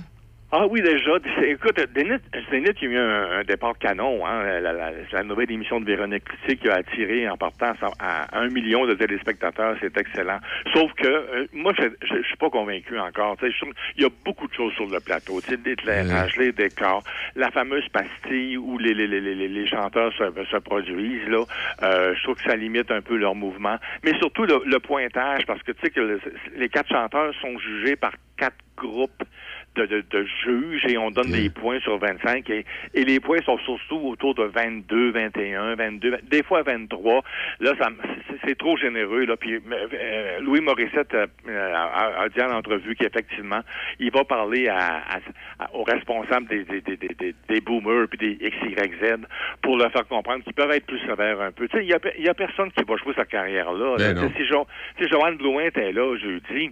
Ah 0.52 0.66
oui, 0.66 0.82
déjà. 0.82 1.12
Écoute, 1.44 1.80
Zénith, 1.94 2.22
Zénith, 2.50 2.76
il 2.82 2.90
y 2.90 2.96
a 2.96 2.96
eu 2.96 2.98
un, 2.98 3.30
un 3.38 3.44
départ 3.44 3.78
canon. 3.78 4.26
Hein, 4.26 4.60
la, 4.60 4.72
la- 4.72 4.90
c'est 5.08 5.16
la 5.16 5.22
nouvelle 5.22 5.50
émission 5.52 5.80
de 5.80 5.84
Véronique 5.86 6.24
Cloutier 6.24 6.56
qui 6.56 6.68
a 6.68 6.74
attiré 6.74 7.28
en 7.28 7.36
partant 7.36 7.72
à, 8.00 8.36
un 8.36 8.48
million 8.48 8.84
de 8.84 8.94
téléspectateurs. 8.94 9.76
C'est 9.80 9.96
excellent. 9.96 10.40
Sauf 10.74 10.92
que 10.94 11.06
euh, 11.06 11.46
moi, 11.52 11.72
je 11.78 11.84
je- 12.02 12.16
je 12.20 12.26
suis 12.26 12.36
pas 12.36 12.50
convaincu 12.50 12.98
encore. 12.98 13.36
Tu 13.36 13.46
sais, 13.46 13.52
je 13.52 13.60
trouve- 13.60 13.74
Il 13.96 14.02
y 14.02 14.06
a 14.06 14.10
beaucoup 14.24 14.48
de 14.48 14.52
choses 14.52 14.72
sur 14.74 14.86
le 14.86 14.98
plateau. 14.98 15.40
L'éclairage, 15.64 16.36
les 16.36 16.50
décors, 16.50 17.04
la 17.36 17.52
fameuse 17.52 17.88
pastille 17.90 18.56
où 18.56 18.76
les, 18.78 18.92
les, 18.92 19.06
les, 19.06 19.20
les, 19.20 19.46
les 19.48 19.66
chanteurs 19.68 20.12
se, 20.14 20.24
se 20.50 20.56
produisent. 20.56 21.28
Là, 21.28 21.44
Euh, 21.84 22.12
je 22.16 22.22
trouve 22.24 22.34
que 22.36 22.42
ça 22.50 22.56
limite 22.56 22.90
un 22.90 23.02
peu 23.02 23.16
leur 23.16 23.36
mouvement. 23.36 23.76
Mais 24.04 24.14
surtout 24.18 24.44
le, 24.44 24.60
le 24.66 24.80
pointage, 24.80 25.46
parce 25.46 25.62
que 25.62 25.70
tu 25.70 25.80
sais 25.82 25.90
que 25.90 26.00
le- 26.00 26.20
les 26.56 26.68
quatre 26.68 26.88
chanteurs 26.88 27.32
sont 27.40 27.56
jugés 27.58 27.94
par 27.94 28.12
quatre 28.36 28.56
groupes 28.76 29.22
de, 29.76 29.86
de, 29.86 30.04
de 30.10 30.26
juges 30.44 30.84
et 30.86 30.98
on 30.98 31.10
donne 31.10 31.30
des 31.30 31.48
points 31.50 31.78
sur 31.80 31.96
25 31.98 32.48
et, 32.50 32.64
et 32.94 33.04
les 33.04 33.20
points 33.20 33.40
sont 33.42 33.56
surtout 33.58 33.96
autour 34.08 34.34
de 34.34 34.44
22, 34.44 35.12
21, 35.12 35.76
22, 35.76 36.18
des 36.24 36.42
fois 36.42 36.62
23. 36.62 37.22
Là, 37.60 37.72
ça, 37.78 37.88
c'est- 38.44 38.50
trop 38.56 38.76
généreux. 38.76 39.24
Là. 39.26 39.36
Puis, 39.36 39.54
euh, 39.54 40.40
Louis 40.40 40.60
Morissette 40.60 41.14
euh, 41.14 41.26
a, 41.48 42.22
a 42.22 42.28
dit 42.28 42.42
en 42.42 42.50
entrevue 42.50 42.94
qu'effectivement, 42.96 43.60
il 44.00 44.10
va 44.10 44.24
parler 44.24 44.68
à, 44.68 44.76
à- 44.78 45.18
à- 45.64 45.74
aux 45.74 45.84
responsables 45.84 46.46
des, 46.48 46.64
des, 46.64 46.80
des, 46.80 46.96
des, 46.96 47.34
des- 47.48 47.60
boomers 47.60 48.08
puis 48.08 48.18
des 48.18 48.50
XYZ 48.50 49.18
pour 49.62 49.76
leur 49.78 49.90
faire 49.92 50.06
comprendre 50.08 50.42
qu'ils 50.44 50.52
peuvent 50.54 50.70
être 50.72 50.86
plus 50.86 50.98
sévères 51.06 51.40
un 51.40 51.52
peu. 51.52 51.68
Tu 51.68 51.76
sais, 51.78 51.84
il 51.84 51.88
y 51.88 51.94
a, 51.94 51.98
y 52.18 52.28
a 52.28 52.34
personne 52.34 52.70
qui 52.72 52.82
va 52.82 52.96
jouer 52.96 53.14
sa 53.14 53.24
carrière 53.24 53.72
là. 53.72 53.96
Ben 53.98 54.14
là. 54.16 54.22
sais, 54.28 54.34
Si, 54.38 54.46
Jo- 54.46 54.66
si 55.00 55.08
Joanne 55.08 55.36
Blouin 55.36 55.64
était 55.64 55.92
là 55.92 56.16
jeudi, 56.16 56.70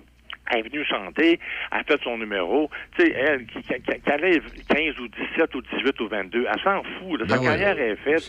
elle 0.51 0.59
est 0.61 0.69
venue 0.69 0.85
chanter, 0.85 1.39
elle 1.73 1.79
a 1.79 1.85
fait 1.85 2.01
son 2.03 2.19
numéro. 2.19 2.71
Tu 2.97 3.05
sais, 3.07 3.13
elle, 3.13 3.47
qui, 3.47 3.63
qui, 3.63 3.75
qui- 3.83 4.01
qui 4.01 4.11
allait 4.11 4.41
15 4.69 4.99
ou 5.01 5.09
17 5.09 5.55
ou 5.55 5.63
18 5.63 6.01
ou 6.01 6.09
22, 6.09 6.47
elle 6.53 6.61
s'en 6.63 6.83
fout. 6.83 7.21
là. 7.21 7.27
Sa 7.29 7.35
Ben 7.37 7.41
ouais, 7.41 7.47
carrière 7.47 7.79
est 7.81 7.97
faite. 7.97 8.23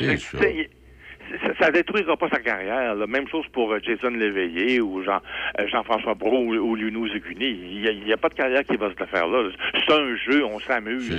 Ça. 1.41 1.65
ça 1.65 1.71
détruira 1.71 2.17
pas 2.17 2.29
sa 2.29 2.39
carrière. 2.39 2.95
là. 2.95 3.08
Même 3.08 3.27
chose 3.27 3.45
pour 3.53 3.71
euh, 3.71 3.79
Jason 3.84 4.10
Léveillé 4.10 4.79
ou 4.82 5.03
Jean, 5.03 5.19
euh, 5.60 5.67
Jean-François 5.67 6.13
Brault 6.15 6.43
ou, 6.45 6.55
ou 6.55 6.75
Luno 6.75 7.08
Zuguni. 7.08 7.60
Il 7.71 8.03
n'y 8.05 8.13
a, 8.13 8.17
pas 8.17 8.29
de 8.29 8.34
carrière 8.34 8.63
qui 8.63 8.75
va 8.77 8.89
se 8.93 8.99
le 8.99 9.05
faire 9.05 9.27
là. 9.27 9.49
C'est 9.73 9.93
un 9.93 10.15
jeu, 10.15 10.45
on 10.45 10.60
s'amuse. 10.60 11.10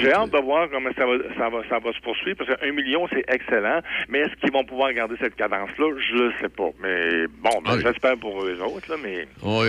J'ai 0.00 0.12
hâte 0.12 0.30
de 0.30 0.38
voir 0.38 0.68
comment 0.70 0.90
ça 0.96 1.06
va, 1.06 1.14
ça 1.38 1.48
va, 1.48 1.62
ça 1.68 1.78
va 1.78 1.92
se 1.92 2.00
poursuivre 2.00 2.36
parce 2.38 2.58
qu'un 2.58 2.72
million, 2.72 3.06
c'est 3.12 3.24
excellent. 3.28 3.80
Mais 4.08 4.20
est-ce 4.20 4.34
qu'ils 4.40 4.52
vont 4.52 4.64
pouvoir 4.64 4.92
garder 4.92 5.14
cette 5.20 5.36
cadence-là? 5.36 5.86
Je 6.10 6.14
le 6.14 6.32
sais 6.40 6.48
pas. 6.48 6.70
Mais 6.82 7.26
bon, 7.26 7.50
ben, 7.62 7.66
Ah 7.66 7.74
oui. 7.76 7.82
j'espère 7.84 8.16
pour 8.18 8.42
eux 8.44 8.58
autres, 8.60 8.90
là, 8.90 8.96
mais. 9.02 9.26
C'est 9.40 9.46
on 9.46 9.60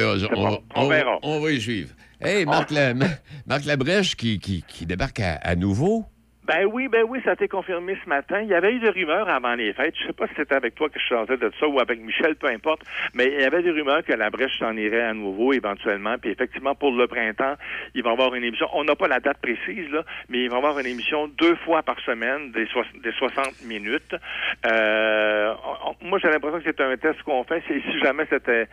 On 0.51 0.60
on- 0.75 0.88
verra. 0.89 1.19
on 1.23 1.39
va 1.39 1.51
y 1.51 1.60
suivre. 1.60 1.89
Hey, 2.21 2.45
Marc, 2.45 2.71
La- 2.71 2.93
Marc 3.47 3.65
Labrèche 3.65 4.15
qui, 4.15 4.39
qui, 4.39 4.63
qui 4.67 4.86
débarque 4.86 5.19
à, 5.19 5.34
à 5.36 5.56
nouveau. 5.56 6.06
Ben 6.47 6.65
oui, 6.71 6.88
ben 6.88 7.03
oui, 7.10 7.19
ça 7.23 7.31
a 7.31 7.34
été 7.34 7.47
confirmé 7.47 7.97
ce 8.03 8.08
matin. 8.08 8.39
Il 8.41 8.47
y 8.49 8.53
avait 8.53 8.71
eu 8.73 8.79
des 8.79 8.89
rumeurs 8.89 9.27
avant 9.27 9.55
les 9.55 9.73
fêtes. 9.73 9.95
Je 9.99 10.05
sais 10.05 10.13
pas 10.13 10.27
si 10.27 10.34
c'était 10.38 10.53
avec 10.53 10.75
toi 10.75 10.89
que 10.89 10.99
je 10.99 11.05
chantais 11.05 11.38
de 11.38 11.51
ça 11.60 11.67
ou 11.67 11.79
avec 11.79 11.99
Michel, 11.99 12.36
peu 12.36 12.45
importe. 12.47 12.84
Mais 13.15 13.25
il 13.34 13.41
y 13.41 13.43
avait 13.43 13.63
des 13.63 13.71
rumeurs 13.71 14.03
que 14.03 14.13
la 14.13 14.29
brèche 14.29 14.55
s'en 14.60 14.77
irait 14.77 15.01
à 15.01 15.13
nouveau 15.15 15.53
éventuellement. 15.53 16.17
Puis 16.19 16.29
effectivement, 16.29 16.75
pour 16.75 16.91
le 16.91 17.08
printemps, 17.08 17.55
il 17.95 18.03
va 18.03 18.12
y 18.12 18.13
avoir 18.13 18.36
une 18.36 18.43
émission. 18.43 18.67
On 18.73 18.84
n'a 18.84 18.95
pas 18.95 19.08
la 19.08 19.19
date 19.19 19.39
précise, 19.41 19.89
là, 19.91 20.03
mais 20.29 20.43
il 20.43 20.49
va 20.49 20.58
y 20.58 20.60
avoir 20.60 20.77
une 20.77 20.86
émission 20.86 21.27
deux 21.29 21.55
fois 21.65 21.81
par 21.81 21.99
semaine, 22.01 22.51
des, 22.51 22.67
soix- 22.67 22.86
des 23.03 23.12
60 23.13 23.63
minutes. 23.63 24.15
Euh, 24.67 25.53
moi, 26.01 26.19
j'ai 26.21 26.29
l'impression 26.29 26.60
que 26.60 26.65
c'est 26.65 26.81
un 26.81 26.95
test 26.97 27.23
qu'on 27.23 27.43
fait. 27.45 27.63
Si 27.67 27.99
jamais 28.03 28.25
c'était 28.29 28.67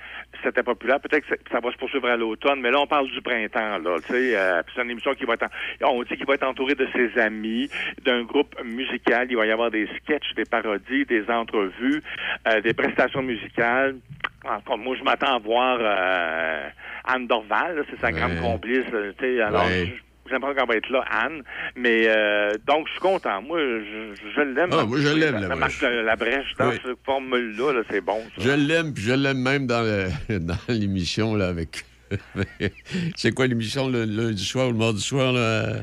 c'était 0.44 0.62
populaire, 0.62 1.00
peut-être 1.00 1.26
que 1.26 1.34
ça 1.50 1.60
va 1.60 1.70
se 1.72 1.76
poursuivre 1.78 2.08
à 2.08 2.16
l'automne. 2.16 2.60
Mais 2.60 2.70
là, 2.70 2.80
on 2.80 2.86
parle 2.86 3.08
du 3.08 3.22
printemps, 3.22 3.78
là. 3.78 3.98
Tu 4.06 4.12
sais, 4.12 4.36
euh, 4.36 4.62
c'est 4.74 4.82
une 4.82 4.90
émission 4.90 5.14
qui 5.14 5.24
va 5.24 5.34
être, 5.34 5.44
en- 5.82 5.88
on 5.92 6.02
dit 6.02 6.16
qu'il 6.16 6.26
va 6.26 6.34
être 6.34 6.46
entouré 6.46 6.74
de 6.74 6.86
ses 6.94 7.18
amis, 7.18 7.61
d'un 8.04 8.22
groupe 8.24 8.54
musical. 8.64 9.26
Il 9.30 9.36
va 9.36 9.46
y 9.46 9.50
avoir 9.50 9.70
des 9.70 9.86
sketchs, 10.02 10.34
des 10.36 10.44
parodies, 10.44 11.04
des 11.06 11.24
entrevues, 11.28 12.02
euh, 12.48 12.60
des 12.60 12.74
prestations 12.74 13.22
musicales. 13.22 13.96
Encore, 14.44 14.78
moi, 14.78 14.96
je 14.98 15.04
m'attends 15.04 15.36
à 15.36 15.38
voir 15.38 15.78
euh, 15.80 16.68
Anne 17.04 17.26
Dorval, 17.26 17.84
c'est 17.90 18.00
sa 18.00 18.10
grande 18.12 18.36
complice. 18.40 18.86
euh, 18.92 19.12
alors, 19.46 19.66
Ouais. 19.66 19.86
je- 19.86 20.02
J'aime 20.30 20.40
pas 20.40 20.54
qu'elle 20.54 20.68
va 20.68 20.76
être 20.76 20.88
là, 20.88 21.04
Anne. 21.10 21.42
Mais 21.76 22.04
euh, 22.06 22.52
donc, 22.66 22.86
je 22.86 22.92
suis 22.92 23.00
content. 23.00 23.42
Moi, 23.42 23.58
je, 23.58 24.14
je 24.34 24.40
l'aime. 24.40 24.70
Ah, 24.72 24.84
moi, 24.86 24.98
je 25.00 25.08
l'aime, 25.08 25.34
la, 25.34 25.48
la 25.48 25.56
brèche. 25.56 25.82
la, 25.82 26.02
la 26.02 26.16
brèche 26.16 26.54
dans 26.58 26.68
Oui. 26.70 26.76
cette 26.82 26.96
formule-là, 27.04 27.72
là, 27.72 27.80
c'est 27.90 28.00
bon. 28.00 28.18
ça. 28.36 28.42
Je 28.42 28.50
l'aime, 28.50 28.94
puis 28.94 29.02
je 29.02 29.12
l'aime 29.12 29.38
même 29.42 29.66
dans 29.66 29.82
l'émission, 30.68 31.34
là, 31.34 31.48
avec... 31.48 31.84
C'est 33.16 33.32
quoi 33.32 33.46
l'émission, 33.46 33.88
le 33.88 34.04
lundi 34.04 34.44
soir 34.44 34.68
ou 34.68 34.72
le 34.72 34.78
mardi 34.78 35.00
soir, 35.02 35.32
là? 35.32 35.80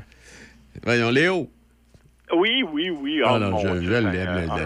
Voyons, 0.83 1.09
Léo. 1.09 1.51
Oui, 2.35 2.63
oui, 2.71 2.89
oui. 2.89 3.21
Ah 3.25 3.33
oh, 3.33 3.39
non, 3.39 3.51
mon 3.51 3.59
je, 3.59 3.81
je 3.81 3.89
l'aime. 3.89 4.49
Ah. 4.51 4.57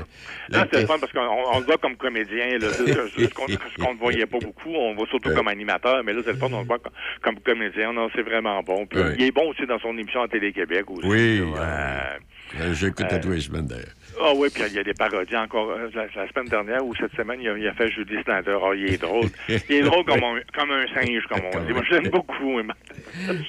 Là, 0.50 0.68
c'est 0.72 0.86
fun 0.86 0.98
parce 1.00 1.12
qu'on 1.12 1.22
on 1.22 1.60
le 1.60 1.66
voit 1.66 1.78
comme 1.78 1.96
comédien. 1.96 2.58
Là, 2.58 2.68
ce, 2.72 3.34
qu'on 3.34 3.94
ne 3.94 3.98
voyait 3.98 4.26
pas 4.26 4.40
beaucoup. 4.40 4.70
On 4.70 4.92
le 4.92 4.98
voit 4.98 5.08
surtout 5.08 5.34
comme 5.34 5.48
animateur, 5.48 6.04
mais 6.04 6.14
là, 6.14 6.22
c'est 6.26 6.34
le 6.34 6.38
fun, 6.38 6.50
on 6.52 6.62
le 6.62 6.66
voit 6.66 6.80
comme, 7.22 7.40
comédien. 7.40 7.94
Non, 7.94 8.10
c'est 8.16 8.24
vraiment 8.24 8.62
bon. 8.62 8.86
Puis. 8.86 9.00
Il 9.18 9.26
est 9.26 9.32
bon 9.32 9.50
aussi 9.50 9.66
dans 9.66 9.80
son 9.80 9.98
émission 9.98 10.22
à 10.22 10.28
Télé-Québec 10.28 10.90
aussi. 10.90 11.08
Oui, 11.08 11.42
ah, 11.58 12.18
Euh, 12.56 12.62
euh, 12.62 12.74
j'écoute 12.74 13.06
à 13.10 13.16
euh, 13.16 13.22
tous 13.22 13.32
les 13.32 13.42
semaines, 13.42 13.68
d'ailleurs. 13.68 13.94
Ah 14.22 14.32
oui, 14.36 14.50
puis 14.54 14.64
il 14.68 14.74
y 14.74 14.80
a 14.80 14.84
des 14.84 14.94
parodies 14.94 15.36
encore. 15.36 15.72
euh, 15.72 15.90
La, 15.94 16.04
la 16.16 16.28
semaine 16.32 16.48
dernière 16.48 16.86
ou 16.86 16.94
cette 16.96 17.14
semaine, 17.16 17.40
il 17.42 17.50
a, 17.50 17.58
il 17.58 17.68
a 17.68 17.74
fait 17.74 17.90
Judy 17.92 18.16
Snyder. 18.24 18.58
Ah, 18.62 18.76
il 18.76 18.94
est 18.94 19.02
drôle. 19.02 19.28
Il 19.48 19.76
est 19.76 19.82
drôle 19.90 20.06
comme 20.06 20.24
un, 20.24 20.40
comme 20.54 20.72
un 20.72 20.86
singe, 20.94 21.24
comme 21.28 21.42
on 21.54 21.60
dit. 21.66 21.74
Moi, 21.74 21.84
je 21.90 21.96
l'aime 21.96 22.10
beaucoup. 22.12 22.60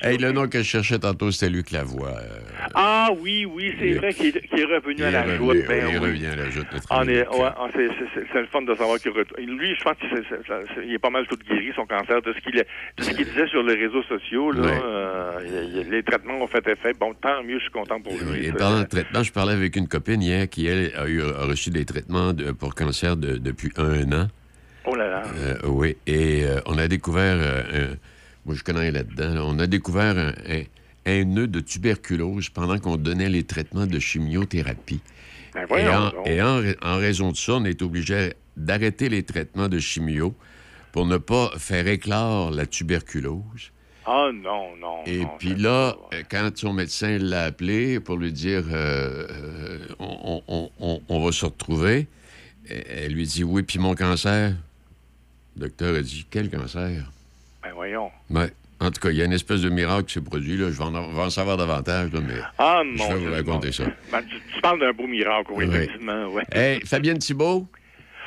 Hey, 0.03 0.19
le 0.19 0.33
nom 0.33 0.49
que 0.49 0.59
je 0.59 0.65
cherchais 0.65 0.99
tantôt, 0.99 1.31
c'était 1.31 1.51
Luc 1.53 1.71
Lavoie. 1.71 2.09
euh, 2.19 2.69
Ah 2.75 3.09
oui, 3.21 3.45
oui, 3.45 3.75
c'est 3.79 3.93
vrai 3.95 4.12
qu'il 4.12 4.37
est, 4.37 4.65
revenu 4.65 4.97
il 4.99 5.05
à 5.05 5.11
la 5.11 5.37
joute. 5.37 5.57
Ben 5.69 5.87
il 5.89 5.99
oui. 5.99 6.07
revient 6.07 6.27
à 6.27 6.37
la 6.37 6.51
joute. 6.51 6.67
On 6.91 7.09
est, 7.09 7.27
ouais, 7.29 7.49
ah, 7.57 7.69
c'est, 7.75 8.41
le 8.41 8.47
fun 8.47 8.62
de 8.62 8.75
savoir 8.75 8.99
qu'il 8.99 9.11
retourne. 9.12 9.43
Lui, 9.45 9.75
je 9.79 9.83
pense 9.85 9.97
qu'il 9.99 10.93
est 10.93 10.99
pas 10.99 11.11
mal 11.11 11.27
tout 11.27 11.37
guéri, 11.49 11.73
son 11.77 11.87
cancer, 11.87 12.21
de 12.23 12.33
ce 12.33 12.39
qu'il, 12.41 12.55
de 12.55 13.25
disait 13.25 13.47
sur 13.49 13.62
les 13.62 13.75
réseaux 13.75 14.03
sociaux. 14.05 14.51
Là, 14.51 14.62
Ouais. 14.65 14.81
euh, 14.85 15.85
les 15.91 16.03
traitements 16.03 16.41
ont 16.41 16.47
fait 16.47 16.67
effet. 16.69 16.93
Bon, 16.99 17.12
tant 17.15 17.43
mieux, 17.43 17.59
je 17.59 17.62
suis 17.65 17.71
content 17.73 18.01
pour 18.01 18.12
lui. 18.12 18.47
Et 18.47 18.53
pendant 18.53 18.81
le 18.81 18.87
traitement, 18.87 19.23
je 19.23 19.33
parlais 19.33 19.53
avec 19.53 19.77
une 19.77 19.89
copine 19.89 20.23
hier 20.23 20.49
qui, 20.55 20.67
elle, 20.67 20.93
a, 20.97 21.09
eu, 21.09 21.21
a 21.21 21.47
reçu 21.47 21.71
des 21.71 21.85
traitements 21.85 22.33
de- 22.33 22.53
pour 22.53 22.77
cancer 22.77 23.17
de- 23.17 23.39
depuis 23.39 23.73
un 23.77 24.13
an. 24.13 24.29
Oh 24.87 24.95
là 24.95 25.09
là. 25.11 25.23
Euh, 25.37 25.59
oui, 25.65 25.97
et 26.07 26.45
euh, 26.45 26.61
on 26.67 26.79
a 26.79 26.87
découvert, 26.87 27.37
euh, 27.41 27.93
un- 27.95 27.97
moi 28.47 28.55
je 28.55 28.63
connais 28.63 28.93
là-dedans, 28.93 29.35
là. 29.35 29.45
on 29.45 29.59
a 29.59 29.67
découvert 29.67 30.17
un, 30.17 30.29
un- 30.29 30.63
un 31.07 31.25
nœud 31.25 31.49
de 31.49 31.59
tuberculose 31.59 32.51
pendant 32.51 32.79
qu'on 32.79 32.97
donnait 32.97 33.29
les 33.29 33.43
traitements 33.43 33.87
de 33.89 33.99
chimiothérapie. 33.99 35.01
Ben 35.55 35.67
et 35.77 35.89
en, 35.89 36.13
et 36.25 36.41
en 36.83 36.97
raison 36.99 37.33
de 37.33 37.37
ça, 37.37 37.55
on 37.55 37.65
est 37.65 37.83
obligé 37.83 38.35
d'arrêter 38.57 39.09
les 39.09 39.25
traitements 39.25 39.69
de 39.69 39.81
chimio 39.81 40.37
pour 40.93 41.05
ne 41.07 41.17
pas 41.17 41.51
faire 41.59 41.89
éclore 41.89 42.53
la 42.53 42.67
tuberculose. 42.67 43.73
Ah 44.07 44.29
non, 44.35 44.77
non. 44.77 45.03
Et 45.07 45.21
non, 45.21 45.31
puis 45.39 45.55
là, 45.55 45.97
euh, 46.13 46.23
quand 46.31 46.51
son 46.57 46.73
médecin 46.73 47.19
l'a 47.19 47.45
appelé 47.45 48.01
pour 48.01 48.17
lui 48.17 48.33
dire 48.33 48.63
euh, 48.71 49.27
euh, 49.31 49.79
on, 49.99 50.43
on- 50.47 50.71
on- 50.81 51.03
on 51.09 51.25
va 51.25 51.33
se 51.33 51.45
retrouver, 51.47 52.07
elle 52.69 53.13
lui 53.13 53.27
dit 53.27 53.45
oui, 53.45 53.63
puis 53.63 53.79
mon 53.79 53.95
cancer? 53.95 54.53
Le 55.57 55.61
docteur 55.69 55.95
a 55.97 56.01
dit 56.03 56.27
quel 56.31 56.51
cancer? 56.51 57.05
Ben 57.63 57.73
voyons. 57.75 58.11
Ouais. 58.31 58.51
En 58.81 58.91
tout 58.91 59.01
cas, 59.01 59.11
il 59.11 59.17
y 59.17 59.23
a 59.23 59.25
une 59.25 59.33
espèce 59.33 59.61
de 59.63 59.69
miracle 59.71 60.05
qui 60.07 60.15
s'est 60.15 60.21
produit. 60.21 60.57
Là. 60.57 60.71
Je 60.71 60.77
vais 60.77 60.85
en, 60.85 61.31
savoir 61.31 61.57
davantage, 61.57 62.13
là, 62.13 62.21
mais 62.21 62.35
Ah 62.59 62.83
je 62.85 62.99
mon 62.99 63.09
vais 63.15 63.19
Dieu, 63.21 63.29
vous 63.29 63.35
raconter 63.35 63.73
ça. 63.73 63.85
Ben, 64.13 64.21
tu, 64.23 64.37
tu 64.55 64.61
parles 64.61 64.81
d'un 64.81 64.93
beau 64.93 65.07
miracle, 65.07 65.53
oui, 65.55 65.65
Oui. 65.67 65.75
effectivement. 65.77 66.27
Ouais. 66.27 66.43
Hey, 66.53 66.81
Fabienne 66.85 67.19
Thibault? 67.19 67.67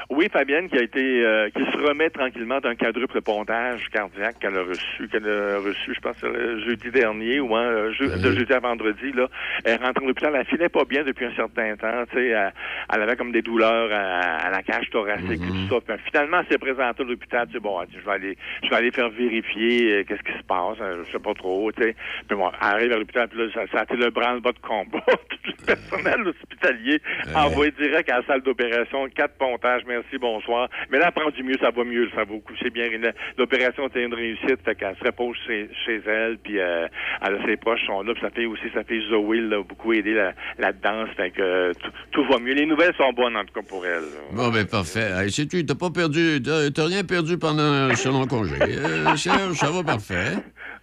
Oui, 0.09 0.29
Fabienne, 0.31 0.69
qui 0.69 0.77
a 0.77 0.83
été, 0.83 1.01
euh, 1.25 1.49
qui 1.49 1.59
se 1.69 1.77
remet 1.85 2.09
tranquillement 2.09 2.61
d'un 2.61 2.75
quadruple 2.75 3.19
pontage 3.21 3.89
cardiaque 3.91 4.37
qu'elle 4.39 4.55
a 4.57 4.63
reçu, 4.63 5.09
qu'elle 5.09 5.27
a 5.27 5.59
reçu, 5.59 5.93
je 5.93 5.99
pense, 5.99 6.21
le 6.23 6.59
jeudi 6.61 6.89
dernier 6.91 7.41
ou 7.41 7.53
hein, 7.53 7.91
je- 7.91 8.05
de 8.05 8.31
jeudi 8.31 8.53
à 8.53 8.59
vendredi, 8.59 9.11
là. 9.11 9.27
Elle 9.65 9.73
est 9.73 9.75
rentrée 9.85 10.05
à 10.05 10.07
l'hôpital, 10.07 10.33
elle 10.33 10.45
filait 10.45 10.69
pas 10.69 10.85
bien 10.85 11.03
depuis 11.03 11.25
un 11.25 11.35
certain 11.35 11.75
temps, 11.75 12.05
tu 12.09 12.17
sais, 12.19 12.27
elle, 12.27 12.53
elle 12.93 13.01
avait 13.01 13.17
comme 13.17 13.33
des 13.33 13.41
douleurs 13.41 13.89
à, 13.91 14.47
à 14.47 14.49
la 14.49 14.63
cage 14.63 14.89
thoracique 14.91 15.29
et 15.43 15.67
tout 15.67 15.67
ça. 15.69 15.81
Puis, 15.85 15.97
finalement, 16.09 16.39
elle 16.39 16.47
s'est 16.47 16.57
présentée 16.57 17.03
à 17.03 17.05
l'hôpital, 17.05 17.47
tu 17.47 17.53
sais, 17.55 17.59
bon, 17.59 17.81
elle 17.81 17.87
dit, 17.89 17.97
je 17.99 18.05
vais 18.05 18.11
aller, 18.15 18.37
je 18.63 18.69
vais 18.69 18.75
aller 18.77 18.91
faire 18.91 19.09
vérifier 19.09 19.91
euh, 19.91 20.03
qu'est-ce 20.05 20.23
qui 20.23 20.37
se 20.37 20.43
passe, 20.43 20.77
euh, 20.79 21.03
je 21.05 21.11
sais 21.11 21.19
pas 21.19 21.33
trop, 21.33 21.69
tu 21.73 21.83
sais. 21.83 21.95
Puis 22.29 22.37
bon, 22.37 22.49
elle 22.61 22.67
arrive 22.67 22.91
à 22.93 22.97
l'hôpital, 22.97 23.27
puis 23.27 23.39
là, 23.39 23.45
ça, 23.53 23.67
ça 23.73 23.79
a 23.81 23.83
été 23.83 23.97
le 23.97 24.09
branle-bas 24.09 24.53
de 24.53 24.59
combat. 24.59 25.03
Tout 25.07 25.51
le 25.59 25.65
personnel 25.65 26.27
hospitalier 26.27 27.01
envoyé 27.35 27.71
direct 27.71 28.09
à 28.09 28.19
la 28.19 28.25
salle 28.25 28.41
d'opération, 28.41 29.05
quatre 29.13 29.37
pontages, 29.37 29.83
merci, 30.01 30.17
bonsoir. 30.19 30.69
Mais 30.89 30.99
là, 30.99 31.07
elle 31.15 31.21
prend 31.21 31.29
du 31.31 31.43
mieux, 31.43 31.57
ça 31.59 31.71
va 31.71 31.83
mieux, 31.83 32.09
ça 32.15 32.23
va 32.23 32.33
coucher 32.45 32.69
bien. 32.69 32.85
La- 33.01 33.11
L'opération 33.37 33.87
était 33.87 34.03
une 34.03 34.13
réussite, 34.13 34.59
fait 34.63 34.75
qu'elle 34.75 34.95
se 34.97 35.03
repose 35.03 35.35
chez, 35.45 35.69
chez 35.85 36.01
elle, 36.05 36.37
puis 36.37 36.59
euh, 36.59 36.87
elle 37.25 37.35
a 37.35 37.45
ses 37.45 37.57
proches 37.57 37.85
sont 37.85 38.01
là, 38.03 38.13
puis 38.13 38.21
sa 38.21 38.29
fille 38.31 38.45
aussi, 38.45 38.63
sa 38.73 38.83
fille 38.83 39.03
Zoé 39.09 39.41
l'a 39.41 39.61
beaucoup 39.61 39.93
aidé 39.93 40.13
là- 40.13 40.33
là-dedans, 40.57 41.05
fait 41.15 41.31
que 41.31 41.41
euh, 41.41 41.73
tout, 42.11 42.23
va 42.25 42.39
mieux. 42.39 42.53
Les 42.53 42.65
nouvelles 42.65 42.93
sont 42.95 43.11
bonnes, 43.13 43.35
en 43.37 43.45
tout 43.45 43.53
cas, 43.53 43.67
pour 43.67 43.85
elle. 43.85 44.01
là. 44.01 44.21
Bon, 44.33 44.49
ben 44.49 44.65
parfait. 44.65 45.09
Hey, 45.15 45.31
sais-tu, 45.31 45.65
t'as 45.65 45.75
pas 45.75 45.89
perdu, 45.89 46.41
t'as 46.43 46.85
rien 46.85 47.03
perdu 47.03 47.37
pendant 47.37 47.93
ce 47.95 48.09
long 48.09 48.25
congé. 48.27 48.55
Euh, 48.61 49.15
ça 49.15 49.71
va 49.71 49.83
parfait. 49.83 50.33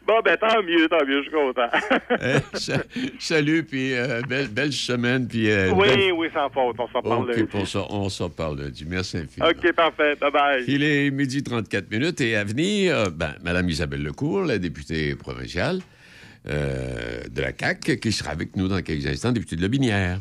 Bon, 0.07 0.21
ben 0.25 0.37
tant 0.37 0.63
mieux, 0.63 0.87
tant 0.89 1.05
mieux, 1.07 1.23
je 1.23 1.29
suis 1.29 1.31
content. 1.31 1.69
Eh, 2.23 2.57
sa- 2.59 2.83
salut, 3.19 3.63
puis 3.65 3.95
euh, 3.95 4.21
belle, 4.29 4.49
belle 4.49 4.73
semaine, 4.73 5.27
puis... 5.27 5.51
euh, 5.51 5.71
oui, 5.73 5.89
belle- 5.89 6.13
oui, 6.13 6.29
sans 6.33 6.49
faute. 6.51 6.77
On 6.79 6.89
s'en 6.89 7.03
parle 7.03 7.29
lundi. 7.31 7.45
pour 7.45 7.67
ça, 7.67 7.85
on 7.91 8.09
s'en 8.09 8.29
parle 8.31 8.61
lundi. 8.61 8.85
Merci 8.89 9.17
infiniment. 9.19 9.51
OK, 9.51 9.73
parfait. 9.73 10.15
Bye-bye. 10.21 10.65
Il 10.69 10.83
est 10.83 11.11
midi 11.11 11.43
34 11.43 11.91
minutes 11.91 12.21
et 12.21 12.37
à 12.37 12.45
venir, 12.45 12.97
euh, 12.97 13.11
ben, 13.11 13.35
Mme 13.43 13.69
Isabelle 13.69 14.03
Lecourt, 14.03 14.43
la 14.45 14.59
députée 14.59 15.15
provinciale 15.15 15.81
de 16.47 17.41
la 17.41 17.53
CAQ, 17.59 17.97
qui 17.99 18.13
sera 18.13 18.33
avec 18.33 18.55
nous 18.57 18.69
dans 18.69 18.83
quelques 18.83 19.07
instants, 19.07 19.33
députée 19.33 19.57
de 19.57 19.63
Lobinière. 19.63 20.19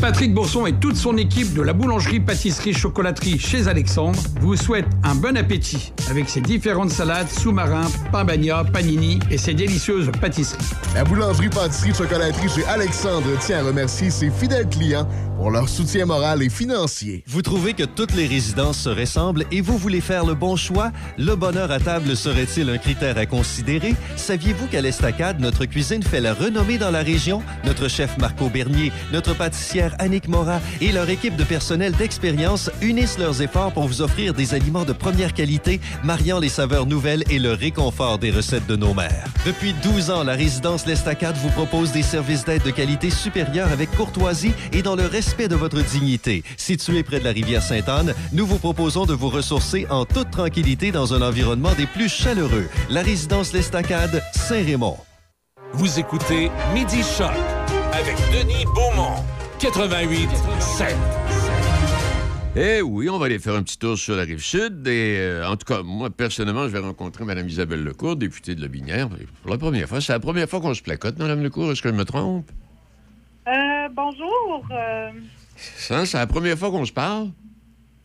Patrick 0.00 0.32
Bourson 0.32 0.64
et 0.64 0.72
toute 0.72 0.96
son 0.96 1.18
équipe 1.18 1.52
de 1.52 1.60
la 1.60 1.74
boulangerie, 1.74 2.20
pâtisserie, 2.20 2.72
chocolaterie 2.72 3.38
chez 3.38 3.68
Alexandre 3.68 4.18
vous 4.40 4.56
souhaitent 4.56 4.88
un 5.04 5.14
bon 5.14 5.36
appétit 5.36 5.92
avec 6.08 6.30
ses 6.30 6.40
différentes 6.40 6.90
salades, 6.90 7.28
sous-marins, 7.28 7.86
pain 8.10 8.24
bagna, 8.24 8.64
panini 8.64 9.18
et 9.30 9.36
ses 9.36 9.52
délicieuses 9.52 10.10
pâtisseries. 10.18 10.64
La 10.94 11.04
boulangerie, 11.04 11.50
pâtisserie, 11.50 11.92
chocolaterie 11.94 12.48
chez 12.48 12.64
Alexandre 12.64 13.28
tient 13.40 13.58
à 13.58 13.62
remercier 13.62 14.08
ses 14.08 14.30
fidèles 14.30 14.68
clients 14.68 15.06
pour 15.36 15.50
leur 15.50 15.68
soutien 15.68 16.06
moral 16.06 16.42
et 16.42 16.50
financier. 16.50 17.22
Vous 17.26 17.42
trouvez 17.42 17.74
que 17.74 17.84
toutes 17.84 18.14
les 18.14 18.26
résidences 18.26 18.78
se 18.78 18.90
ressemblent 18.90 19.44
et 19.50 19.60
vous 19.60 19.78
voulez 19.78 20.00
faire 20.00 20.24
le 20.24 20.34
bon 20.34 20.56
choix? 20.56 20.92
Le 21.18 21.34
bonheur 21.34 21.70
à 21.70 21.78
table 21.78 22.16
serait-il 22.16 22.68
un 22.68 22.78
critère 22.78 23.16
à 23.16 23.26
considérer? 23.26 23.94
Saviez-vous 24.16 24.66
qu'à 24.66 24.80
l'Estacade, 24.80 25.40
notre 25.40 25.64
cuisine 25.66 26.02
fait 26.02 26.20
la 26.20 26.34
renommée 26.34 26.78
dans 26.78 26.90
la 26.90 27.02
région? 27.02 27.42
Notre 27.64 27.88
chef 27.88 28.18
Marco 28.18 28.48
Bernier, 28.48 28.92
notre 29.12 29.34
pâtissière 29.34 29.89
Annick 29.98 30.28
Mora 30.28 30.60
et 30.80 30.92
leur 30.92 31.08
équipe 31.08 31.36
de 31.36 31.44
personnel 31.44 31.92
d'expérience 31.92 32.70
unissent 32.82 33.18
leurs 33.18 33.42
efforts 33.42 33.72
pour 33.72 33.86
vous 33.86 34.02
offrir 34.02 34.34
des 34.34 34.54
aliments 34.54 34.84
de 34.84 34.92
première 34.92 35.34
qualité, 35.34 35.80
mariant 36.04 36.38
les 36.38 36.48
saveurs 36.48 36.86
nouvelles 36.86 37.24
et 37.30 37.38
le 37.38 37.52
réconfort 37.52 38.18
des 38.18 38.30
recettes 38.30 38.66
de 38.66 38.76
nos 38.76 38.94
mères. 38.94 39.24
Depuis 39.44 39.74
12 39.82 40.10
ans, 40.10 40.24
la 40.24 40.34
résidence 40.34 40.86
L'Estacade 40.86 41.36
vous 41.36 41.50
propose 41.50 41.92
des 41.92 42.02
services 42.02 42.44
d'aide 42.44 42.62
de 42.62 42.70
qualité 42.70 43.10
supérieure 43.10 43.70
avec 43.72 43.90
courtoisie 43.96 44.52
et 44.72 44.82
dans 44.82 44.96
le 44.96 45.06
respect 45.06 45.48
de 45.48 45.56
votre 45.56 45.82
dignité. 45.82 46.42
Situé 46.56 47.02
près 47.02 47.20
de 47.20 47.24
la 47.24 47.32
rivière 47.32 47.62
Sainte-Anne, 47.62 48.14
nous 48.32 48.46
vous 48.46 48.58
proposons 48.58 49.06
de 49.06 49.14
vous 49.14 49.28
ressourcer 49.28 49.86
en 49.90 50.04
toute 50.04 50.30
tranquillité 50.30 50.92
dans 50.92 51.14
un 51.14 51.22
environnement 51.22 51.72
des 51.74 51.86
plus 51.86 52.08
chaleureux. 52.08 52.68
La 52.88 53.02
résidence 53.02 53.52
L'Estacade, 53.52 54.22
Saint-Raymond. 54.34 54.96
Vous 55.72 56.00
écoutez 56.00 56.50
Midi 56.74 57.02
Choc 57.02 57.30
avec 57.92 58.16
Denis 58.32 58.64
Beaumont, 58.74 59.22
88 59.60 60.28
7. 60.58 60.96
Eh 62.56 62.80
oui, 62.82 63.08
on 63.10 63.18
va 63.18 63.26
aller 63.26 63.38
faire 63.38 63.54
un 63.54 63.62
petit 63.62 63.78
tour 63.78 63.96
sur 63.98 64.16
la 64.16 64.22
rive 64.22 64.42
sud. 64.42 64.86
Et 64.88 65.16
euh, 65.18 65.46
en 65.48 65.56
tout 65.56 65.66
cas, 65.66 65.82
moi, 65.82 66.08
personnellement, 66.10 66.62
je 66.64 66.68
vais 66.72 66.78
rencontrer 66.78 67.24
Mme 67.24 67.46
Isabelle 67.48 67.84
Lecourt, 67.84 68.16
députée 68.16 68.54
de 68.54 68.62
Lobinière. 68.62 69.08
Pour 69.42 69.50
la 69.50 69.58
première 69.58 69.86
fois. 69.88 70.00
C'est 70.00 70.12
la 70.12 70.20
première 70.20 70.48
fois 70.48 70.60
qu'on 70.60 70.74
se 70.74 70.82
placote, 70.82 71.18
Mme 71.18 71.42
Lecourt. 71.42 71.70
Est-ce 71.72 71.82
que 71.82 71.90
je 71.90 71.94
me 71.94 72.04
trompe? 72.04 72.50
Euh, 73.48 73.88
bonjour. 73.92 74.66
Euh, 74.72 75.10
Ça, 75.56 76.06
c'est 76.06 76.16
la 76.18 76.26
première 76.26 76.58
fois 76.58 76.70
qu'on 76.70 76.84
se 76.86 76.92
parle? 76.92 77.28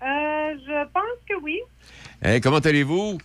euh, 0.03 0.55
je 0.67 0.83
pense 0.93 1.19
que 1.27 1.33
oui. 1.41 1.59
Eh, 2.23 2.39
comment 2.41 2.59
allez-vous? 2.59 3.17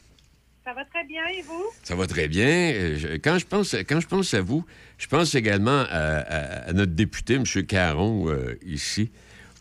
Ça 0.65 0.75
va 0.75 0.85
très 0.85 1.05
bien 1.05 1.23
et 1.27 1.43
vous? 1.43 1.65
Ça 1.83 1.95
va 1.95 2.07
très 2.07 2.29
bien. 2.29 2.47
Euh, 2.75 2.97
je- 2.97 3.17
Quand 3.17 3.39
je 3.39 3.47
pense, 3.47 3.75
quand 3.89 4.01
je 4.01 4.07
pense 4.07 4.35
à 4.35 4.43
vous, 4.43 4.65
je 4.99 5.07
pense 5.07 5.35
également 5.35 5.81
à, 5.89 6.19
à- 6.19 6.69
à 6.69 6.73
notre 6.73 6.93
député, 6.93 7.35
M. 7.35 7.45
Caron, 7.67 8.29
euh, 8.29 8.55
ici. 8.65 9.11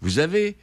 Vous 0.02 0.20
avez, 0.20 0.58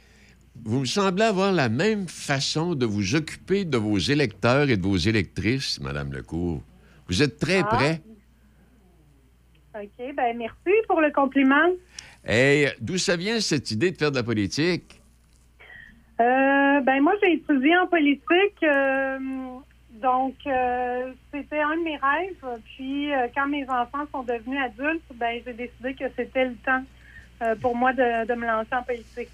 vous 0.63 0.81
me 0.81 0.85
semblez 0.85 1.23
avoir 1.23 1.51
la 1.51 1.69
même 1.69 2.07
façon 2.07 2.75
de 2.75 2.85
vous 2.85 3.15
occuper 3.15 3.65
de 3.65 3.77
vos 3.77 3.97
électeurs 3.97 4.69
et 4.69 4.77
de 4.77 4.83
vos 4.83 4.95
électrices, 4.97 5.79
Mme 5.81 6.13
Lecourt. 6.13 6.61
Vous 7.07 7.23
êtes 7.23 7.39
très 7.39 7.59
Ah. 7.59 7.63
près. 7.65 8.01
OK, 9.75 10.15
ben 10.15 10.37
merci 10.37 10.75
pour 10.87 11.01
le 11.01 11.11
compliment. 11.11 11.69
Et 12.27 12.67
d'où 12.79 12.97
ça 12.97 13.15
vient 13.15 13.39
cette 13.39 13.69
idée 13.71 13.91
de 13.91 13.97
faire 13.97 14.11
de 14.11 14.17
la 14.17 14.23
politique? 14.23 15.01
Euh, 16.19 16.79
ben 16.81 16.99
moi, 17.01 17.13
j'ai 17.21 17.33
étudié 17.33 17.77
en 17.77 17.85
politique, 17.87 18.63
euh, 18.63 19.19
donc 20.01 20.35
euh, 20.45 21.11
c'était 21.33 21.59
un 21.61 21.75
de 21.77 21.83
mes 21.83 21.97
rêves. 21.97 22.59
Puis 22.75 23.13
euh, 23.13 23.27
quand 23.35 23.47
mes 23.47 23.63
enfants 23.69 24.05
sont 24.11 24.23
devenus 24.23 24.59
adultes, 24.63 25.03
ben 25.15 25.41
j'ai 25.45 25.53
décidé 25.53 25.93
que 25.93 26.05
c'était 26.15 26.45
le 26.45 26.55
temps 26.65 26.83
euh, 27.41 27.55
pour 27.55 27.75
moi 27.75 27.93
de, 27.93 28.25
de 28.27 28.33
me 28.33 28.45
lancer 28.45 28.73
en 28.73 28.83
politique. 28.83 29.29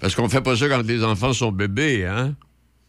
Parce 0.00 0.14
qu'on 0.14 0.28
fait 0.28 0.40
pas 0.42 0.56
ça 0.56 0.68
quand 0.68 0.86
les 0.86 1.04
enfants 1.04 1.32
sont 1.32 1.52
bébés, 1.52 2.04
hein? 2.06 2.34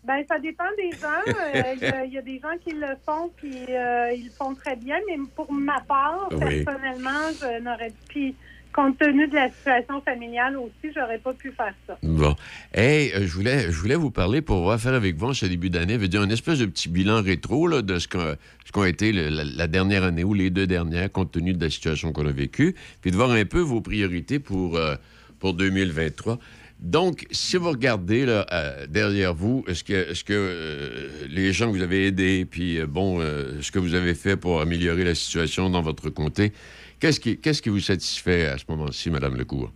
Ben, 0.03 0.23
ça 0.29 0.37
dépend 0.37 0.65
des 0.77 0.91
gens. 0.91 1.33
Il 1.55 1.81
y, 1.81 1.85
a- 1.85 2.05
il 2.05 2.13
y 2.13 2.17
a 2.19 2.21
des 2.21 2.39
gens 2.39 2.55
qui 2.63 2.71
le 2.75 2.95
font, 3.03 3.31
puis 3.35 3.49
ils 3.67 4.25
le 4.25 4.31
font 4.37 4.53
très 4.53 4.75
bien. 4.75 4.97
Mais 5.07 5.17
pour 5.35 5.51
ma 5.51 5.79
part, 5.81 6.29
Oui. 6.31 6.63
personnellement, 6.63 7.31
je 7.41 7.59
n'aurais 7.63 7.91
puis 8.07 8.35
compte 8.75 8.97
tenu 8.97 9.25
de 9.27 9.35
la 9.35 9.49
situation 9.49 10.01
familiale 10.01 10.57
aussi, 10.57 10.93
j'aurais 10.93 11.17
pas 11.19 11.33
pu 11.33 11.51
faire 11.55 11.73
ça. 11.87 11.97
Bon. 12.03 12.35
Hey, 12.73 13.11
euh, 13.13 13.21
je 13.25 13.31
voulais, 13.33 13.67
voulais 13.69 13.95
vous 13.95 14.11
parler 14.11 14.41
pour 14.41 14.75
faire 14.77 14.93
avec 14.93 15.15
vous 15.15 15.27
en 15.27 15.33
ce 15.33 15.45
début 15.45 15.69
d'année, 15.69 15.95
veut 15.97 16.09
dire 16.09 16.21
un 16.21 16.29
espèce 16.29 16.59
de 16.59 16.65
petit 16.65 16.89
bilan 16.89 17.21
rétro 17.21 17.67
là, 17.67 17.81
de 17.81 17.97
ce 17.99 18.07
qu'a 18.09 18.35
ce 18.65 18.71
qu'ont 18.73 18.83
été 18.83 19.13
le- 19.13 19.29
la, 19.29 19.43
la 19.45 19.67
dernière 19.67 20.03
année 20.03 20.25
ou 20.25 20.33
les 20.33 20.49
deux 20.49 20.67
dernières, 20.67 21.09
compte 21.11 21.31
tenu 21.31 21.53
de 21.53 21.63
la 21.63 21.69
situation 21.69 22.11
qu'on 22.11 22.27
a 22.27 22.31
vécue, 22.31 22.75
puis 23.01 23.11
de 23.11 23.15
voir 23.15 23.31
un 23.31 23.45
peu 23.45 23.59
vos 23.59 23.79
priorités 23.79 24.39
pour, 24.39 24.75
euh, 24.75 24.95
pour 25.39 25.53
2023. 25.53 26.37
Donc, 26.81 27.25
si 27.31 27.55
vous 27.55 27.69
regardez 27.69 28.25
là, 28.25 28.45
euh, 28.51 28.85
derrière 28.87 29.33
vous, 29.33 29.63
est-ce 29.69 29.85
que, 29.85 30.11
est-ce 30.11 30.25
que 30.25 31.09
les 31.29 31.53
gens 31.53 31.71
que 31.71 31.77
vous 31.77 31.81
avez 31.83 32.07
aidés, 32.07 32.45
puis 32.45 32.79
bon, 32.85 33.21
ce 33.61 33.71
que 33.71 33.79
vous 33.79 33.93
avez 33.93 34.13
fait 34.13 34.35
pour 34.35 34.59
améliorer 34.59 35.05
la 35.05 35.15
situation 35.15 35.69
dans 35.69 35.81
votre 35.81 36.09
comté, 36.09 36.51
qu'est-ce 36.99 37.19
qui, 37.19 37.37
qu'est-ce 37.37 37.61
qui 37.61 37.69
vous 37.69 37.79
satisfait 37.79 38.45
à 38.45 38.57
ce 38.57 38.65
moment-ci, 38.69 39.09
Mme 39.09 39.35
Lecourt? 39.35 39.71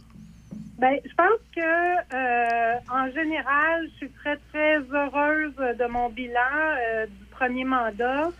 Ben, 0.77 0.97
je 1.03 1.13
pense 1.15 1.39
que 1.53 1.61
euh, 1.61 2.73
en 2.89 3.11
général, 3.11 3.89
je 3.91 3.97
suis 3.97 4.09
très 4.11 4.37
très 4.51 4.77
heureuse 4.77 5.53
de 5.57 5.91
mon 5.91 6.09
bilan 6.09 6.39
euh, 6.93 7.05
du 7.05 7.25
premier 7.31 7.65
mandat. 7.65 8.31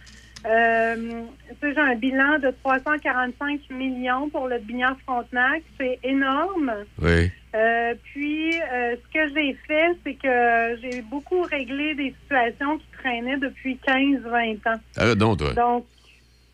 Euh, 0.46 1.24
j'ai 1.62 1.78
un 1.78 1.96
bilan 1.96 2.40
de 2.40 2.54
345 2.64 3.70
millions 3.72 4.30
pour 4.30 4.48
le 4.48 4.58
Binière 4.60 4.96
Frontenac, 5.06 5.64
c'est 5.78 6.00
énorme. 6.04 6.72
Oui. 7.02 7.30
Euh, 7.56 7.94
puis, 8.04 8.56
euh, 8.62 8.96
ce 8.96 9.14
que 9.14 9.34
j'ai 9.34 9.58
fait, 9.68 9.98
c'est 10.06 10.14
que 10.14 10.80
j'ai 10.82 11.02
beaucoup 11.02 11.42
réglé 11.42 11.96
des 11.96 12.16
situations 12.22 12.78
qui 12.78 12.86
traînaient 13.00 13.38
depuis 13.38 13.78
15-20 13.86 14.68
ans. 14.68 14.80
Ah, 14.96 15.16
donc, 15.16 15.40
toi? 15.40 15.54
Donc, 15.54 15.86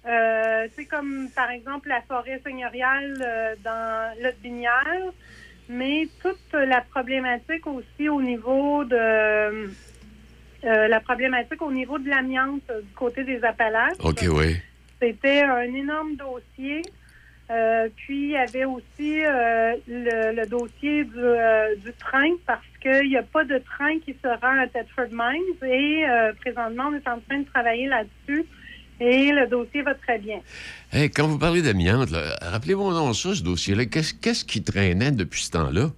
euh, 0.08 0.68
c'est 0.76 0.86
comme, 0.86 1.30
par 1.36 1.50
exemple, 1.50 1.90
la 1.90 2.02
forêt 2.02 2.40
seigneuriale 2.46 3.18
euh, 3.26 3.56
dans 3.64 4.16
le 4.22 4.32
Binière, 4.42 5.12
mais 5.68 6.08
toute 6.22 6.54
la 6.54 6.82
problématique 6.82 7.66
aussi 7.66 8.08
au 8.08 8.22
niveau 8.22 8.84
de... 8.84 8.96
euh, 8.96 9.68
la 10.64 11.00
problématique 11.00 11.62
au 11.62 11.72
niveau 11.72 11.98
de 11.98 12.10
l'amiante 12.10 12.72
du 12.84 12.94
côté 12.94 13.24
des 13.24 13.44
Appalaches. 13.44 13.98
OK, 14.04 14.26
oui. 14.30 14.58
C'était 15.02 15.42
un 15.42 15.74
énorme 15.74 16.16
dossier. 16.16 16.82
Puis, 17.96 18.24
il 18.24 18.32
y 18.32 18.38
avait 18.38 18.66
aussi 18.66 19.22
le, 19.22 20.36
le 20.36 20.46
dossier 20.48 21.04
du, 21.04 21.84
du 21.84 21.94
train 21.94 22.32
parce 22.48 22.66
qu'il 22.82 23.10
n'y 23.10 23.18
a 23.18 23.24
pas 23.24 23.44
de 23.44 23.60
train 23.60 24.00
qui 24.00 24.14
se 24.14 24.28
rend 24.28 24.58
à 24.60 24.68
Thetford 24.68 25.12
Mines 25.12 25.70
et 25.70 26.06
présentement, 26.42 26.90
on 26.92 26.96
est 26.96 27.08
en 27.08 27.20
train 27.20 27.40
de 27.40 27.46
travailler 27.46 27.88
là-dessus 27.88 28.46
et 29.00 29.32
le 29.32 29.48
dossier 29.48 29.82
va 29.82 29.94
très 29.96 30.18
bien. 30.20 30.40
Hey, 30.92 31.10
quand 31.10 31.28
vous 31.28 31.38
parlez 31.40 31.62
d'amiante, 31.62 32.10
rappelez-moi 32.42 32.94
donc 32.94 33.16
ça, 33.16 33.34
ce 33.36 33.44
dossier-là. 33.44 33.86
Qu'est-ce, 33.86 34.14
qu'est-ce 34.14 34.46
qui 34.46 34.64
traînait 34.64 35.12
depuis 35.12 35.42
ce 35.44 35.52
temps-là? 35.52 35.90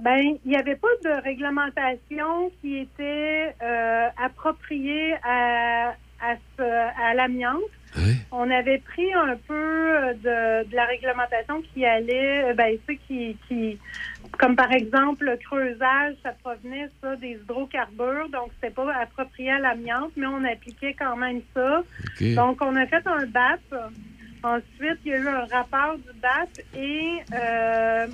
Ben, 0.00 0.36
il 0.44 0.50
n'y 0.50 0.56
avait 0.56 0.76
pas 0.76 0.88
de 1.04 1.22
réglementation 1.22 2.50
qui 2.60 2.78
était 2.78 3.54
euh, 3.62 4.08
appropriée 4.22 5.14
à, 5.24 5.94
à, 6.20 6.34
ce- 6.58 6.62
à 6.62 7.14
l'amiante. 7.14 7.62
On 8.30 8.50
avait 8.50 8.76
pris 8.78 9.10
un 9.14 9.36
peu 9.48 10.14
de, 10.22 10.68
de 10.68 10.76
la 10.76 10.84
réglementation 10.84 11.62
qui 11.72 11.86
allait, 11.86 12.44
euh, 12.50 12.52
ben, 12.54 12.76
qui, 13.08 13.36
qui, 13.48 13.78
comme 14.38 14.56
par 14.56 14.72
exemple 14.72 15.24
le 15.24 15.36
creusage, 15.36 16.14
ça 16.22 16.32
provenait 16.42 16.88
ça 17.02 17.16
des 17.16 17.38
hydrocarbures, 17.42 18.28
donc 18.30 18.50
c'était 18.54 18.74
pas 18.74 18.94
approprié 18.94 19.50
à 19.52 19.58
l'amiante, 19.58 20.12
mais 20.16 20.26
on 20.26 20.44
appliquait 20.44 20.94
quand 20.94 21.16
même 21.16 21.40
ça. 21.54 21.82
Donc 22.20 22.58
on 22.62 22.74
a 22.76 22.86
fait 22.86 23.06
un 23.06 23.26
BAP. 23.26 23.60
Ensuite, 24.42 24.98
il 25.04 25.10
y 25.10 25.14
a 25.14 25.18
eu 25.18 25.28
un 25.28 25.46
rapport 25.46 25.96
du 25.96 26.20
BAP 26.20 26.48
et 26.76 27.18
euh, 27.32 28.06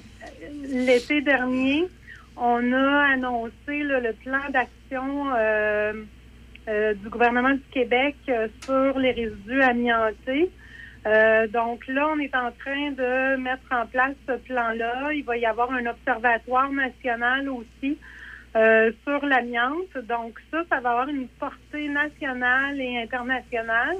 l'été 0.64 1.20
dernier, 1.20 1.86
on 2.36 2.72
a 2.72 3.12
annoncé 3.12 3.82
là, 3.82 4.00
le 4.00 4.12
plan 4.14 4.40
d'action 4.50 5.34
euh, 5.36 5.92
euh, 6.68 6.94
du 6.94 7.08
gouvernement 7.08 7.52
du 7.52 7.62
Québec 7.72 8.16
sur 8.62 8.98
les 8.98 9.10
résidus 9.10 9.62
amiantés. 9.62 10.50
Euh, 11.06 11.48
donc 11.48 11.86
là, 11.88 12.08
on 12.08 12.18
est 12.18 12.34
en 12.34 12.52
train 12.52 12.92
de 12.92 13.36
mettre 13.36 13.64
en 13.70 13.86
place 13.86 14.14
ce 14.28 14.34
plan-là. 14.34 15.12
Il 15.12 15.24
va 15.24 15.36
y 15.36 15.46
avoir 15.46 15.72
un 15.72 15.86
observatoire 15.86 16.70
national 16.70 17.48
aussi 17.48 17.98
euh, 18.54 18.92
sur 19.04 19.24
l'amiante. 19.26 19.96
Donc 20.08 20.38
ça, 20.50 20.62
ça 20.70 20.80
va 20.80 20.90
avoir 20.90 21.08
une 21.08 21.28
portée 21.28 21.88
nationale 21.88 22.80
et 22.80 22.98
internationale. 23.02 23.96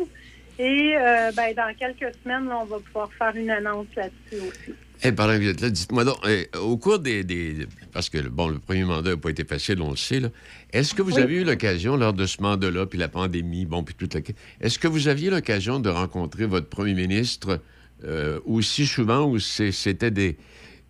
Et 0.59 0.96
euh, 0.96 1.32
ben, 1.34 1.55
dans 1.55 1.74
quelques 1.74 2.14
semaines, 2.22 2.48
là, 2.48 2.59
on 2.61 2.66
va 2.66 2.78
pouvoir 2.78 3.12
faire 3.14 3.34
une 3.34 3.50
annonce 3.50 3.88
là-dessus 3.96 4.48
aussi. 4.48 4.74
Eh, 5.05 5.11
pendant 5.12 5.32
que 5.32 5.38
vous 5.42 5.48
êtes 5.48 5.61
là, 5.61 5.70
dites-moi 5.70 6.05
donc, 6.05 6.16
eh, 6.28 6.48
au 6.59 6.76
cours 6.76 7.00
des, 7.00 7.24
des- 7.24 7.66
Parce 7.92 8.09
que, 8.09 8.18
bon, 8.28 8.48
le 8.48 8.59
premier 8.59 8.84
mandat 8.84 9.11
n'a 9.11 9.16
pas 9.16 9.30
été 9.30 9.44
facile, 9.44 9.80
on 9.82 9.90
le 9.90 9.96
sait, 9.96 10.20
là. 10.20 10.28
Est-ce 10.72 10.94
que 10.94 11.03
vous 11.03 11.16
Oui. 11.16 11.22
avez 11.22 11.40
eu 11.40 11.44
l'occasion, 11.44 11.96
lors 11.96 12.12
de 12.12 12.24
ce 12.24 12.40
mandat-là, 12.40 12.86
puis 12.86 12.98
la 12.98 13.09
pandémie, 13.09 13.66
bon, 13.66 13.82
puis 13.82 13.94
toute 13.96 14.14
la... 14.14 14.20
Est-ce 14.61 14.78
que 14.78 14.86
vous 14.88 15.09
aviez 15.09 15.28
l'occasion 15.30 15.80
de 15.80 15.88
rencontrer 15.88 16.46
votre 16.46 16.68
premier 16.68 16.94
ministre 16.94 17.61
euh, 18.05 18.38
aussi 18.46 18.86
souvent 18.86 19.24
ou 19.26 19.38
c'était 19.40 20.11
des, 20.12 20.36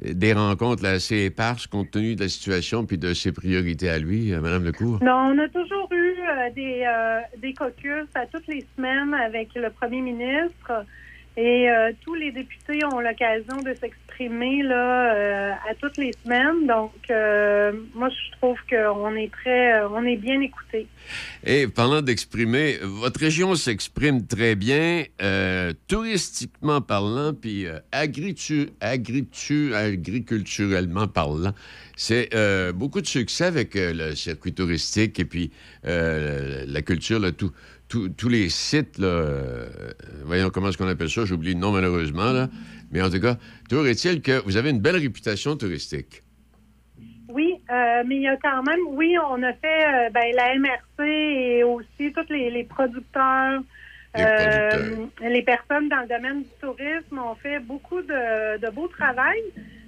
des 0.02 0.32
rencontres 0.34 0.82
là, 0.82 0.90
assez 0.90 1.16
éparses 1.24 1.66
compte 1.66 1.90
tenu 1.90 2.14
de 2.14 2.20
la 2.22 2.28
situation 2.28 2.84
puis 2.84 2.98
de 2.98 3.14
ses 3.14 3.32
priorités 3.32 3.88
à 3.88 3.98
lui, 3.98 4.32
euh, 4.32 4.40
Mme 4.40 4.64
Lecour? 4.64 4.98
Non, 5.02 5.32
on 5.34 5.38
a 5.38 5.48
toujours 5.48 5.88
eu 5.90 6.14
euh, 6.20 6.50
des, 6.54 6.84
euh, 6.86 7.20
des 7.40 7.54
caucus 7.54 8.06
à 8.14 8.26
toutes 8.26 8.46
les 8.46 8.64
semaines 8.76 9.14
avec 9.14 9.48
le 9.54 9.70
premier 9.70 10.00
ministre 10.02 10.84
et 11.36 11.70
euh, 11.70 11.92
tous 12.04 12.14
les 12.14 12.30
députés 12.32 12.84
ont 12.92 13.00
l'occasion 13.00 13.62
de 13.62 13.74
s'exprimer 13.74 14.62
là 14.62 15.14
euh, 15.14 15.52
à 15.70 15.74
toutes 15.80 15.96
les 15.96 16.12
semaines. 16.22 16.66
Donc, 16.66 16.92
euh, 17.10 17.72
moi, 17.94 18.08
je 18.10 18.36
trouve 18.38 18.56
qu'on 18.68 19.14
est 19.16 19.30
très, 19.32 19.82
on 19.84 20.04
est 20.04 20.16
bien 20.16 20.40
écoutés. 20.40 20.86
Et 21.44 21.66
parlant 21.66 22.02
d'exprimer, 22.02 22.76
votre 22.82 23.20
région 23.20 23.54
s'exprime 23.54 24.26
très 24.26 24.54
bien, 24.54 25.04
touristiquement 25.88 26.80
parlant, 26.80 27.32
puis 27.34 27.66
agritu- 27.90 28.70
agritu- 28.80 29.74
agriculturellement 29.74 31.08
parlant. 31.08 31.52
C'est 31.96 32.30
beaucoup 32.74 33.00
de 33.00 33.06
succès 33.06 33.44
avec 33.44 33.70
le 33.74 34.14
circuit 34.14 34.52
touristique 34.52 35.18
et 35.18 35.24
puis 35.24 35.50
la 35.84 36.82
culture, 36.82 37.18
là, 37.18 37.32
tout- 37.32 37.52
tous 38.16 38.28
les 38.28 38.49
sites, 38.49 38.99
là, 38.99 39.07
euh, 39.07 39.66
voyons 40.24 40.51
comment 40.51 40.68
est-ce 40.68 40.78
qu'on 40.78 40.88
appelle 40.88 41.11
ça, 41.11 41.24
j'oublie 41.24 41.55
le 41.55 41.61
nom 41.61 41.72
malheureusement, 41.72 42.32
là. 42.32 42.49
mais 42.90 43.03
en 43.03 43.11
tout 43.11 43.20
cas, 43.20 43.36
toujours 43.68 43.86
est-il 43.86 44.22
que 44.22 44.43
vous 44.45 44.57
avez 44.57 44.70
une 44.70 44.80
belle 44.80 44.97
réputation 44.97 45.57
touristique. 45.57 46.22
Oui, 47.28 47.55
euh, 47.70 48.03
mais 48.07 48.16
il 48.16 48.22
y 48.22 48.28
a 48.28 48.36
quand 48.36 48.62
même, 48.62 48.80
oui, 48.88 49.16
on 49.30 49.43
a 49.43 49.53
fait 49.55 49.84
euh, 49.86 50.11
ben, 50.11 50.34
la 50.34 50.55
MRC 50.59 51.07
et 51.07 51.64
aussi 51.64 52.12
tous 52.12 52.30
les, 52.30 52.51
les 52.51 52.64
producteurs, 52.64 53.62
Les 54.14 55.28
les 55.28 55.43
personnes 55.43 55.88
dans 55.88 56.01
le 56.01 56.09
domaine 56.09 56.43
du 56.43 56.49
tourisme 56.61 57.18
ont 57.18 57.34
fait 57.36 57.59
beaucoup 57.61 58.03
de, 58.03 58.59
de 58.59 58.70
beau 58.70 58.88
travail, 58.88 59.40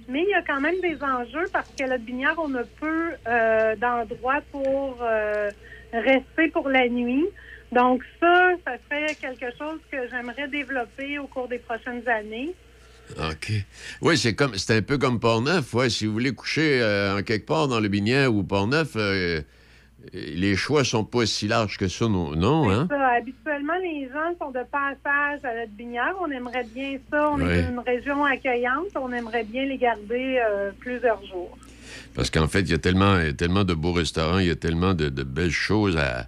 mais 0.09 0.23
il 0.23 0.29
y 0.29 0.33
a 0.33 0.41
quand 0.41 0.61
même 0.61 0.79
des 0.81 0.97
enjeux 1.03 1.45
parce 1.53 1.69
qu'à 1.75 1.87
la 1.87 1.97
Binière, 1.97 2.35
on 2.37 2.53
a 2.55 2.63
peu 2.79 3.11
d'endroits 3.79 4.41
pour 4.51 4.99
rester 5.93 6.47
pour 6.49 6.69
la 6.69 6.89
nuit. 6.89 7.25
Donc 7.75 8.01
ça, 8.21 8.51
ça 8.65 8.71
serait 8.89 9.13
quelque 9.15 9.55
chose 9.57 9.79
que 9.91 9.97
j'aimerais 10.09 10.47
développer 10.47 11.19
au 11.19 11.27
cours 11.27 11.47
des 11.49 11.59
prochaines 11.59 12.07
années. 12.07 12.53
OK. 13.19 13.51
Oui, 14.01 14.17
c'est 14.17 14.33
comme 14.33 14.55
c'est 14.55 14.77
un 14.77 14.81
peu 14.81 14.97
comme 14.97 15.19
Port-Neuf. 15.19 15.73
Ouais, 15.73 15.89
si 15.89 16.05
vous 16.07 16.13
voulez 16.13 16.33
coucher 16.33 16.79
euh, 16.81 17.19
en 17.19 17.21
quelque 17.23 17.45
part 17.45 17.67
dans 17.67 17.79
le 17.79 17.87
Binière 17.89 18.33
ou 18.33 18.43
Port-Neuf, 18.43 18.93
euh, 18.95 19.41
les 20.13 20.55
choix 20.55 20.83
sont 20.83 21.03
pas 21.03 21.25
si 21.25 21.47
larges 21.47 21.77
que 21.77 21.87
ça, 21.87 22.07
non, 22.07 22.35
non 22.35 22.69
hein? 22.71 22.87
Ça, 22.89 23.07
habituellement, 23.09 23.75
les 23.81 24.07
gens 24.07 24.33
sont 24.39 24.51
de 24.51 24.63
passage 24.71 25.39
à 25.43 25.53
la 25.53 25.65
Binière. 25.67 26.15
On 26.21 26.31
aimerait 26.31 26.63
bien 26.73 26.97
ça. 27.11 27.29
On 27.31 27.39
Ouais. 27.41 27.57
est 27.59 27.69
une 27.69 27.79
région 27.79 28.23
accueillante. 28.25 28.87
On 28.95 29.11
aimerait 29.11 29.43
bien 29.43 29.65
les 29.65 29.77
garder 29.77 30.39
euh, 30.47 30.71
plusieurs 30.79 31.23
jours. 31.25 31.57
Parce 32.15 32.29
qu'en 32.31 32.47
fait, 32.47 32.61
il 32.61 32.71
y 32.71 32.73
a 32.73 32.77
tellement, 32.79 33.19
il 33.19 33.25
y 33.25 33.29
a 33.29 33.33
tellement 33.33 33.63
de 33.65 33.73
beaux 33.73 33.91
restaurants, 33.91 34.39
il 34.39 34.47
y 34.47 34.51
a 34.51 34.55
tellement 34.55 34.93
de, 34.93 35.09
de 35.09 35.23
belles 35.23 35.51
choses 35.51 35.97
à, 35.97 36.27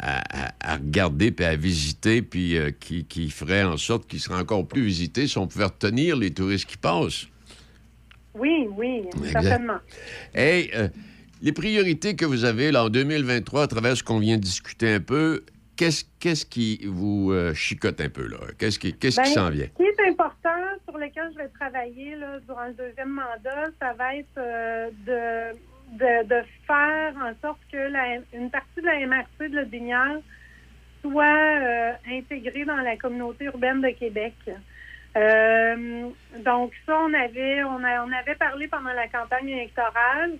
à, 0.00 0.76
regarder 0.76 1.30
puis 1.30 1.44
à 1.44 1.56
visiter, 1.56 2.22
puis 2.22 2.56
euh, 2.56 2.70
qui, 2.70 3.04
qui 3.04 3.30
ferait 3.30 3.64
en 3.64 3.76
sorte 3.76 4.06
qu'ils 4.06 4.20
seraient 4.20 4.40
encore 4.40 4.66
plus 4.66 4.82
visités 4.82 5.26
si 5.26 5.38
on 5.38 5.46
pouvait 5.46 5.64
retenir 5.64 6.16
les 6.16 6.32
touristes 6.32 6.66
qui 6.66 6.76
passent. 6.76 7.26
Oui, 8.34 8.68
oui, 8.76 9.02
Exact. 9.16 9.42
certainement. 9.42 9.78
Hey, 10.34 10.70
euh, 10.74 10.88
les 11.42 11.52
priorités 11.52 12.14
que 12.14 12.24
vous 12.24 12.44
avez 12.44 12.70
là, 12.70 12.84
en 12.84 12.88
2023, 12.88 13.64
à 13.64 13.66
travers 13.66 13.96
ce 13.96 14.04
qu'on 14.04 14.20
vient 14.20 14.36
de 14.36 14.42
discuter 14.42 14.94
un 14.94 15.00
peu, 15.00 15.44
qu'est-ce 15.76 16.04
qu'est-ce 16.20 16.46
qui 16.46 16.80
vous 16.86 17.32
euh, 17.32 17.54
chicote 17.54 18.00
un 18.00 18.08
peu, 18.08 18.28
là? 18.28 18.38
Qu'est-ce 18.58 18.78
qui, 18.78 18.94
qu'est-ce 18.94 19.20
qui 19.20 19.28
Ben, 19.28 19.34
s'en 19.34 19.50
vient? 19.50 19.66
Ce 19.66 19.76
qui 19.76 19.88
est 19.88 20.08
important, 20.10 20.50
sur 20.88 20.96
lequel 20.96 21.30
je 21.32 21.38
vais 21.38 21.48
travailler 21.48 22.14
là, 22.16 22.38
durant 22.46 22.66
le 22.66 22.74
deuxième 22.74 23.10
mandat, 23.10 23.66
ça 23.80 23.92
va 23.94 24.14
être 24.14 24.34
de, 25.06 25.58
de, 25.92 26.42
faire 26.66 27.14
en 27.16 27.32
sorte 27.40 27.60
que 27.72 27.76
la, 27.76 28.16
une 28.32 28.50
partie 28.50 28.80
de 28.80 28.86
la 28.86 29.06
MRC 29.06 29.48
de 29.50 29.56
la 29.56 29.64
Binière 29.64 30.18
soit 31.02 31.24
euh, 31.24 31.92
intégrée 32.10 32.64
dans 32.64 32.76
la 32.76 32.96
communauté 32.96 33.44
urbaine 33.46 33.80
de 33.80 33.90
Québec. 33.90 34.34
Euh, 35.16 36.08
donc 36.44 36.72
ça, 36.86 36.98
on 37.00 37.14
avait, 37.14 37.64
on, 37.64 37.82
a- 37.82 38.04
on 38.04 38.12
avait 38.12 38.34
parlé 38.34 38.68
pendant 38.68 38.92
la 38.92 39.08
campagne 39.08 39.48
électorale 39.48 40.32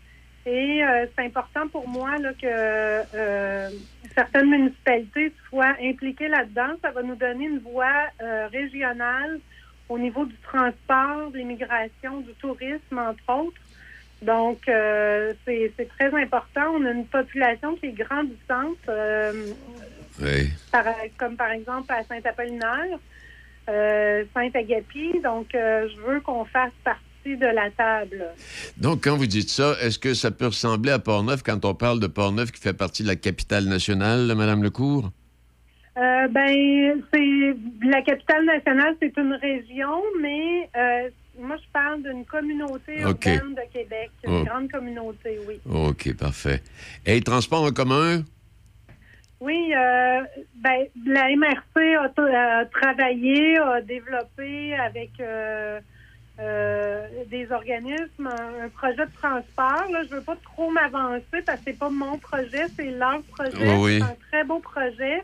et 0.46 0.84
euh, 0.84 1.07
c'est 1.16 1.24
important 1.24 1.68
pour 1.68 1.88
moi 1.88 2.16
là, 2.18 2.32
que 2.34 2.46
euh, 2.46 3.70
certaines 4.16 4.51
municipalités 4.51 5.32
soient 5.49 5.74
impliquées 5.82 6.28
là-dedans. 6.28 6.74
Ça 6.82 6.90
va 6.90 7.03
nous 7.03 7.16
donner 7.16 7.46
une 7.46 7.59
voie 7.61 8.09
euh, 8.22 8.46
régionale 8.49 9.40
au 9.88 9.99
niveau 9.99 10.26
du 10.26 10.36
transport, 10.38 11.30
de 11.32 11.38
l'immigration, 11.38 12.20
du 12.20 12.34
tourisme, 12.34 12.99
entre 12.99 13.22
autres. 13.32 13.61
Donc, 14.23 14.69
euh, 14.69 15.33
c'est 15.47 15.73
très 15.97 16.12
important. 16.14 16.73
On 16.75 16.85
a 16.85 16.91
une 16.91 17.07
population 17.07 17.77
qui 17.77 17.87
est 17.87 17.93
grandissante, 17.93 18.79
euh, 18.89 19.53
Oui. 20.21 20.51
par- 20.73 20.85
comme 21.16 21.37
par 21.37 21.51
exemple 21.53 21.93
à 21.93 22.03
Saint-Apollinaire, 22.05 22.99
euh, 23.69 24.25
Saint-Agapi. 24.35 25.21
Donc, 25.23 25.55
euh, 25.55 25.89
je 25.89 26.01
veux 26.03 26.21
qu'on 26.21 26.45
fasse 26.45 26.73
partie 26.83 27.37
de 27.37 27.47
la 27.47 27.71
table. 27.71 28.25
Donc, 28.77 29.05
quand 29.05 29.16
vous 29.16 29.27
dites 29.27 29.51
ça, 29.51 29.75
est-ce 29.83 29.99
que 29.99 30.14
ça 30.14 30.31
peut 30.31 30.47
ressembler 30.47 30.91
à 30.93 30.99
Port-Neuf 30.99 31.43
quand 31.45 31.64
on 31.64 31.75
parle 31.75 32.01
de 32.01 32.07
Port-Neuf 32.09 32.51
qui 32.51 32.61
fait 32.61 32.73
partie 32.77 33.03
de 33.05 33.09
la 33.09 33.16
capitale 33.16 33.64
nationale, 33.66 34.33
Madame 34.35 34.62
Lecour? 34.64 35.11
Euh, 35.97 36.29
ben, 36.29 37.03
c'est 37.12 37.57
la 37.89 38.03
capitale 38.03 38.45
nationale, 38.47 38.95
c'est 39.01 39.16
une 39.16 39.33
région, 39.35 40.01
mais 40.21 40.69
euh, 40.77 41.09
moi, 41.39 41.57
je 41.57 41.68
parle 41.72 42.03
d'une 42.03 42.24
communauté 42.24 43.05
OK. 43.05 43.26
urbaine 43.26 43.55
de 43.55 43.72
Québec, 43.72 44.11
une 44.24 44.43
Oh. 44.43 44.45
grande 44.45 44.70
communauté, 44.70 45.39
oui. 45.47 45.61
OK, 45.70 46.16
parfait. 46.16 46.62
Et 47.07 47.20
transport 47.20 47.62
en 47.64 47.70
commun? 47.70 48.22
Oui, 49.41 49.72
euh, 49.72 50.20
ben, 50.57 50.86
la 51.07 51.28
MRC 51.36 51.95
a, 51.97 52.09
t- 52.09 52.34
a 52.34 52.64
travaillé, 52.66 53.57
a 53.59 53.80
développé 53.80 54.74
avec 54.74 55.11
euh, 55.20 55.78
euh, 56.41 57.07
des 57.30 57.51
organismes 57.53 58.26
un, 58.26 58.64
un 58.64 58.68
projet 58.68 59.07
de 59.07 59.12
transport. 59.12 59.84
Là, 59.93 60.03
je 60.11 60.16
veux 60.16 60.22
pas 60.22 60.36
trop 60.43 60.70
m'avancer 60.70 61.43
parce 61.47 61.59
que 61.59 61.64
c'est 61.68 61.78
pas 61.78 61.89
mon 61.89 62.18
projet, 62.18 62.64
c'est 62.76 62.91
leur 62.91 63.22
projet. 63.22 63.76
Oui. 63.76 63.99
C'est 63.99 64.11
un 64.11 64.16
très 64.30 64.45
beau 64.45 64.59
projet. 64.59 65.22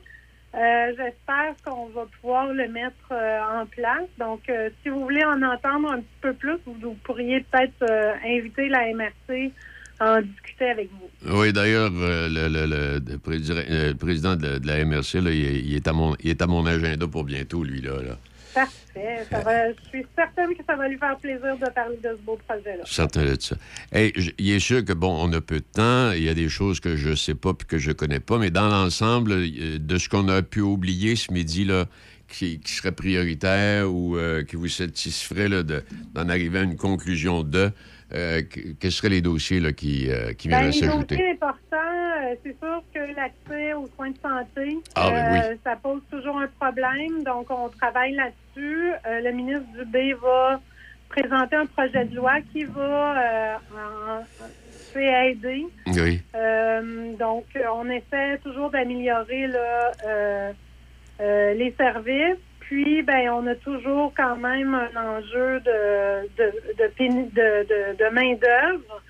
Euh, 0.56 0.92
J'espère 0.96 1.54
qu'on 1.64 1.86
va 1.88 2.06
pouvoir 2.20 2.46
le 2.52 2.68
mettre 2.68 2.94
euh, 3.10 3.40
en 3.60 3.66
place. 3.66 4.08
Donc, 4.18 4.42
euh, 4.48 4.70
si 4.82 4.88
vous 4.88 5.00
voulez 5.00 5.24
en 5.24 5.42
entendre 5.42 5.90
un 5.92 5.98
petit 5.98 6.18
peu 6.20 6.32
plus, 6.34 6.56
vous, 6.66 6.94
pourriez 7.04 7.40
peut-être 7.50 7.82
euh, 7.82 8.12
inviter 8.24 8.68
la 8.68 8.92
MRC 8.94 9.50
à 9.98 10.14
en 10.14 10.20
discuter 10.22 10.70
avec 10.70 10.90
vous. 10.92 11.38
Oui, 11.38 11.52
d'ailleurs, 11.52 11.90
euh, 11.94 12.28
le, 12.28 12.48
le- 12.48 12.66
le- 12.66 13.00
le 13.12 13.94
président, 13.94 14.36
de, 14.36 14.60
la 14.66 14.84
MRC, 14.84 15.14
là, 15.20 15.30
il, 15.30 15.66
il 15.66 15.74
est 15.74 15.88
à 15.88 15.92
mon, 15.92 16.14
il 16.22 16.30
est 16.30 16.42
à 16.42 16.46
mon 16.46 16.64
agenda 16.66 17.06
pour 17.08 17.24
bientôt, 17.24 17.64
lui, 17.64 17.80
là. 17.80 18.00
là. 18.02 18.16
Parfait. 18.54 19.26
Je 19.30 19.88
suis 19.88 20.06
certaine 20.14 20.54
que 20.54 20.64
ça 20.66 20.76
va 20.76 20.88
lui 20.88 20.98
faire 20.98 21.16
plaisir 21.18 21.56
de 21.56 21.70
parler 21.70 21.96
de 21.96 22.16
ce 22.16 22.22
beau 22.24 22.38
projet-là. 22.46 22.84
Certain 22.86 23.24
de 23.24 23.36
ça. 23.40 23.56
Hey, 23.92 24.12
il 24.38 24.50
est 24.50 24.60
sûr 24.60 24.84
que, 24.84 24.92
bon, 24.92 25.16
on 25.20 25.32
a 25.32 25.40
peu 25.40 25.56
de 25.56 25.64
temps, 25.64 26.12
il 26.12 26.22
y 26.22 26.28
a 26.28 26.34
des 26.34 26.48
choses 26.48 26.80
que 26.80 26.96
je 26.96 27.14
sais 27.14 27.34
pas 27.34 27.54
puis 27.54 27.66
que 27.66 27.78
je 27.78 27.92
connais 27.92 28.20
pas, 28.20 28.38
mais 28.38 28.50
dans 28.50 28.68
l'ensemble, 28.68 29.32
euh, 29.32 29.78
de 29.78 29.98
ce 29.98 30.08
qu'on 30.08 30.28
a 30.28 30.42
pu 30.42 30.60
oublier 30.60 31.16
ce 31.16 31.32
midi, 31.32 31.64
là, 31.64 31.86
qui, 32.28 32.60
serait 32.64 32.92
prioritaire 32.92 33.92
ou 33.92 34.16
euh, 34.16 34.42
qui 34.44 34.56
vous 34.56 34.68
satisferait 34.68 35.48
d'en 35.48 36.28
arriver 36.28 36.60
à 36.60 36.62
une 36.62 36.76
conclusion 36.76 37.42
de, 37.42 37.70
euh, 38.14 38.42
que- 38.42 38.72
quels 38.78 38.92
seraient 38.92 39.08
les 39.08 39.20
dossiers 39.20 39.60
là, 39.60 39.72
qui, 39.72 40.10
euh, 40.10 40.32
qui 40.34 40.48
Ben, 40.48 40.60
viendraient 40.60 40.66
les 40.80 40.86
s'ajouter? 40.86 41.16
dossiers 41.16 41.30
importants, 41.30 41.76
euh, 42.22 42.34
c'est 42.44 42.58
sûr 42.58 42.82
que 42.94 43.00
l'accès 43.16 43.72
aux 43.74 43.88
soins 43.96 44.10
de 44.10 44.18
santé, 44.22 44.78
Ah, 44.94 45.10
ben 45.10 45.42
euh, 45.42 45.56
ça 45.64 45.76
pose 45.76 46.00
toujours 46.10 46.38
un 46.38 46.48
problème. 46.60 47.24
Donc, 47.24 47.50
on 47.50 47.68
travaille 47.68 48.12
là-dessus. 48.14 48.92
Le 49.04 49.30
ministre 49.32 49.64
Dubé 49.76 50.12
va 50.14 50.60
présenter 51.08 51.56
un 51.56 51.66
projet 51.66 52.04
de 52.04 52.14
loi 52.16 52.34
qui 52.52 52.64
va 52.64 53.58
en- 53.74 54.24
aider. 54.96 55.66
Oui. 55.88 56.20
Donc, 57.18 57.46
on 57.74 57.90
essaie 57.90 58.38
toujours 58.44 58.70
d'améliorer 58.70 59.48
là, 59.48 59.90
euh, 60.06 60.52
les 61.54 61.74
services. 61.76 62.38
Puis, 62.66 63.02
ben, 63.02 63.28
on 63.30 63.46
a 63.46 63.54
toujours 63.54 64.12
quand 64.16 64.36
même 64.36 64.74
un 64.74 65.16
enjeu 65.16 65.60
de, 65.60 66.22
de, 66.38 66.52
de, 66.78 67.96
de, 67.98 68.14
main-d'œuvre. 68.14 69.02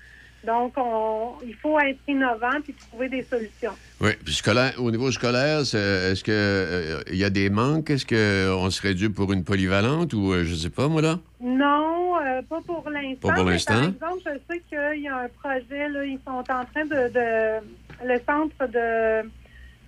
Donc, 0.45 0.73
on, 0.77 1.33
il 1.45 1.55
faut 1.55 1.79
être 1.79 1.97
innovant 2.07 2.61
puis 2.63 2.73
trouver 2.73 3.09
des 3.09 3.23
solutions. 3.23 3.73
Oui, 3.99 4.11
puis 4.23 4.33
scolaire, 4.33 4.73
au 4.77 4.91
niveau 4.91 5.09
scolaire, 5.11 5.61
est-ce 5.61 6.23
que 6.23 6.31
euh, 6.31 7.01
y 7.11 7.23
a 7.23 7.29
des 7.31 7.49
manques? 7.49 7.89
Est-ce 7.89 8.05
qu'on 8.05 8.69
serait 8.69 8.93
dû 8.93 9.09
pour 9.09 9.33
une 9.33 9.43
polyvalente 9.43 10.13
ou 10.13 10.33
euh, 10.33 10.43
je 10.43 10.53
sais 10.53 10.69
pas, 10.69 10.87
moi, 10.87 11.01
là? 11.01 11.19
Non, 11.41 12.17
euh, 12.23 12.41
pas 12.47 12.59
pour 12.65 12.87
l'instant. 12.89 13.29
Pas 13.29 13.33
pour 13.35 13.45
l'instant. 13.45 13.73
Par 13.99 14.11
exemple, 14.11 14.21
je 14.25 14.53
sais 14.53 14.61
qu'il 14.69 15.01
y 15.01 15.07
a 15.07 15.17
un 15.17 15.29
projet, 15.41 15.89
là, 15.89 16.05
ils 16.05 16.19
sont 16.25 16.37
en 16.37 16.43
train 16.43 16.85
de- 16.85 17.61
le 18.03 18.19
centre 18.27 18.67
de 18.67 19.27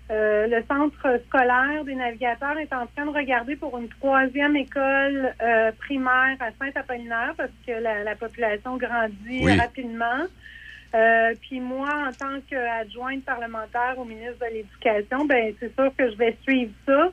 euh, 0.09 0.47
le 0.47 0.63
centre 0.69 1.19
scolaire 1.27 1.83
des 1.83 1.95
navigateurs 1.95 2.57
est 2.57 2.71
en 2.71 2.85
train 2.87 3.05
de 3.05 3.11
regarder 3.11 3.57
pour 3.57 3.77
une 3.77 3.89
troisième 3.89 4.55
école 4.55 5.33
euh, 5.41 5.71
primaire 5.79 6.37
à 6.39 6.49
Saint-Apollinaire 6.59 7.33
parce 7.35 7.51
que 7.65 7.73
la, 7.73 8.03
la 8.03 8.15
population 8.15 8.77
grandit 8.77 9.41
Oui. 9.43 9.59
rapidement. 9.59 10.23
Euh, 10.95 11.33
puis 11.41 11.59
moi, 11.59 11.89
en 12.07 12.13
tant 12.13 12.39
qu'adjointe 12.49 13.25
parlementaire 13.25 13.95
au 13.97 14.05
ministre 14.05 14.39
de 14.47 14.53
l'Éducation, 14.53 15.25
ben 15.25 15.53
c'est 15.59 15.75
sûr 15.75 15.91
que 15.97 16.09
je 16.09 16.15
vais 16.15 16.37
suivre 16.43 16.71
ça. 16.85 17.09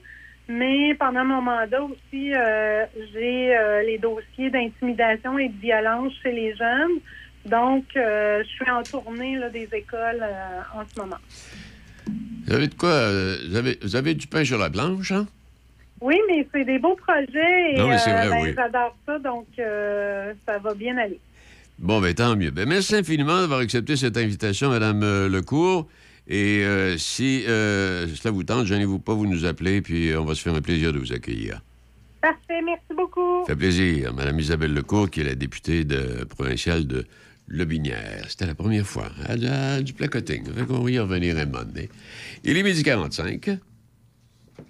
Mais 0.47 0.95
pendant 0.95 1.25
mon 1.25 1.41
mandat 1.41 1.83
aussi, 1.83 2.33
euh, 2.33 2.85
j'ai 3.13 3.57
les 3.87 3.99
dossiers 3.99 4.51
d'intimidation 4.51 5.37
et 5.39 5.49
de 5.49 5.59
violence 5.59 6.13
chez 6.23 6.31
les 6.31 6.55
jeunes. 6.55 7.01
Donc, 7.47 7.85
je 7.95 8.45
suis 8.45 8.71
en 8.71 8.83
tournée 8.83 9.37
là, 9.37 9.49
des 9.51 9.69
écoles 9.73 10.25
en 10.75 10.83
ce 10.87 11.01
moment. 11.01 11.17
Vous 12.47 12.53
avez 12.53 12.69
de 12.69 12.75
quoi? 12.75 12.89
euh, 12.91 13.37
vous, 13.49 13.57
avez, 13.57 13.79
vous 13.83 13.97
avez 13.97 14.15
du 14.15 14.27
pain 14.27 14.45
sur 14.45 14.59
la 14.59 14.71
planche, 14.71 15.13
hein? 15.13 15.27
Oui, 16.01 16.17
mais 16.29 16.47
c'est 16.53 16.65
des 16.65 16.79
beaux 16.79 16.97
projets 16.97 17.73
et 17.73 17.79
Non, 17.79 17.89
mais 17.89 17.99
c'est 17.99 18.13
vrai, 18.13 18.27
euh, 18.27 18.31
ben, 18.31 18.43
oui. 18.43 18.53
j'adore 18.55 18.97
ça, 19.07 19.19
donc 19.19 19.47
euh, 19.59 20.35
ça 20.47 20.59
va 20.59 20.75
bien 20.75 20.97
aller. 20.99 21.19
Bon, 21.79 22.01
ben 22.01 22.13
tant 22.15 22.37
mieux. 22.37 22.51
Ben, 22.51 22.69
merci 22.69 22.95
infiniment 22.95 23.41
d'avoir 23.41 23.61
accepté 23.61 23.97
cette 23.97 24.17
invitation, 24.17 24.69
Madame 24.71 25.03
euh, 25.03 25.29
Lecourt. 25.29 25.89
Et 26.29 26.63
euh, 26.65 26.97
si 26.99 27.45
euh, 27.47 28.07
cela 28.15 28.33
vous 28.33 28.45
tente, 28.45 28.67
gênez-vous 28.67 28.99
pas, 28.99 29.13
vous 29.15 29.27
nous 29.27 29.45
appelez, 29.45 29.83
puis 29.83 30.11
euh, 30.11 30.21
on 30.21 30.25
va 30.25 30.35
se 30.35 30.43
faire 30.43 30.55
un 30.55 30.63
plaisir 30.63 30.93
de 30.93 30.99
vous 30.99 31.13
accueillir. 31.13 31.61
Parfait, 32.23 32.63
merci 32.65 32.95
beaucoup. 32.97 33.43
Ça 33.47 33.53
fait 33.53 33.57
plaisir. 33.59 34.15
Madame 34.15 34.39
Isabelle 34.41 34.73
Lecourt, 34.73 35.11
qui 35.11 35.21
est 35.21 35.25
la 35.25 35.35
députée 35.35 35.85
de, 35.85 36.25
provinciale 36.25 36.87
de 36.87 37.05
Lobinière. 37.49 38.27
C'était 38.29 38.47
la 38.47 38.55
première 38.55 38.87
fois. 38.87 39.09
A 39.29 39.81
du 39.81 39.93
placoting. 39.93 40.45
Fait 40.53 40.65
qu'on 40.65 40.81
va 40.81 40.91
y 40.91 40.99
revenir 40.99 41.37
un. 41.37 41.47
Il 42.43 42.57
est 42.57 42.63
midi 42.63 42.83
45. 42.83 43.59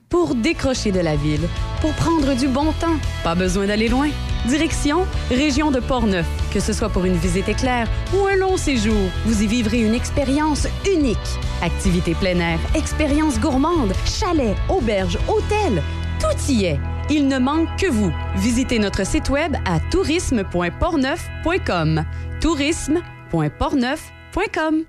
Pour 0.08 0.34
décrocher 0.34 0.92
de 0.92 1.00
la 1.00 1.16
ville, 1.16 1.46
pour 1.80 1.92
prendre 1.94 2.36
du 2.36 2.46
bon 2.48 2.72
temps, 2.80 2.96
pas 3.22 3.34
besoin 3.34 3.66
d'aller 3.66 3.88
loin. 3.88 4.08
Direction 4.46 5.06
Région 5.28 5.70
de 5.70 5.80
Portneuf. 5.80 6.26
Que 6.52 6.60
ce 6.60 6.72
soit 6.72 6.88
pour 6.88 7.04
une 7.04 7.16
visite 7.16 7.48
éclair 7.48 7.88
ou 8.14 8.26
un 8.26 8.36
long 8.36 8.56
séjour, 8.56 9.10
vous 9.24 9.42
y 9.42 9.46
vivrez 9.46 9.80
une 9.80 9.94
expérience 9.94 10.68
unique. 10.86 11.18
Activités 11.62 12.14
plein 12.14 12.38
air, 12.38 12.60
expériences 12.74 13.40
gourmandes, 13.40 13.92
chalets, 14.06 14.56
auberges, 14.68 15.18
hôtels, 15.28 15.82
tout 16.20 16.52
y 16.52 16.66
est. 16.66 16.93
Il 17.10 17.28
ne 17.28 17.38
manque 17.38 17.68
que 17.78 17.90
vous. 17.90 18.10
Visitez 18.36 18.78
notre 18.78 19.04
site 19.06 19.28
web 19.30 19.56
à 19.64 19.80
tourisme.portneuf.com. 19.90 22.04
tourisme.portneuf.com. 22.40 24.84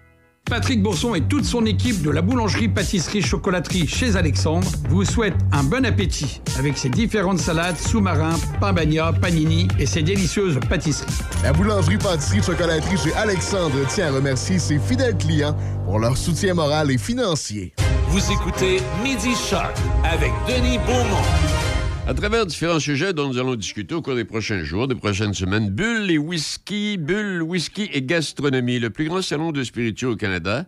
Patrick 0.47 0.83
Bourson 0.83 1.15
et 1.15 1.21
toute 1.21 1.43
son 1.43 1.65
équipe 1.65 2.03
de 2.03 2.11
la 2.11 2.21
boulangerie-pâtisserie-chocolaterie 2.21 3.87
chez 3.87 4.15
Alexandre 4.15 4.67
vous 4.89 5.03
souhaitent 5.03 5.33
un 5.51 5.63
bon 5.63 5.83
appétit 5.85 6.39
avec 6.59 6.77
ses 6.77 6.89
différentes 6.89 7.39
salades, 7.39 7.77
sous-marins, 7.77 8.37
pain 8.61 8.71
bagna, 8.71 9.11
panini 9.11 9.67
et 9.79 9.87
ses 9.87 10.03
délicieuses 10.03 10.59
pâtisseries. 10.69 11.09
La 11.41 11.51
boulangerie-pâtisserie-chocolaterie 11.51 12.97
chez 12.97 13.15
Alexandre 13.15 13.87
tient 13.87 14.09
à 14.09 14.11
remercier 14.11 14.59
ses 14.59 14.77
fidèles 14.77 15.17
clients 15.17 15.57
pour 15.85 15.97
leur 15.97 16.15
soutien 16.15 16.53
moral 16.53 16.91
et 16.91 16.99
financier. 16.99 17.73
Vous 18.09 18.31
écoutez 18.31 18.81
Midi 19.03 19.33
Shark 19.35 19.75
avec 20.03 20.31
Denis 20.47 20.77
Beaumont. 20.85 21.54
À 22.07 22.13
travers 22.13 22.45
différents 22.45 22.79
sujets 22.79 23.13
dont 23.13 23.27
nous 23.27 23.37
allons 23.39 23.55
discuter 23.55 23.95
au 23.95 24.01
cours 24.01 24.15
des 24.15 24.25
prochains 24.25 24.63
jours, 24.63 24.87
des 24.87 24.95
prochaines 24.95 25.33
semaines, 25.33 25.69
Bulle 25.69 26.11
et 26.11 26.17
whisky, 26.19 26.97
Bulle, 26.97 27.41
whisky 27.41 27.89
et 27.93 28.01
gastronomie, 28.03 28.77
le 28.79 28.91
plus 28.91 29.05
grand 29.05 29.21
salon 29.23 29.51
de 29.51 29.63
spiritueux 29.63 30.09
au 30.09 30.15
Canada, 30.15 30.65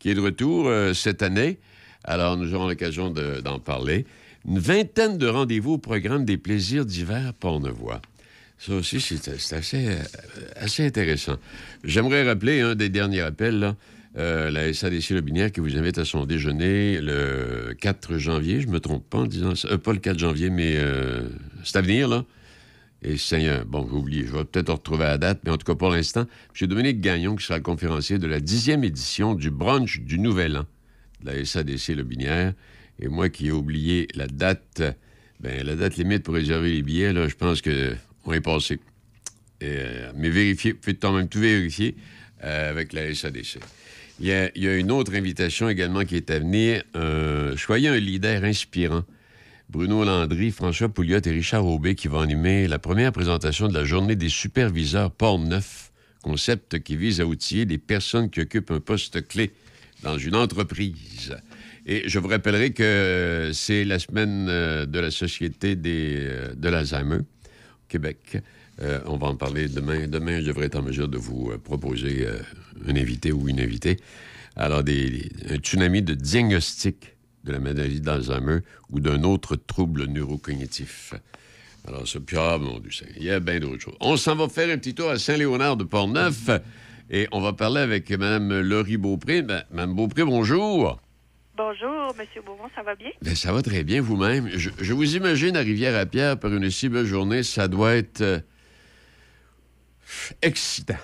qui 0.00 0.10
est 0.10 0.14
de 0.14 0.20
retour 0.20 0.66
euh, 0.66 0.92
cette 0.92 1.22
année. 1.22 1.58
Alors, 2.02 2.36
nous 2.36 2.52
aurons 2.54 2.66
l'occasion 2.66 3.10
de- 3.10 3.40
d'en 3.40 3.60
parler. 3.60 4.06
Une 4.46 4.58
vingtaine 4.58 5.18
de 5.18 5.28
rendez-vous 5.28 5.74
au 5.74 5.78
programme 5.78 6.24
des 6.24 6.36
plaisirs 6.36 6.84
d'hiver 6.84 7.32
Pornevoix. 7.38 8.02
Ça 8.58 8.74
aussi, 8.74 9.00
c'est 9.00 9.28
euh, 9.28 10.02
assez 10.56 10.84
intéressant. 10.84 11.36
J'aimerais 11.84 12.24
rappeler 12.26 12.60
un 12.60 12.74
des 12.74 12.88
derniers 12.88 13.20
appels, 13.20 13.58
là, 13.60 13.76
euh, 14.18 14.50
la 14.50 14.72
SADC 14.72 15.10
Le 15.10 15.20
Binière 15.22 15.50
qui 15.50 15.60
vous 15.60 15.76
invite 15.76 15.96
à 15.96 16.04
son 16.04 16.26
déjeuner 16.26 17.00
le 17.00 17.74
4 17.80 18.18
janvier, 18.18 18.60
je 18.60 18.68
me 18.68 18.78
trompe 18.78 19.08
pas 19.08 19.18
en 19.18 19.26
disant 19.26 19.54
ça. 19.54 19.68
Euh, 19.68 19.78
pas 19.78 19.92
le 19.92 20.00
4 20.00 20.18
janvier, 20.18 20.50
mais 20.50 20.74
euh, 20.76 21.28
c'est 21.64 21.76
à 21.78 21.80
venir, 21.80 22.08
là. 22.08 22.24
Et 23.04 23.16
Seigneur, 23.16 23.64
bon, 23.64 23.86
j'ai 23.88 23.96
oublié, 23.96 24.26
je 24.26 24.32
vais 24.32 24.44
peut-être 24.44 24.70
retrouver 24.70 25.04
la 25.04 25.18
date, 25.18 25.40
mais 25.44 25.50
en 25.50 25.56
tout 25.56 25.64
cas, 25.64 25.74
pour 25.74 25.90
l'instant, 25.90 26.26
M. 26.60 26.68
Dominique 26.68 27.00
Gagnon, 27.00 27.34
qui 27.34 27.44
sera 27.44 27.58
conférencier 27.58 28.18
de 28.18 28.28
la 28.28 28.38
dixième 28.38 28.84
édition 28.84 29.34
du 29.34 29.50
brunch 29.50 30.00
du 30.00 30.18
Nouvel 30.18 30.58
An 30.58 30.66
de 31.24 31.30
la 31.30 31.44
SADC 31.44 31.88
Le 31.96 32.04
Binière. 32.04 32.52
Et 33.00 33.08
moi 33.08 33.28
qui 33.28 33.48
ai 33.48 33.50
oublié 33.50 34.06
la 34.14 34.28
date, 34.28 34.82
ben, 35.40 35.66
la 35.66 35.74
date 35.74 35.96
limite 35.96 36.22
pour 36.22 36.34
réserver 36.34 36.70
les 36.70 36.82
billets, 36.82 37.12
là, 37.12 37.26
je 37.26 37.34
pense 37.34 37.60
que 37.60 37.96
on 38.24 38.32
est 38.32 38.40
passé. 38.40 38.78
Euh, 39.64 40.12
mais 40.14 40.30
vérifiez, 40.30 40.76
faites 40.80 41.00
quand 41.00 41.12
même 41.12 41.28
tout 41.28 41.40
vérifier 41.40 41.96
avec 42.40 42.92
la 42.92 43.12
SADC. 43.14 43.58
Il 44.20 44.26
y, 44.26 44.32
a, 44.32 44.76
une 44.76 44.90
autre 44.92 45.14
invitation 45.14 45.68
également 45.68 46.04
qui 46.04 46.16
est 46.16 46.30
à 46.30 46.38
venir. 46.38 46.82
Soyez 47.56 47.88
un 47.88 47.98
leader 47.98 48.44
inspirant. 48.44 49.02
Bruno 49.72 50.04
Landry, 50.04 50.50
François 50.50 50.90
Pouliot 50.90 51.20
et 51.24 51.30
Richard 51.30 51.66
Aubé 51.66 51.94
qui 51.94 52.06
vont 52.06 52.20
animer 52.20 52.68
la 52.68 52.78
première 52.78 53.10
présentation 53.10 53.68
de 53.68 53.74
la 53.74 53.84
journée 53.84 54.16
des 54.16 54.28
superviseurs 54.28 55.10
port 55.10 55.38
neuf, 55.38 55.92
concept 56.22 56.80
qui 56.80 56.94
vise 56.94 57.22
à 57.22 57.26
outiller 57.26 57.64
les 57.64 57.78
personnes 57.78 58.28
qui 58.28 58.40
occupent 58.40 58.70
un 58.70 58.80
poste 58.80 59.26
clé 59.26 59.52
dans 60.02 60.18
une 60.18 60.36
entreprise. 60.36 61.34
Et 61.86 62.06
je 62.06 62.18
vous 62.18 62.28
rappellerai 62.28 62.72
que 62.72 63.50
c'est 63.54 63.84
la 63.84 63.98
semaine 63.98 64.46
euh, 64.50 64.84
de 64.84 64.98
la 64.98 65.10
Société 65.10 65.74
euh, 65.86 66.54
de 66.54 66.68
l'Alzheimer 66.68 67.20
au 67.20 67.88
Québec. 67.88 68.42
Euh, 68.82 69.00
on 69.06 69.16
va 69.16 69.28
en 69.28 69.36
parler 69.36 69.68
demain. 69.68 70.08
Demain, 70.08 70.40
je 70.40 70.46
devrais 70.46 70.66
être 70.66 70.76
en 70.76 70.82
mesure 70.82 71.08
de 71.08 71.18
vous 71.18 71.50
euh, 71.52 71.58
proposer 71.58 72.26
euh, 72.26 72.38
un 72.88 72.96
invité 72.96 73.30
ou 73.30 73.48
une 73.48 73.60
invitée. 73.60 73.98
Alors, 74.56 74.82
des, 74.82 75.30
un 75.48 75.56
tsunami 75.56 76.02
de 76.02 76.14
diagnostic 76.14 77.16
de 77.44 77.52
la 77.52 77.60
maladie 77.60 78.00
d'Alzheimer 78.00 78.58
ou 78.90 79.00
d'un 79.00 79.22
autre 79.22 79.56
trouble 79.56 80.06
neurocognitif. 80.06 81.14
Alors, 81.86 82.06
ça, 82.08 82.18
puis, 82.20 82.36
ah, 82.38 82.58
mon 82.58 82.78
Dieu, 82.80 82.90
il 83.16 83.24
y 83.24 83.30
a 83.30 83.40
bien 83.40 83.60
d'autres 83.60 83.80
choses. 83.80 83.96
On 84.00 84.16
s'en 84.16 84.34
va 84.34 84.48
faire 84.48 84.68
un 84.68 84.78
petit 84.78 84.94
tour 84.94 85.10
à 85.10 85.18
Saint-Léonard 85.18 85.76
de 85.76 85.84
Portneuf 85.84 86.50
et 87.10 87.28
on 87.32 87.40
va 87.40 87.52
parler 87.52 87.80
avec 87.80 88.10
Mme 88.10 88.60
Laurie 88.60 88.96
Beaupré. 88.96 89.42
Ben, 89.42 89.62
Mme 89.70 89.94
Beaupré, 89.94 90.24
bonjour. 90.24 91.00
Bonjour, 91.56 92.14
Monsieur 92.18 92.42
Beaumont, 92.44 92.68
ça 92.74 92.82
va 92.82 92.94
bien? 92.94 93.10
Ben, 93.22 93.34
ça 93.34 93.52
va 93.52 93.62
très 93.62 93.84
bien 93.84 94.00
vous-même. 94.00 94.48
Je, 94.54 94.70
je 94.80 94.92
vous 94.92 95.16
imagine 95.16 95.56
à 95.56 95.60
Rivière-à-Pierre 95.60 96.38
par 96.38 96.52
une 96.52 96.70
si 96.70 96.88
belle 96.88 97.06
journée, 97.06 97.42
ça 97.42 97.68
doit 97.68 97.94
être 97.94 98.42
excitant. 100.40 100.94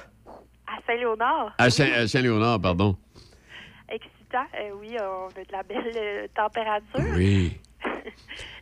À 0.66 0.76
Saint-Léonard? 0.86 1.54
À 1.58 1.70
Saint- 1.70 1.92
à 1.92 2.06
Saint-Léonard, 2.06 2.60
pardon. 2.60 2.96
Excitant, 3.88 4.44
euh, 4.60 4.70
oui, 4.80 4.96
on 5.00 5.28
a 5.28 5.44
de 5.44 5.52
la 5.52 5.62
belle 5.62 5.92
euh, 5.96 6.26
température. 6.34 7.14
Oui. 7.16 7.56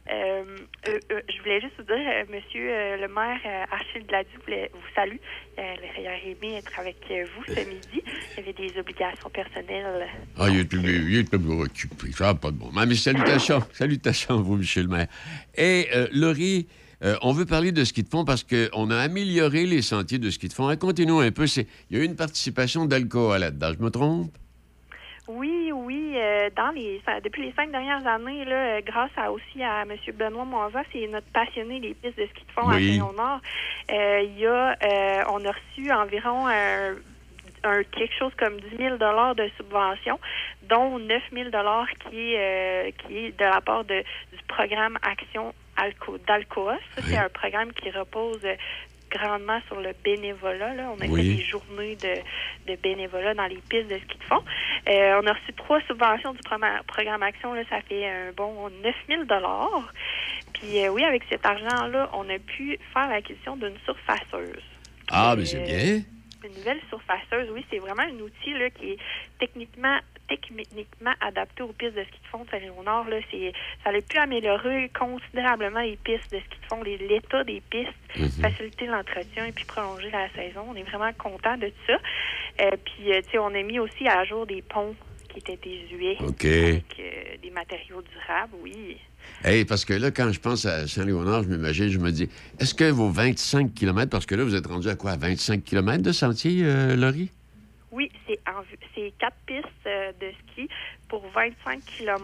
Euh, 0.08 0.44
euh, 0.86 1.00
euh, 1.10 1.20
je 1.28 1.38
voulais 1.42 1.60
juste 1.60 1.72
vous 1.78 1.82
dire, 1.82 1.98
Monsieur 2.30 2.96
le 2.96 3.08
maire 3.08 3.66
Achille 3.72 4.06
Gladu 4.06 4.28
vous 4.72 4.80
salue. 4.94 5.16
Il 5.58 6.02
aurait 6.06 6.28
aimé 6.30 6.58
être 6.58 6.78
avec 6.78 6.96
vous 7.10 7.44
ce 7.52 7.58
midi. 7.68 8.04
Il 8.04 8.36
y 8.36 8.40
avait 8.40 8.52
des 8.52 8.78
obligations 8.78 9.28
personnelles. 9.30 10.06
Ah, 10.38 10.48
il 10.48 10.60
est 10.60 10.64
plus, 10.64 11.12
il 11.12 11.24
plus 11.24 11.60
occupé. 11.60 12.12
Ça 12.12 12.26
n'a 12.26 12.34
pas 12.36 12.52
de 12.52 12.56
bon. 12.56 12.70
Mais 12.72 12.94
salutations. 12.94 13.64
salutations 13.72 14.38
à 14.38 14.42
vous, 14.42 14.56
Michel 14.56 14.84
le 14.84 14.90
maire. 14.90 15.08
Et 15.56 15.88
Laurie, 16.12 16.68
euh, 17.04 17.16
on 17.22 17.32
veut 17.32 17.46
parler 17.46 17.72
de 17.72 17.84
ski 17.84 18.02
de 18.02 18.08
fond 18.08 18.24
parce 18.24 18.42
qu'on 18.44 18.90
a 18.90 18.96
amélioré 18.98 19.66
les 19.66 19.82
sentiers 19.82 20.18
de 20.18 20.30
ski 20.30 20.48
de 20.48 20.52
fond. 20.52 20.64
Racontez-nous 20.66 21.20
un 21.20 21.30
peu. 21.30 21.44
Il 21.90 21.96
y 21.96 22.00
a 22.00 22.02
eu 22.02 22.06
une 22.06 22.16
participation 22.16 22.86
d'alcool 22.86 23.38
là-dedans. 23.40 23.72
Je 23.78 23.84
me 23.84 23.90
trompe? 23.90 24.30
Oui, 25.28 25.70
oui. 25.74 26.14
euh, 26.16 26.48
dans 26.56 26.70
les 26.70 27.02
ça- 27.04 27.20
depuis 27.20 27.42
les 27.42 27.52
cinq 27.52 27.70
dernières 27.72 28.06
années, 28.06 28.44
là, 28.44 28.76
euh, 28.76 28.80
grâce 28.86 29.10
à, 29.16 29.30
aussi 29.30 29.62
à 29.62 29.82
M. 29.82 29.90
Benoît 30.14 30.44
Moisa, 30.44 30.82
c'est 30.92 31.06
notre 31.08 31.26
passionné 31.32 31.80
des 31.80 31.94
pistes 31.94 32.16
de 32.18 32.26
ski 32.26 32.42
de 32.46 32.52
fond 32.52 32.68
Oui. 32.68 32.74
à 32.74 32.78
Saint-Léonard. 32.78 33.40
Euh, 33.92 34.22
il 34.24 34.38
y 34.38 34.46
a, 34.46 34.70
euh, 34.82 35.24
on 35.30 35.44
a 35.44 35.50
reçu 35.52 35.90
environ 35.92 36.46
un, 36.46 36.94
un- 37.64 37.82
quelque 37.84 38.14
chose 38.18 38.32
comme 38.38 38.58
10 38.60 38.76
000 38.78 38.96
de 38.96 39.50
subventions, 39.58 40.18
dont 40.70 40.98
9 41.00 41.22
000 41.32 41.50
qui 42.08 42.32
est 42.34 42.94
qui 43.06 43.18
est 43.18 43.38
de 43.38 43.44
la 43.44 43.60
part 43.60 43.84
de, 43.84 43.98
du 44.32 44.42
programme 44.48 44.96
Action 45.02 45.52
Alco, 45.76 46.18
d'Alcoa. 46.26 46.76
Ça, 46.94 47.02
c'est 47.02 47.16
un 47.16 47.28
programme 47.28 47.72
qui 47.72 47.90
repose 47.90 48.40
euh, 48.44 48.54
grandement 49.10 49.60
sur 49.66 49.80
le 49.80 49.92
bénévolat. 50.04 50.74
Là. 50.74 50.90
On 50.96 51.00
a 51.00 51.06
Oui. 51.06 51.16
fait 51.30 51.36
des 51.36 51.42
journées 51.44 51.96
de, 51.96 52.72
de 52.72 52.76
bénévolat 52.80 53.34
dans 53.34 53.46
les 53.46 53.60
pistes 53.68 53.88
de 53.88 53.98
ski 53.98 54.18
de 54.18 54.24
fond. 54.24 54.42
Euh, 54.88 55.20
on 55.22 55.26
a 55.26 55.32
reçu 55.32 55.52
trois 55.56 55.80
subventions 55.82 56.32
du 56.32 56.40
programme 56.86 57.22
Action. 57.22 57.54
Là, 57.54 57.62
ça 57.68 57.80
fait 57.82 58.08
un 58.08 58.32
bon 58.32 58.68
9 58.82 58.94
000 59.08 59.22
Puis 60.54 60.84
euh, 60.84 60.88
oui, 60.88 61.04
avec 61.04 61.22
cet 61.28 61.44
argent-là, 61.46 62.10
on 62.14 62.28
a 62.28 62.38
pu 62.38 62.78
faire 62.92 63.08
l'acquisition 63.08 63.56
d'une 63.56 63.76
surfaceuse. 63.84 64.62
Ah, 65.10 65.34
mais 65.36 65.44
c'est 65.44 65.60
bien. 65.64 66.02
Une 66.44 66.54
nouvelle 66.58 66.80
surfaceuse, 66.88 67.48
oui, 67.52 67.64
c'est 67.70 67.78
vraiment 67.78 68.02
un 68.02 68.20
outil 68.20 68.52
là, 68.54 68.70
qui 68.70 68.92
est 68.92 68.98
techniquement 69.38 69.98
techniquement 70.28 71.12
adapté 71.20 71.62
aux 71.62 71.72
pistes 71.72 71.94
de 71.94 72.02
ski 72.04 72.18
de 72.22 72.28
fond 72.30 72.44
de 72.44 72.50
Saint-Léonard. 72.50 73.08
Là, 73.08 73.16
c'est, 73.30 73.52
ça 73.84 73.90
a 73.90 74.00
pu 74.00 74.18
améliorer 74.18 74.90
considérablement 74.98 75.80
les 75.80 75.96
pistes 75.96 76.30
de 76.32 76.38
ski 76.38 76.58
de 76.60 76.66
fond, 76.68 76.82
les- 76.82 76.98
l'état 76.98 77.44
des 77.44 77.62
pistes, 77.70 77.90
Mhm. 78.18 78.28
faciliter 78.42 78.86
l'entretien 78.86 79.46
et 79.46 79.52
puis 79.52 79.64
prolonger 79.64 80.10
la 80.10 80.28
saison. 80.34 80.64
On 80.68 80.74
est 80.74 80.82
vraiment 80.84 81.12
content 81.18 81.56
de 81.56 81.70
ça. 81.86 81.94
Euh, 82.62 82.70
puis, 82.84 83.12
euh, 83.12 83.20
tu 83.24 83.32
sais, 83.32 83.38
on 83.38 83.48
a 83.54 83.62
mis 83.62 83.78
aussi 83.78 84.08
à 84.08 84.24
jour 84.24 84.46
des 84.46 84.62
ponts 84.62 84.94
qui 85.28 85.38
étaient 85.40 85.58
désuets 85.62 86.16
avec 86.18 86.84
euh, 86.98 87.36
des 87.42 87.50
matériaux 87.50 88.02
durables, 88.02 88.54
oui. 88.62 88.96
Hey, 89.44 89.64
parce 89.64 89.84
que 89.84 89.92
là, 89.92 90.10
quand 90.10 90.32
je 90.32 90.40
pense 90.40 90.64
à 90.64 90.86
Saint-Léonard, 90.86 91.42
je 91.42 91.48
m'imagine, 91.48 91.88
je 91.88 91.98
me 91.98 92.10
dis, 92.10 92.28
est-ce 92.58 92.74
que 92.74 92.84
vos 92.90 93.10
25 93.10 93.74
km, 93.74 94.08
parce 94.10 94.24
que 94.24 94.34
là, 94.34 94.44
vous 94.44 94.54
êtes 94.54 94.66
rendu 94.66 94.88
à 94.88 94.94
quoi? 94.94 95.10
À 95.12 95.16
25 95.16 95.62
km 95.64 96.02
de 96.02 96.12
sentier, 96.12 96.62
euh, 96.64 96.96
Laurie? 96.96 97.30
Oui, 97.96 98.12
c'est 98.28 98.38
en 98.46 98.60
vue- 98.60 98.78
c'est 98.94 99.12
quatre 99.18 99.36
pistes 99.46 99.66
euh, 99.86 100.12
de 100.20 100.30
ski 100.52 100.68
pour 101.08 101.26
25 101.30 101.80
km. 101.84 102.22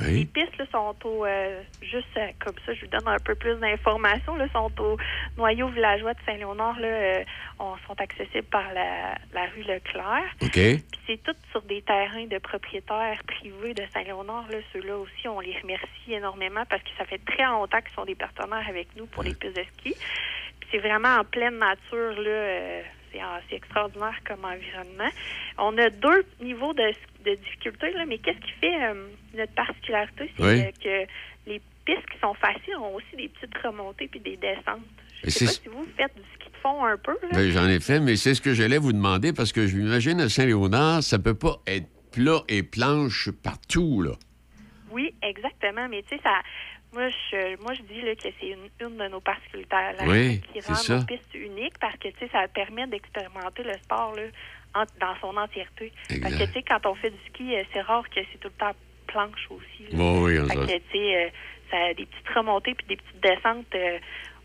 Oui. 0.00 0.14
Les 0.20 0.24
pistes 0.24 0.56
là, 0.58 0.64
sont 0.70 0.94
au 1.04 1.26
euh, 1.26 1.60
juste 1.82 2.06
euh, 2.16 2.28
comme 2.38 2.54
ça, 2.64 2.72
je 2.72 2.82
vous 2.82 2.90
donne 2.90 3.06
un 3.08 3.18
peu 3.18 3.34
plus 3.34 3.56
d'informations. 3.56 4.36
Sont 4.52 4.72
au 4.80 4.96
noyau 5.36 5.68
villageois 5.68 6.14
de 6.14 6.20
Saint-Léonard. 6.24 6.78
Là, 6.80 6.86
euh, 6.88 7.24
on 7.58 7.76
sont 7.86 8.00
accessibles 8.00 8.46
par 8.46 8.72
la, 8.72 9.16
la 9.34 9.46
rue 9.54 9.62
Leclerc. 9.62 10.22
OK. 10.40 10.52
Puis 10.52 10.82
c'est 11.06 11.22
tout 11.22 11.34
sur 11.50 11.62
des 11.62 11.82
terrains 11.82 12.26
de 12.26 12.38
propriétaires 12.38 13.20
privés 13.26 13.74
de 13.74 13.82
Saint-Léonard. 13.92 14.46
Là, 14.50 14.58
ceux-là 14.72 14.96
aussi, 14.98 15.26
on 15.28 15.40
les 15.40 15.58
remercie 15.60 16.12
énormément 16.12 16.64
parce 16.70 16.82
que 16.82 16.90
ça 16.96 17.04
fait 17.04 17.18
très 17.26 17.44
longtemps 17.44 17.80
qu'ils 17.80 17.94
sont 17.94 18.04
des 18.04 18.14
partenaires 18.14 18.66
avec 18.68 18.88
nous 18.96 19.06
pour 19.06 19.22
les 19.24 19.34
pistes 19.34 19.56
de 19.56 19.64
ski. 19.64 19.94
Puis 20.60 20.68
c'est 20.70 20.78
vraiment 20.78 21.16
en 21.16 21.24
pleine 21.24 21.58
nature, 21.58 22.20
là. 22.20 22.82
Euh, 23.14 23.38
c'est, 23.48 23.56
extraordinaire 23.56 24.18
comme 24.26 24.44
environnement. 24.44 25.10
On 25.58 25.76
a 25.78 25.90
deux 25.90 26.24
niveaux 26.40 26.72
de, 26.74 26.92
de 27.24 27.34
difficulté, 27.36 27.92
là, 27.92 28.04
mais 28.06 28.18
qu'est-ce 28.18 28.38
qui 28.38 28.52
fait 28.60 28.82
euh, 28.84 29.08
notre 29.36 29.52
particularité? 29.52 30.30
C'est 30.36 30.44
Oui. 30.44 30.72
que 30.82 31.10
les 31.50 31.60
pistes 31.84 32.06
qui 32.12 32.18
sont 32.20 32.34
faciles 32.34 32.76
ont 32.76 32.94
aussi 32.94 33.16
des 33.16 33.28
petites 33.28 33.56
remontées 33.58 34.08
puis 34.08 34.20
des 34.20 34.36
descentes. 34.36 34.82
Je 35.24 35.30
sais 35.30 35.46
pas 35.46 35.50
si 35.52 35.68
vous 35.68 35.86
faites 35.96 36.14
du 36.14 36.22
ski 36.34 36.50
de 36.50 36.56
fond 36.58 36.84
un 36.84 36.96
peu. 36.96 37.16
Ben, 37.32 37.50
J'en 37.50 37.66
ai 37.68 37.80
fait, 37.80 37.98
mais 38.00 38.16
c'est 38.16 38.34
ce 38.34 38.40
que 38.40 38.54
j'allais 38.54 38.78
vous 38.78 38.92
demander, 38.92 39.32
parce 39.32 39.52
que 39.52 39.66
je 39.66 39.76
m'imagine 39.76 40.20
à 40.20 40.28
Saint-Léonard, 40.28 41.02
ça 41.02 41.18
peut 41.18 41.34
pas 41.34 41.56
être 41.66 41.88
plat 42.12 42.42
et 42.48 42.62
planche 42.62 43.30
partout, 43.42 44.02
là. 44.02 44.12
Oui, 44.90 45.14
exactement. 45.22 45.86
Mais 45.88 46.02
tu 46.02 46.16
sais, 46.16 46.22
ça. 46.22 46.40
Moi, 46.92 47.08
je, 47.30 47.60
moi, 47.62 47.74
je 47.74 47.82
dis 47.82 48.00
là, 48.00 48.14
que 48.14 48.28
c'est 48.40 48.46
une, 48.48 48.68
une 48.80 48.96
de 48.96 49.08
nos 49.08 49.20
particularités 49.20 50.04
Oui, 50.06 50.40
qui 50.52 50.60
rend 50.66 50.74
ça. 50.74 50.96
nos 50.98 51.04
pistes 51.04 51.34
uniques 51.34 51.78
parce 51.80 51.96
que 51.98 52.08
ça 52.32 52.48
permet 52.48 52.86
d'expérimenter 52.86 53.62
le 53.62 53.74
sport 53.84 54.14
là, 54.16 54.22
en- 54.74 54.84
dans 55.00 55.14
son 55.20 55.36
entièreté. 55.36 55.92
Parce 56.22 56.34
que 56.34 56.44
quand 56.66 56.86
on 56.90 56.94
fait 56.94 57.10
du 57.10 57.18
ski, 57.28 57.54
euh, 57.56 57.62
c'est 57.72 57.82
rare 57.82 58.04
que 58.08 58.20
c'est 58.32 58.38
tout 58.40 58.48
le 58.48 58.58
temps 58.58 58.72
planche 59.06 59.46
aussi. 59.50 59.90
là. 59.92 59.98
Oui, 59.98 60.32
oui, 60.34 60.40
on 60.40 60.48
Fait 60.48 60.54
que, 60.54 60.96
euh, 60.98 61.28
ça 61.70 61.76
a 61.76 61.94
des 61.94 62.06
petites 62.06 62.28
remontées 62.34 62.74
puis 62.74 62.86
des 62.88 62.96
petites 62.96 63.20
descentes. 63.22 63.66
euh, 63.74 63.98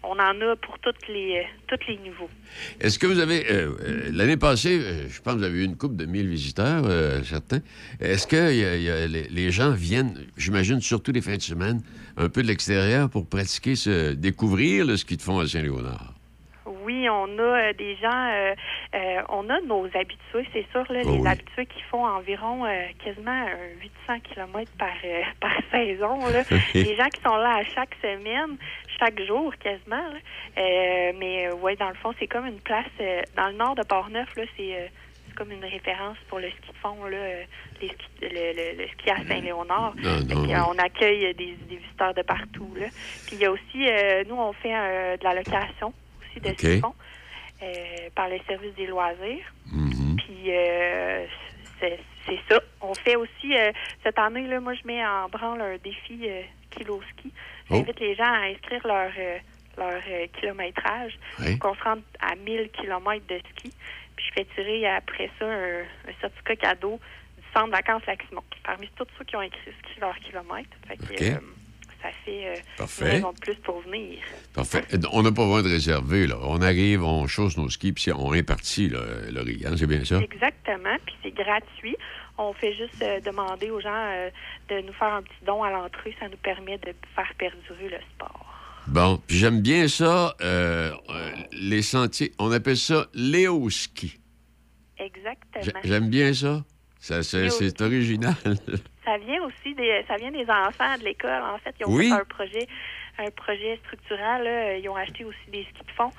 on 0.06 0.20
en 0.20 0.42
a 0.42 0.56
pour 0.58 0.78
toutes 0.80 1.08
les, 1.08 1.48
tous 1.68 1.78
les 1.88 1.96
niveaux. 1.96 2.30
Est-ce 2.82 3.00
que 3.00 3.08
vous 3.08 3.20
avez. 3.20 3.50
euh, 3.50 4.10
L'année 4.12 4.36
passée, 4.36 4.82
je 5.08 5.22
pense 5.22 5.36
que 5.36 5.38
vous 5.40 5.44
avez 5.46 5.60
eu 5.62 5.64
une 5.64 5.78
coupe 5.78 5.96
de 5.96 6.06
1000 6.06 6.28
visiteurs, 6.28 6.84
certains. 7.24 7.60
Est-ce 8.02 8.28
que 8.28 8.36
y 8.54 8.66
a- 8.66 8.76
y 8.76 8.90
a- 8.90 9.08
les, 9.08 9.30
les 9.30 9.50
gens 9.52 9.72
viennent, 9.72 10.28
j'imagine, 10.36 10.82
surtout 10.82 11.14
les 11.14 11.22
fins 11.22 11.38
de 11.38 11.42
semaine, 11.42 11.82
un 12.18 12.30
peu 12.30 12.42
de 12.44 12.48
l'extérieur 12.48 13.10
pour 13.10 13.28
pratiquer, 13.28 13.76
ce, 13.76 14.14
découvrir 14.14 14.86
le 14.86 14.98
ski 14.98 15.18
de 15.18 15.22
fond 15.22 15.40
à 15.40 15.48
Saint-Léonard? 15.48 16.14
Oui, 16.66 17.08
on 17.10 17.38
a 17.40 17.42
euh, 17.42 17.74
des 17.74 17.96
gens, 17.98 18.10
euh, 18.32 18.54
euh, 18.96 19.22
on 19.30 19.50
a 19.50 19.60
nos 19.62 19.86
habitués, 19.86 20.48
c'est 20.54 20.66
sûr, 20.72 20.86
là, 20.90 21.02
Oh 21.06 21.12
les 21.12 21.20
oui. 21.20 21.28
habitués 21.28 21.66
qui 21.66 21.82
font 21.84 22.06
environ 22.06 22.64
quasiment 23.04 23.32
un 23.32 23.82
800 24.08 24.20
km 24.24 24.72
par, 24.78 24.94
par 25.42 25.58
saison. 25.72 26.20
Là. 26.30 26.44
les 26.74 26.96
gens 26.96 27.08
qui 27.08 27.22
sont 27.22 27.36
là 27.36 27.58
à 27.58 27.64
chaque 27.64 27.96
semaine, 28.02 28.58
chaque 29.00 29.22
jour 29.24 29.54
quasiment. 29.58 30.10
mais 30.56 31.50
ouais, 31.62 31.76
dans 31.76 31.90
le 31.90 31.96
fond, 31.96 32.14
c'est 32.20 32.28
comme 32.28 32.46
une 32.46 32.60
place 32.62 32.86
dans 33.36 33.48
le 33.48 33.56
nord 33.56 33.76
de 33.76 33.84
Port-Neuf, 33.84 34.30
là, 34.36 34.44
c'est 34.58 34.92
comme 35.36 35.52
une 35.52 35.64
référence 35.66 36.18
pour 36.30 36.40
le 36.40 36.50
ski 36.50 36.70
de 36.72 36.78
fond, 36.78 37.04
là, 37.06 37.18
euh, 37.18 37.44
les 37.82 37.90
ski, 37.90 38.06
le, 38.22 38.28
le- 38.30 38.78
le 38.84 38.88
ski 38.90 39.10
à 39.10 39.18
Saint-Léonard. 39.28 39.94
On 40.70 40.78
accueille 40.80 41.34
des, 41.36 41.54
des 41.68 41.76
visiteurs 41.78 42.14
de 42.14 42.22
partout. 42.22 42.74
Là. 42.76 42.88
Puis 43.28 43.36
il 43.36 43.40
y 43.40 43.46
a 43.46 43.52
aussi, 43.52 43.88
euh, 43.90 44.24
nous, 44.28 44.36
on 44.36 44.54
fait 44.54 44.74
euh, 44.76 45.18
de 45.18 45.24
la 45.24 45.34
location 45.36 45.94
aussi 46.22 46.40
de 46.40 46.54
ski 46.54 46.76
de 46.78 46.82
fond 46.82 46.94
euh, 47.62 48.10
par 48.16 48.30
le 48.30 48.38
service 48.48 48.74
des 48.76 48.88
loisirs. 48.88 49.46
Mhm. 49.72 50.16
Puis 50.18 50.52
c'est 52.26 52.40
ça. 52.50 52.60
On 52.82 52.94
fait 52.94 53.16
aussi, 53.18 53.54
cette 54.04 54.18
année, 54.18 54.48
là, 54.48 54.60
moi, 54.62 54.74
je 54.74 54.86
mets 54.88 55.06
en 55.06 55.28
branle 55.28 55.62
un 55.62 55.78
défi 55.84 56.28
kilo 56.72 57.02
ski. 57.18 57.32
Oh. 57.70 57.76
J'invite 57.76 58.00
les 58.00 58.16
gens 58.16 58.24
à 58.24 58.46
inscrire 58.48 58.86
leur, 58.88 59.12
leur 59.78 60.02
euh, 60.10 60.28
kilométrage. 60.40 61.18
Oui. 61.40 61.58
Qu'on 61.60 61.76
se 61.76 61.84
rende 61.84 62.02
à 62.22 62.36
1000 62.36 62.70
km 62.72 63.26
de 63.28 63.40
ski. 63.52 63.74
Puis 64.16 64.26
je 64.28 64.34
fais 64.34 64.46
tirer 64.56 64.88
après 64.88 65.30
ça 65.40 65.46
un, 65.46 65.82
un 65.82 66.14
certificat 66.22 66.56
cadeau 66.56 67.00
du 67.38 67.44
centre 67.54 67.68
de 67.68 67.72
vacances 67.72 68.06
Laximon. 68.08 68.44
Parmi 68.64 68.90
tous 68.96 69.08
ceux 69.18 69.26
qui 69.26 69.36
ont 69.36 69.42
écrit 69.42 69.72
inscrit 69.72 70.00
leur 70.00 70.16
kilomètre. 70.20 70.70
Fait 70.88 70.98
que, 70.98 71.04
OK. 71.04 71.22
euh, 71.22 71.40
ça 72.02 72.10
fait 72.12 72.48
euh, 72.48 72.56
une 73.06 73.08
raison 73.12 73.32
de 73.32 73.40
plus 73.40 73.56
pour 73.56 73.80
venir. 73.82 74.20
Parfait. 74.54 74.84
On 75.12 75.22
n'a 75.24 75.32
pas 75.32 75.44
besoin 75.44 75.62
de 75.64 75.70
réserver, 75.70 76.28
là. 76.28 76.36
On 76.44 76.62
arrive, 76.62 77.04
on 77.04 77.28
chausse 77.28 77.58
nos 77.58 77.70
skis, 77.70 77.94
puis 77.94 78.12
on 78.12 78.34
est 78.34 78.44
parti, 78.44 78.90
Laurie. 78.90 79.64
hein, 79.66 79.76
c'est 79.78 79.88
bien 79.88 80.04
ça? 80.04 80.20
Exactement, 80.20 80.98
puis 81.06 81.16
c'est 81.24 81.32
gratuit. 81.32 81.96
On 82.38 82.52
fait 82.54 82.74
juste 82.74 83.02
euh, 83.04 83.20
demander 83.22 83.70
aux 83.70 83.80
gens 83.80 83.90
euh, 83.94 84.30
de 84.70 84.82
nous 84.82 84.94
faire 84.94 85.14
un 85.14 85.22
petit 85.22 85.46
don 85.46 85.64
à 85.64 85.70
l'entrée. 85.70 86.16
Ça 86.20 86.28
nous 86.28 86.38
permet 86.38 86.78
de 86.80 86.94
faire 87.16 87.32
perdurer 87.38 87.90
le 87.90 88.00
sport. 88.16 88.53
Bon, 88.88 89.22
puis 89.28 89.38
j'aime 89.38 89.62
bien 89.62 89.88
ça, 89.88 90.36
euh, 90.42 90.92
euh, 91.10 91.32
les 91.54 91.82
sentiers. 91.82 92.32
On 92.40 92.52
appelle 92.52 92.78
ça 92.78 93.08
léoski. 93.14 94.20
Exactement. 94.98 95.80
J'aime 95.84 96.10
bien 96.10 96.34
ça. 96.34 96.64
ça 97.00 97.24
c'est, 97.24 97.82
original. 97.82 98.36
Ça 99.06 99.18
vient 99.18 99.44
aussi 99.44 99.76
des, 99.76 100.02
ça 100.08 100.16
vient 100.16 100.32
des 100.32 100.50
enfants 100.50 100.98
de 100.98 101.04
l'école. 101.04 101.42
En 101.44 101.58
fait, 101.58 101.76
ils 101.78 101.86
ont 101.86 101.94
Oui. 101.94 102.08
fait 102.08 102.14
un 102.16 102.24
projet, 102.24 102.68
un 103.18 103.30
projet 103.32 103.78
structural. 103.86 104.46
là. 104.46 104.78
Ils 104.78 104.88
ont 104.88 104.96
acheté 104.96 105.26
aussi 105.26 105.52
des 105.52 105.64
skis 105.64 105.86
de 105.86 105.92
fond. 105.92 106.10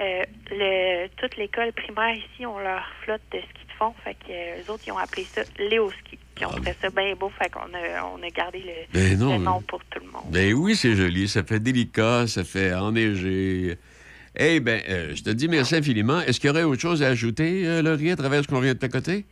Euh, 0.00 0.22
le, 0.50 1.08
toute 1.16 1.38
l'école 1.38 1.72
primaire 1.72 2.14
ici 2.14 2.44
ont 2.44 2.58
leur 2.58 2.86
flotte 3.02 3.22
de 3.32 3.38
skis 3.38 3.66
de 3.66 3.72
fond. 3.78 3.94
Fait 4.04 4.12
que 4.16 4.30
euh, 4.30 4.60
eux 4.62 4.70
autres, 4.70 4.82
ils 4.86 4.92
ont 4.92 4.98
appelé 4.98 5.24
ça 5.24 5.40
Léoski. 5.58 6.18
Puis 6.40 6.46
on 6.46 6.72
ça 6.80 6.88
bien 6.90 7.14
beau. 7.14 7.30
Fait 7.38 7.50
qu'on 7.50 7.60
a, 7.60 8.04
on 8.04 8.22
a 8.22 8.28
gardé 8.30 8.60
le. 8.60 8.72
Ben 8.94 9.18
non, 9.18 9.36
le 9.38 9.44
nom 9.44 9.58
mais- 9.60 9.66
pour 9.66 9.84
tout 9.84 9.98
le 10.00 10.06
monde. 10.10 10.24
ben 10.30 10.54
oui, 10.54 10.74
c'est 10.74 10.94
joli. 10.94 11.28
Ça 11.28 11.42
fait 11.42 11.60
délicat, 11.60 12.26
ça 12.26 12.44
fait 12.44 12.72
enneigé. 12.74 13.76
Eh 14.38 14.60
bien, 14.60 14.80
je 15.14 15.22
te 15.22 15.30
dis 15.30 15.48
merci 15.48 15.76
infiniment. 15.76 16.20
Est-ce 16.20 16.40
qu'il 16.40 16.48
y 16.48 16.50
aurait 16.50 16.62
autre 16.62 16.80
chose 16.80 17.02
à 17.02 17.08
ajouter, 17.08 17.66
euh, 17.66 17.82
Laurie, 17.82 18.10
à 18.12 18.16
travers 18.16 18.42
ce 18.42 18.48
qu'on 18.48 18.60
vient 18.60 18.74
de 18.74 18.86
côté? 18.86 19.24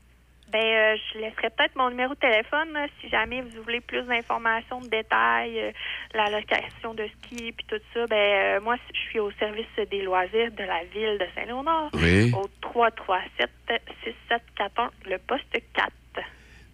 Ben, 0.51 0.59
euh, 0.59 0.97
je 1.13 1.19
laisserai 1.19 1.51
peut-être 1.51 1.77
mon 1.77 1.91
numéro 1.91 2.15
de 2.15 2.19
téléphone 2.19 2.73
là, 2.73 2.87
si 3.01 3.09
jamais 3.11 3.43
vous 3.43 3.63
voulez 3.63 3.81
plus 3.81 4.03
d'informations, 4.03 4.81
de 4.81 4.89
détails, 4.89 5.59
euh, 5.61 5.71
la 6.15 6.31
location 6.31 6.95
de 6.95 7.07
ski 7.07 7.53
puis 7.53 7.67
tout 7.69 7.79
ça. 7.95 8.07
Ben, 8.07 8.17
euh, 8.17 8.61
moi, 8.61 8.77
je 8.95 8.99
suis 9.11 9.21
au 9.21 9.31
service 9.33 9.67
des 9.91 10.03
loisirs 10.03 10.51
de 10.53 10.65
la 10.65 10.83
ville 10.93 11.19
de 11.19 11.27
Saint-Léonard. 11.35 11.91
Oui. 11.95 12.33
Au 12.35 12.49
337-6741, 12.63 14.91
le 15.07 15.19
poste 15.19 15.45
4. 15.75 15.91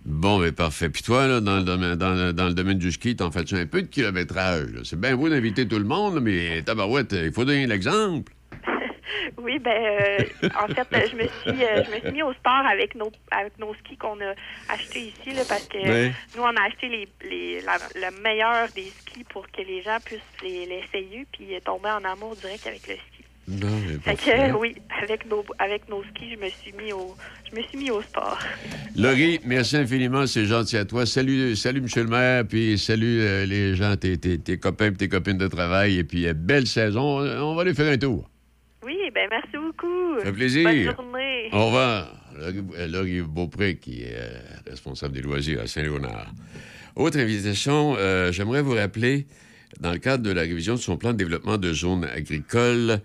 Bon, 0.05 0.39
mais 0.39 0.53
parfait. 0.53 0.91
Puis 0.91 1.03
toi, 1.03 1.27
là, 1.27 1.41
dans, 1.41 1.57
le 1.57 1.63
domaine, 1.63 1.95
dans, 1.95 2.13
le, 2.15 2.33
dans 2.33 2.47
le 2.47 2.55
domaine 2.55 2.79
du 2.79 2.93
ski, 2.93 3.17
t'en 3.17 3.31
fais-tu 3.31 3.57
un 3.57 3.67
peu 3.67 3.81
de 3.83 3.87
kilométrage? 3.87 4.69
C'est 4.85 5.01
bien 5.01 5.17
beau 5.17 5.29
d'inviter 5.31 5.67
tout 5.67 5.79
le 5.79 5.85
monde, 5.85 6.21
mais 6.21 6.63
tabarouette, 6.63 7.13
il 7.13 7.33
faut 7.33 7.45
donner 7.45 7.67
l'exemple. 7.67 8.33
Oui, 9.39 9.59
ben, 9.59 9.71
euh, 9.73 10.49
en 10.63 10.69
fait, 10.69 10.87
je 11.11 11.17
me 11.17 11.23
suis, 11.23 11.65
euh, 11.65 11.83
je 11.85 11.91
me 11.95 12.01
suis 12.01 12.13
mis 12.13 12.23
au 12.23 12.33
sport 12.35 12.65
avec 12.71 12.95
nos, 12.95 13.11
avec 13.31 13.59
nos 13.59 13.75
skis 13.75 13.97
qu'on 13.97 14.19
a 14.21 14.33
achetés 14.69 15.01
ici, 15.09 15.35
là, 15.37 15.43
parce 15.49 15.67
que 15.69 15.79
nous, 16.37 16.43
on 16.43 16.45
a 16.57 16.63
acheté 16.67 16.89
les, 16.89 17.09
les, 17.29 17.61
la- 17.61 17.79
le 17.95 18.23
meilleur 18.23 18.69
des 18.75 18.91
skis 19.01 19.25
pour 19.25 19.47
que 19.51 19.61
les 19.63 19.83
gens 19.83 19.99
puissent 20.05 20.21
les- 20.43 20.67
l'essayer 20.67 21.27
puis 21.33 21.47
tomber 21.65 21.91
en 21.91 22.05
amour 22.05 22.37
direct 22.37 22.67
avec 22.67 22.87
le 22.89 22.95
ski. 22.95 23.14
Non, 23.47 23.69
mais 23.87 23.99
Fait 23.99 24.17
que, 24.17 24.31
euh, 24.53 24.59
oui, 24.59 24.75
avec 25.03 25.29
nos, 25.29 25.45
avec 25.59 25.87
nos 25.91 26.03
skis, 26.05 26.33
je 26.33 26.37
me 26.43 26.49
suis 26.49 26.73
mis 26.73 26.93
au, 26.93 27.15
je 27.51 27.55
me 27.57 27.63
suis 27.63 27.77
mis 27.77 27.91
au 27.91 28.01
sport. 28.01 28.39
Laurie, 28.97 29.39
merci 29.45 29.77
infiniment, 29.77 30.27
c'est 30.27 30.47
gentil 30.47 30.79
à 30.79 30.85
toi. 30.87 31.05
Salut, 31.05 31.55
salut, 31.55 31.83
monsieur 31.83 32.05
le 32.05 32.09
maire, 32.09 32.45
puis 32.49 32.79
salut 32.79 33.21
euh, 33.21 33.45
les 33.45 33.75
gens, 33.77 33.97
tes, 33.97 34.17
tes- 34.17 34.39
tes 34.39 34.57
copains 34.59 34.87
et 34.87 34.95
tes 34.95 35.09
copines 35.11 35.37
de 35.37 35.47
travail, 35.49 35.99
et 35.99 36.05
puis 36.05 36.27
euh, 36.27 36.33
belle 36.35 36.67
saison. 36.67 37.19
On 37.21 37.55
va 37.55 37.63
aller 37.63 37.75
faire 37.75 37.93
un 37.93 37.99
tour. 37.99 38.31
Oui, 38.83 38.97
ben 39.15 39.29
merci 39.31 39.57
beaucoup. 39.57 40.19
Ça 40.21 40.25
fait 40.27 40.33
plaisir. 40.33 40.65
Bonne 40.65 40.95
journée. 40.97 41.49
Au 41.53 41.67
revoir. 41.67 42.13
Laurie 42.89 43.21
Beaupré, 43.23 43.77
qui 43.77 44.03
est 44.05 44.17
euh, 44.17 44.39
responsable 44.69 45.15
des 45.15 45.23
loisirs 45.23 45.61
à 45.61 45.67
Saint-Léonard. 45.67 46.33
Autre 46.97 47.19
invitation, 47.19 47.95
euh, 47.99 48.33
j'aimerais 48.33 48.63
vous 48.63 48.75
rappeler, 48.75 49.27
dans 49.81 49.93
le 49.93 49.99
cadre 49.99 50.23
de 50.23 50.31
la 50.33 50.43
révision 50.43 50.75
de 50.75 50.79
son 50.81 50.97
plan 50.97 51.13
de 51.13 51.19
développement 51.19 51.59
de 51.59 51.73
zones 51.73 52.05
agricoles, 52.05 53.01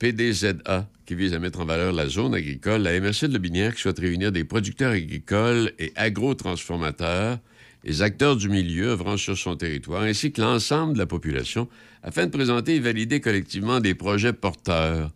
PDZA, 0.00 0.88
qui 1.04 1.14
vise 1.14 1.34
à 1.34 1.38
mettre 1.38 1.60
en 1.60 1.66
valeur 1.66 1.92
la 1.92 2.08
zone 2.08 2.34
agricole, 2.34 2.82
la 2.82 2.98
MRC 2.98 3.28
de 3.28 3.34
Lobinière 3.34 3.74
qui 3.74 3.82
souhaite 3.82 3.98
réunir 3.98 4.32
des 4.32 4.44
producteurs 4.44 4.92
agricoles 4.92 5.72
et 5.78 5.92
agrotransformateurs, 5.94 7.38
les 7.84 8.02
acteurs 8.02 8.36
du 8.36 8.48
milieu 8.48 8.88
œuvrant 8.88 9.18
sur 9.18 9.36
son 9.36 9.56
territoire, 9.56 10.02
ainsi 10.02 10.32
que 10.32 10.40
l'ensemble 10.40 10.94
de 10.94 10.98
la 10.98 11.06
population, 11.06 11.68
afin 12.02 12.26
de 12.26 12.30
présenter 12.30 12.76
et 12.76 12.80
valider 12.80 13.20
collectivement 13.20 13.78
des 13.78 13.94
projets 13.94 14.32
porteurs 14.32 15.10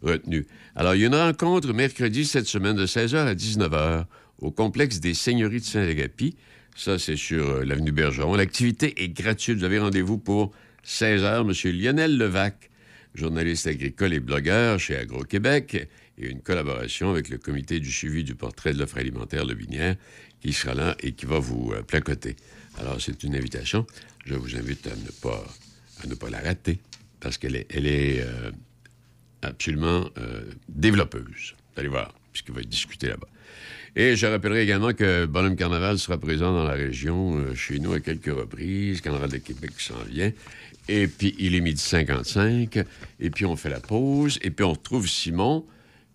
retenus. 0.00 0.46
Alors, 0.74 0.94
il 0.94 1.02
y 1.02 1.04
a 1.04 1.08
une 1.08 1.14
rencontre 1.14 1.72
mercredi 1.74 2.24
cette 2.24 2.46
semaine 2.46 2.76
de 2.76 2.86
16h 2.86 3.16
à 3.16 3.34
19h 3.34 4.06
au 4.38 4.50
complexe 4.50 4.98
des 5.00 5.12
Seigneuries 5.12 5.60
de 5.60 5.64
Saint-Agapi. 5.64 6.36
Ça, 6.74 6.98
c'est 6.98 7.16
sur 7.16 7.48
euh, 7.48 7.64
l'avenue 7.64 7.92
Bergeron. 7.92 8.34
L'activité 8.34 8.94
est 9.02 9.10
gratuite. 9.10 9.58
Vous 9.58 9.64
avez 9.64 9.78
rendez-vous 9.78 10.16
pour 10.16 10.52
16h. 10.86 11.46
Monsieur 11.46 11.70
Lionel 11.70 12.16
Levac, 12.16 12.70
journaliste 13.14 13.66
agricole 13.66 14.14
et 14.14 14.20
blogueur 14.20 14.78
chez 14.78 14.96
Agro-Québec, 14.96 15.88
et 16.18 16.28
une 16.28 16.40
collaboration 16.40 17.10
avec 17.10 17.28
le 17.28 17.38
comité 17.38 17.80
du 17.80 17.90
suivi 17.90 18.24
du 18.24 18.34
portrait 18.34 18.72
de 18.72 18.78
l'offre 18.78 18.98
alimentaire 18.98 19.44
Le 19.44 19.54
Binière, 19.54 19.96
qui 20.40 20.52
sera 20.52 20.74
là 20.74 20.96
et 21.00 21.12
qui 21.12 21.26
va 21.26 21.38
vous 21.38 21.72
euh, 21.72 21.82
placoter. 21.82 22.36
Alors, 22.78 23.00
c'est 23.00 23.22
une 23.22 23.34
invitation. 23.34 23.86
Je 24.24 24.34
vous 24.34 24.56
invite 24.56 24.86
à 24.86 24.96
ne 24.96 25.10
pas, 25.20 25.44
à 26.02 26.06
ne 26.06 26.14
pas 26.14 26.30
la 26.30 26.40
rater, 26.40 26.78
parce 27.20 27.38
qu'elle 27.38 27.56
est, 27.56 27.66
elle 27.70 27.86
est 27.86 28.20
euh, 28.20 28.50
absolument 29.42 30.08
euh, 30.18 30.44
développeuse. 30.68 31.54
Allez 31.76 31.88
voir, 31.88 32.14
puisqu'il 32.32 32.54
va 32.54 32.60
être 32.60 32.68
discuté 32.68 33.08
là-bas. 33.08 33.28
Et 33.94 34.16
je 34.16 34.26
rappellerai 34.26 34.62
également 34.62 34.94
que 34.94 35.26
Bonhomme 35.26 35.56
Carnaval 35.56 35.98
sera 35.98 36.16
présent 36.16 36.52
dans 36.52 36.64
la 36.64 36.72
région, 36.72 37.36
euh, 37.36 37.54
chez 37.54 37.78
nous, 37.78 37.92
à 37.92 38.00
quelques 38.00 38.32
reprises. 38.32 39.02
Carnaval 39.02 39.30
de 39.30 39.36
Québec 39.36 39.72
s'en 39.76 40.02
vient. 40.08 40.32
Et 40.88 41.06
puis, 41.06 41.34
il 41.38 41.54
est 41.54 41.60
midi 41.60 41.80
55. 41.80 42.78
Et 43.20 43.30
puis, 43.30 43.46
on 43.46 43.56
fait 43.56 43.70
la 43.70 43.80
pause. 43.80 44.38
Et 44.42 44.50
puis, 44.50 44.64
on 44.64 44.72
retrouve 44.72 45.08
Simon. 45.08 45.64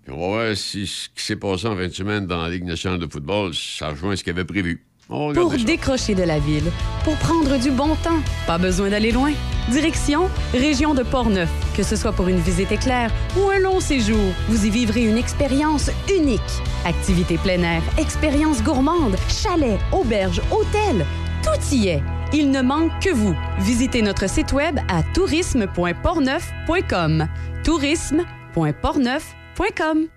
Puis, 0.03 0.13
on 0.13 0.19
va 0.19 0.27
voir 0.27 0.57
si 0.57 0.87
ce 0.87 1.09
qui 1.15 1.23
s'est 1.23 1.35
passé 1.35 1.67
en 1.67 1.75
20 1.75 1.93
semaines 1.93 2.27
dans 2.27 2.41
la 2.41 2.49
Ligue 2.49 2.65
nationale 2.65 2.99
de 2.99 3.07
football, 3.07 3.53
ça 3.53 3.89
rejoint 3.89 4.15
ce 4.15 4.23
qu'il 4.23 4.31
avait 4.33 4.45
prévu. 4.45 4.83
On 5.09 5.31
Pour 5.33 5.53
ça. 5.53 5.57
décrocher 5.59 6.15
de 6.15 6.23
la 6.23 6.37
ville, 6.37 6.69
pour 7.05 7.15
prendre 7.15 7.57
du 7.57 7.71
bon 7.71 7.95
temps, 8.03 8.19
pas 8.45 8.57
besoin 8.57 8.89
d'aller 8.89 9.13
loin. 9.13 9.31
Direction, 9.69 10.29
région 10.51 10.93
de 10.93 11.03
Portneuf. 11.03 11.49
Que 11.77 11.83
ce 11.83 11.95
soit 11.95 12.11
pour 12.11 12.27
une 12.27 12.39
visite 12.41 12.73
éclair 12.73 13.09
ou 13.37 13.47
un 13.49 13.59
long 13.59 13.79
séjour, 13.79 14.33
vous 14.49 14.65
y 14.65 14.69
vivrez 14.69 15.05
une 15.05 15.17
expérience 15.17 15.89
unique. 16.13 16.41
Activités 16.83 17.37
plein 17.37 17.61
air, 17.63 17.81
expériences 17.97 18.61
gourmandes, 18.61 19.15
chalets, 19.29 19.79
auberges, 19.93 20.41
hôtels, 20.51 21.05
tout 21.41 21.73
y 21.75 21.87
est. 21.87 22.03
Il 22.33 22.51
ne 22.51 22.61
manque 22.61 22.91
que 23.01 23.13
vous. 23.13 23.33
Visitez 23.59 24.01
notre 24.01 24.29
site 24.29 24.51
web 24.53 24.79
à 24.89 25.03
tourisme.portneuf.com. 25.13 27.27
tourisme.portneuf.com. 27.63 30.16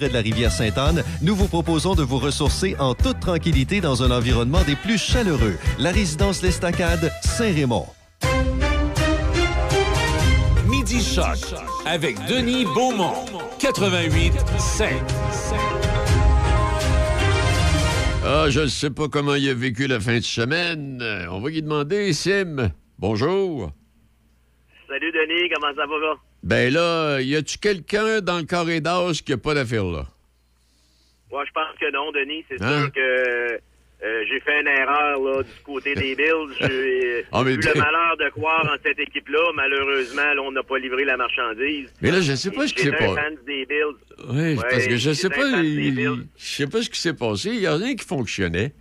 près 0.00 0.08
de 0.08 0.14
la 0.14 0.22
rivière 0.22 0.50
Sainte-Anne, 0.50 1.04
nous 1.20 1.36
vous 1.36 1.46
proposons 1.46 1.94
de 1.94 2.02
vous 2.02 2.16
ressourcer 2.16 2.74
en 2.78 2.94
toute 2.94 3.20
tranquillité 3.20 3.82
dans 3.82 4.02
un 4.02 4.10
environnement 4.10 4.62
des 4.62 4.74
plus 4.74 4.96
chaleureux. 4.96 5.58
La 5.78 5.90
résidence 5.90 6.42
L'Estacade, 6.42 7.12
Saint-Raymond. 7.22 7.84
Midi 10.66 11.02
Choc 11.02 11.54
avec 11.84 12.16
Denis 12.26 12.64
Beaumont, 12.64 13.26
88 13.58 14.32
5. 14.58 14.88
Ah, 18.24 18.46
je 18.48 18.60
ne 18.60 18.66
sais 18.68 18.90
pas 18.90 19.08
comment 19.08 19.34
il 19.34 19.50
a 19.50 19.54
vécu 19.54 19.86
la 19.86 20.00
fin 20.00 20.16
de 20.16 20.20
semaine. 20.20 21.04
On 21.30 21.40
va 21.40 21.50
lui 21.50 21.60
demander, 21.60 22.14
Sim. 22.14 22.72
Bonjour. 22.98 23.70
Salut 24.88 25.12
Denis, 25.12 25.50
comment 25.52 25.74
ça 25.76 25.86
va? 25.86 26.29
Ben 26.42 26.72
là, 26.72 27.20
y 27.20 27.36
a-tu 27.36 27.58
quelqu'un 27.58 28.20
dans 28.20 28.38
le 28.38 28.44
carré 28.44 28.80
d'âge 28.80 29.22
qui 29.22 29.32
a 29.32 29.36
pas 29.36 29.54
d'affaire 29.54 29.84
là? 29.84 30.06
Moi, 31.30 31.44
je 31.46 31.52
pense 31.52 31.78
que 31.78 31.92
non, 31.92 32.10
Denis. 32.12 32.44
C'est 32.48 32.60
Hein? 32.62 32.80
sûr 32.80 32.92
que 32.92 33.00
euh, 34.02 34.24
j'ai 34.28 34.40
fait 34.40 34.60
une 34.62 34.66
erreur 34.66 35.20
là, 35.20 35.42
du 35.42 35.50
côté 35.62 35.94
des 35.94 36.16
Bills. 36.16 36.54
J'ai 36.58 37.24
Ah, 37.32 37.42
eu 37.42 37.56
le 37.56 37.74
malheur 37.78 38.16
de 38.18 38.30
croire 38.30 38.64
en 38.64 38.76
cette 38.82 38.98
équipe-là. 38.98 39.52
Malheureusement, 39.54 40.32
là, 40.34 40.40
on 40.42 40.50
n'a 40.50 40.62
pas 40.62 40.78
livré 40.78 41.04
la 41.04 41.16
marchandise. 41.18 41.92
Mais 42.00 42.10
là, 42.10 42.20
je 42.22 42.32
sais 42.34 42.50
pas 42.50 42.66
ce 42.66 42.72
qui 42.74 42.82
s'est 42.84 42.92
passé. 42.92 43.14
fan 43.14 43.36
des 43.46 43.66
Bills. 43.66 43.84
Oui, 44.30 44.54
Ouais, 44.54 44.56
parce 44.56 44.86
que 44.86 44.96
je 44.96 45.12
sais 45.12 45.28
j'étais 45.28 45.40
pas, 45.40 45.62
je 45.62 46.24
sais 46.38 46.66
pas 46.66 46.82
ce 46.82 46.88
qui 46.90 47.00
s'est 47.00 47.14
passé. 47.14 47.50
Il 47.50 47.60
y 47.60 47.66
a 47.66 47.74
rien 47.76 47.94
qui 47.94 48.04
fonctionnait. 48.06 48.72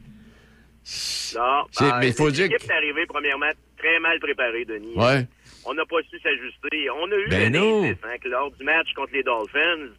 Non, 1.36 1.66
ben, 1.80 1.97
mais 1.99 2.07
il 2.07 2.14
faut 2.14 2.32
dire 2.32 2.47
L'équipe 2.47 2.66
que- 2.68 2.72
est 2.74 2.76
arrivée, 2.76 3.05
premièrement, 3.05 3.51
très 3.78 3.99
mal 3.99 4.20
préparée, 4.20 4.66
Denis. 4.66 4.93
Ouais. 4.95 5.28
On 5.70 5.76
n'a 5.76 5.86
pas 5.86 6.01
su 6.09 6.20
s'ajuster. 6.20 6.89
On 6.89 7.11
a 7.11 7.15
eu 7.15 7.28
Ben 7.28 7.55
un 7.55 7.84
hein, 7.84 8.17
que 8.20 8.28
lors 8.28 8.49
du 8.49 8.63
match 8.63 8.91
contre 8.95 9.13
les 9.13 9.22
Dolphins, 9.22 9.89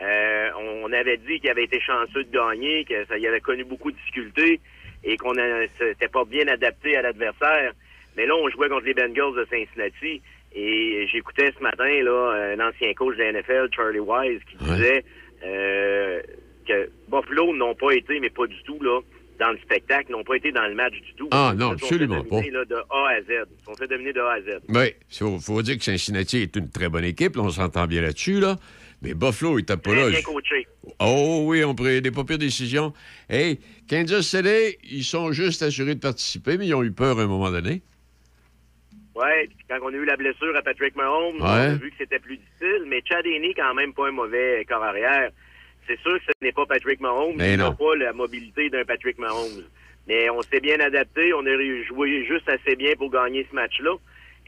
euh, 0.00 0.50
on 0.58 0.90
avait 0.92 1.18
dit 1.18 1.40
qu'il 1.40 1.50
avait 1.50 1.64
été 1.64 1.78
chanceux 1.78 2.24
de 2.24 2.30
gagner, 2.30 2.86
que 2.86 3.04
ça 3.04 3.18
y 3.18 3.26
avait 3.26 3.42
connu 3.42 3.64
beaucoup 3.64 3.90
de 3.90 3.96
difficultés 3.98 4.60
et 5.04 5.18
qu'on 5.18 5.34
n'était 5.34 6.08
pas 6.08 6.24
bien 6.24 6.48
adapté 6.48 6.96
à 6.96 7.02
l'adversaire. 7.02 7.72
Mais 8.16 8.24
là, 8.24 8.34
on 8.34 8.48
jouait 8.48 8.70
contre 8.70 8.86
les 8.86 8.94
Bengals 8.94 9.34
de 9.36 9.46
Cincinnati 9.50 10.22
et 10.54 11.06
j'écoutais 11.12 11.52
ce 11.56 11.62
matin 11.62 12.02
là 12.02 12.54
un 12.54 12.68
ancien 12.68 12.94
coach 12.94 13.16
de 13.16 13.22
la 13.22 13.32
NFL, 13.32 13.68
Charlie 13.76 14.00
Wise, 14.00 14.40
qui 14.50 14.56
disait 14.56 15.04
euh, 15.44 16.22
que 16.66 16.90
Buffalo 17.08 17.54
n'ont 17.54 17.74
pas 17.74 17.90
été, 17.92 18.20
mais 18.20 18.30
pas 18.30 18.46
du 18.46 18.62
tout 18.62 18.78
là, 18.82 19.00
dans 19.40 19.50
le 19.50 19.58
spectacle, 19.58 20.12
n'ont 20.12 20.22
pas 20.22 20.36
été 20.36 20.52
dans 20.52 20.66
le 20.66 20.74
match 20.74 20.92
du 20.92 21.14
tout. 21.14 21.28
Ah, 21.32 21.50
Ils 21.54 21.58
non, 21.58 21.70
absolument 21.72 22.22
pas. 22.22 22.42
là, 22.42 22.64
de 22.64 22.74
A 22.74 23.08
à 23.08 23.20
Z. 23.22 23.48
Ils 23.58 23.64
sont 23.64 23.74
fait 23.74 23.88
dominer 23.88 24.12
de 24.12 24.20
A 24.20 24.32
à 24.34 24.40
Z. 24.40 24.60
Oui, 24.68 24.94
il 25.10 25.40
faut, 25.40 25.62
dire 25.62 25.78
que 25.78 25.84
Cincinnati 25.84 26.38
est 26.38 26.54
une 26.56 26.70
très 26.70 26.88
bonne 26.88 27.04
équipe. 27.04 27.36
là, 27.36 27.42
on 27.42 27.50
s'entend 27.50 27.86
bien 27.86 28.02
là-dessus. 28.02 28.38
Là. 28.38 28.56
Mais 29.02 29.14
Buffalo, 29.14 29.58
il 29.58 29.64
tape 29.64 29.82
pas 29.82 29.94
là. 29.94 30.10
bien 30.10 30.20
coaché. 30.20 30.66
Oh 30.98 31.44
oui, 31.46 31.64
on 31.64 31.74
pris 31.74 32.02
des 32.02 32.10
pas 32.10 32.24
pires 32.24 32.38
décisions. 32.38 32.92
Hey, 33.30 33.58
Kansas 33.88 34.26
City, 34.26 34.76
ils 34.84 35.04
sont 35.04 35.32
juste 35.32 35.62
assurés 35.62 35.94
de 35.94 36.00
participer, 36.00 36.58
mais 36.58 36.66
ils 36.66 36.74
ont 36.74 36.84
eu 36.84 36.92
peur 36.92 37.18
à 37.18 37.22
un 37.22 37.26
moment 37.26 37.50
donné. 37.50 37.82
Puis 39.14 39.56
quand 39.68 39.78
on 39.82 39.88
a 39.88 39.96
eu 39.96 40.04
la 40.04 40.16
blessure 40.16 40.54
à 40.56 40.62
Patrick 40.62 40.96
Mahomes, 40.96 41.40
on 41.40 41.44
a 41.44 41.74
vu 41.74 41.90
que 41.90 41.96
c'était 41.98 42.18
plus 42.18 42.36
difficile, 42.36 42.84
mais 42.86 43.02
Chad 43.06 43.26
Henne, 43.26 43.52
quand 43.54 43.74
même 43.74 43.92
pas 43.92 44.08
un 44.08 44.12
mauvais 44.12 44.64
corps 44.68 44.82
arrière. 44.82 45.30
C'est 45.90 45.98
sûr 46.02 46.18
que 46.20 46.24
ce 46.26 46.32
n'est 46.44 46.52
pas 46.52 46.66
Patrick 46.66 47.00
Mahomes, 47.00 47.34
Mais 47.36 47.54
il 47.54 47.58
n'a 47.58 47.72
pas 47.72 47.96
la 47.96 48.12
mobilité 48.12 48.70
d'un 48.70 48.84
Patrick 48.84 49.18
Mahomes. 49.18 49.64
Mais 50.06 50.30
on 50.30 50.40
s'est 50.42 50.60
bien 50.60 50.78
adapté, 50.78 51.32
on 51.34 51.44
a 51.44 51.84
joué 51.84 52.24
juste 52.26 52.48
assez 52.48 52.76
bien 52.76 52.94
pour 52.94 53.10
gagner 53.10 53.44
ce 53.50 53.54
match-là. 53.56 53.94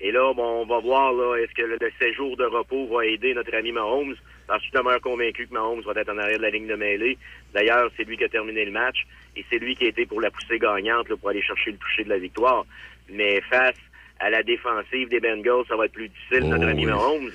Et 0.01 0.12
là, 0.12 0.32
bon, 0.34 0.62
on 0.62 0.66
va 0.66 0.78
voir 0.78 1.12
là, 1.12 1.36
est-ce 1.36 1.53
que 1.55 1.62
le, 1.62 1.78
le 1.80 1.90
séjour 2.01 2.36
de 2.36 2.45
repos 2.45 2.86
va 2.86 3.05
aider 3.07 3.34
notre 3.34 3.53
ami 3.57 3.72
Mahomes? 3.72 4.14
J'en 4.49 4.59
suis 4.61 4.70
demeure 4.70 5.01
convaincu 5.01 5.49
que 5.49 5.53
Mahomes 5.53 5.80
va 5.82 6.01
être 6.01 6.11
en 6.12 6.18
arrière 6.18 6.38
de 6.38 6.43
la 6.43 6.51
ligne 6.51 6.68
de 6.68 6.76
mêlée. 6.76 7.18
D'ailleurs, 7.53 7.90
c'est 7.97 8.05
lui 8.05 8.16
qui 8.16 8.24
a 8.24 8.28
terminé 8.28 8.64
le 8.64 8.70
match 8.72 9.05
et 9.36 9.45
c'est 9.51 9.59
lui 9.59 9.74
qui 9.74 9.84
a 9.86 9.88
été 9.88 10.07
pour 10.07 10.20
la 10.20 10.30
poussée 10.30 10.61
gagnante 10.61 11.09
là, 11.09 11.16
pour 11.16 11.28
aller 11.30 11.43
chercher 11.43 11.72
le 11.72 11.76
toucher 11.78 12.05
de 12.05 12.09
la 12.11 12.18
victoire. 12.18 12.64
Mais 13.11 13.40
face 13.51 13.76
à 14.20 14.30
la 14.30 14.45
défensive 14.45 15.09
des 15.09 15.18
Bengals, 15.18 15.64
ça 15.68 15.74
va 15.76 15.86
être 15.86 15.93
plus 15.93 16.09
difficile, 16.09 16.49
notre 16.49 16.66
Oh, 16.66 16.68
ami 16.68 16.86
oui. 16.86 16.93
Mahomes. 16.93 17.30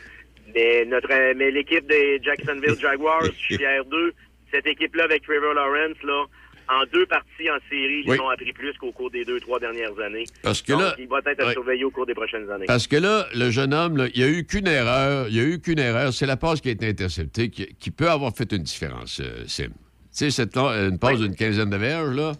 Mais 0.58 0.86
notre 0.86 1.08
mais 1.36 1.52
l'équipe 1.52 1.86
des 1.88 2.20
Jacksonville 2.24 2.80
Jaguars, 2.80 3.26
je 3.26 3.32
suis 3.32 3.58
fier 3.58 3.86
d'eux. 3.86 4.14
Cette 4.52 4.66
équipe-là 4.66 5.04
avec 5.04 5.22
Trevor 5.24 5.54
Lawrence, 5.54 6.02
là, 6.04 6.24
en 6.70 6.84
deux 6.92 7.06
parties 7.06 7.50
en 7.50 7.60
série, 7.70 8.04
Oui. 8.08 8.16
ils 8.18 8.22
ont 8.22 8.30
appris 8.30 8.54
plus 8.54 8.74
qu'au 8.78 8.92
cours 8.92 9.12
des 9.12 9.24
deux, 9.24 9.40
trois 9.40 9.60
dernières 9.60 9.98
années. 10.00 10.24
Parce 10.42 10.62
que 10.64 10.72
Donc, 10.72 10.82
là- 10.82 10.96
il 10.98 11.08
va 11.08 11.20
être 11.26 11.44
à 11.48 11.52
surveiller 11.52 11.84
au 11.84 11.92
cours 11.92 12.06
des 12.08 12.16
prochaines 12.16 12.50
années. 12.50 12.66
Parce 12.66 12.88
que 12.88 12.96
là, 12.96 13.28
le 13.36 13.52
jeune 13.52 13.74
homme, 13.74 13.98
là, 13.98 14.08
il 14.16 14.20
n'y 14.24 14.28
a 14.28 14.32
eu 14.32 14.46
qu'une 14.46 14.68
erreur. 14.68 15.28
Il 15.30 15.34
n'y 15.36 15.40
a 15.42 15.44
eu 15.44 15.60
qu'une 15.62 15.80
erreur. 15.80 16.12
C'est 16.12 16.26
la 16.26 16.38
passe 16.38 16.60
qui 16.60 16.70
a 16.70 16.72
été 16.72 16.88
interceptée 16.88 17.50
qui, 17.50 17.68
qui 17.76 17.92
peut 17.92 18.10
avoir 18.10 18.36
fait 18.36 18.52
une 18.52 18.64
différence, 18.64 19.20
euh, 19.22 19.44
Sim. 19.48 19.68
Tu 19.68 19.72
sais, 20.12 20.32
cette, 20.32 20.58
une 20.58 20.98
passe 20.98 21.20
d'une 21.20 21.36
quinzaine 21.36 21.70
de 21.70 21.78
verges, 21.78 22.16
là. 22.16 22.32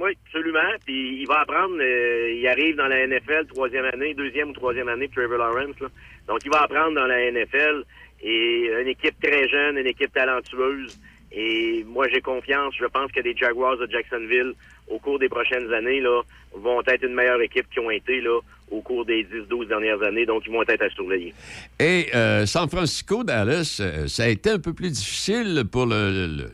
Oui, 0.00 0.10
absolument. 0.26 0.60
Puis 0.84 1.20
il 1.20 1.26
va 1.26 1.40
apprendre. 1.40 1.76
euh, 1.80 2.32
il 2.32 2.46
arrive 2.48 2.76
dans 2.76 2.86
la 2.88 3.06
NFL 3.06 3.46
troisième 3.48 3.84
année, 3.84 4.14
deuxième 4.14 4.48
ou 4.50 4.52
troisième 4.54 4.88
année, 4.88 5.08
Trevor 5.14 5.38
Lawrence. 5.38 5.78
là. 5.80 5.88
Donc 6.28 6.40
il 6.44 6.50
va 6.50 6.62
apprendre 6.62 6.94
dans 6.94 7.06
la 7.06 7.30
NFL. 7.30 7.84
Et 8.26 8.70
une 8.80 8.88
équipe 8.88 9.20
très 9.20 9.48
jeune, 9.48 9.76
une 9.76 9.86
équipe 9.86 10.12
talentueuse. 10.12 10.98
Et 11.36 11.84
moi, 11.86 12.06
j'ai 12.08 12.20
confiance. 12.20 12.74
Je 12.78 12.86
pense 12.86 13.10
que 13.10 13.20
les 13.20 13.36
Jaguars 13.36 13.76
de 13.76 13.88
Jacksonville, 13.90 14.54
au 14.88 14.98
cours 14.98 15.18
des 15.18 15.28
prochaines 15.28 15.72
années, 15.72 16.00
là, 16.00 16.22
vont 16.54 16.80
être 16.86 17.04
une 17.04 17.14
meilleure 17.14 17.40
équipe 17.40 17.68
qu'ils 17.70 17.82
ont 17.82 17.90
été 17.90 18.20
là, 18.20 18.38
au 18.70 18.80
cours 18.80 19.04
des 19.04 19.24
10-12 19.24 19.66
dernières 19.66 20.00
années. 20.02 20.26
Donc, 20.26 20.44
ils 20.46 20.52
vont 20.52 20.62
être 20.62 20.82
à 20.82 20.90
surveiller. 20.90 21.34
Et 21.80 22.06
euh, 22.14 22.46
San 22.46 22.68
Francisco, 22.68 23.24
Dallas, 23.24 23.78
euh, 23.80 24.06
ça 24.06 24.24
a 24.24 24.28
été 24.28 24.50
un 24.50 24.60
peu 24.60 24.72
plus 24.72 24.90
difficile 24.90 25.64
pour 25.70 25.86
le, 25.86 26.48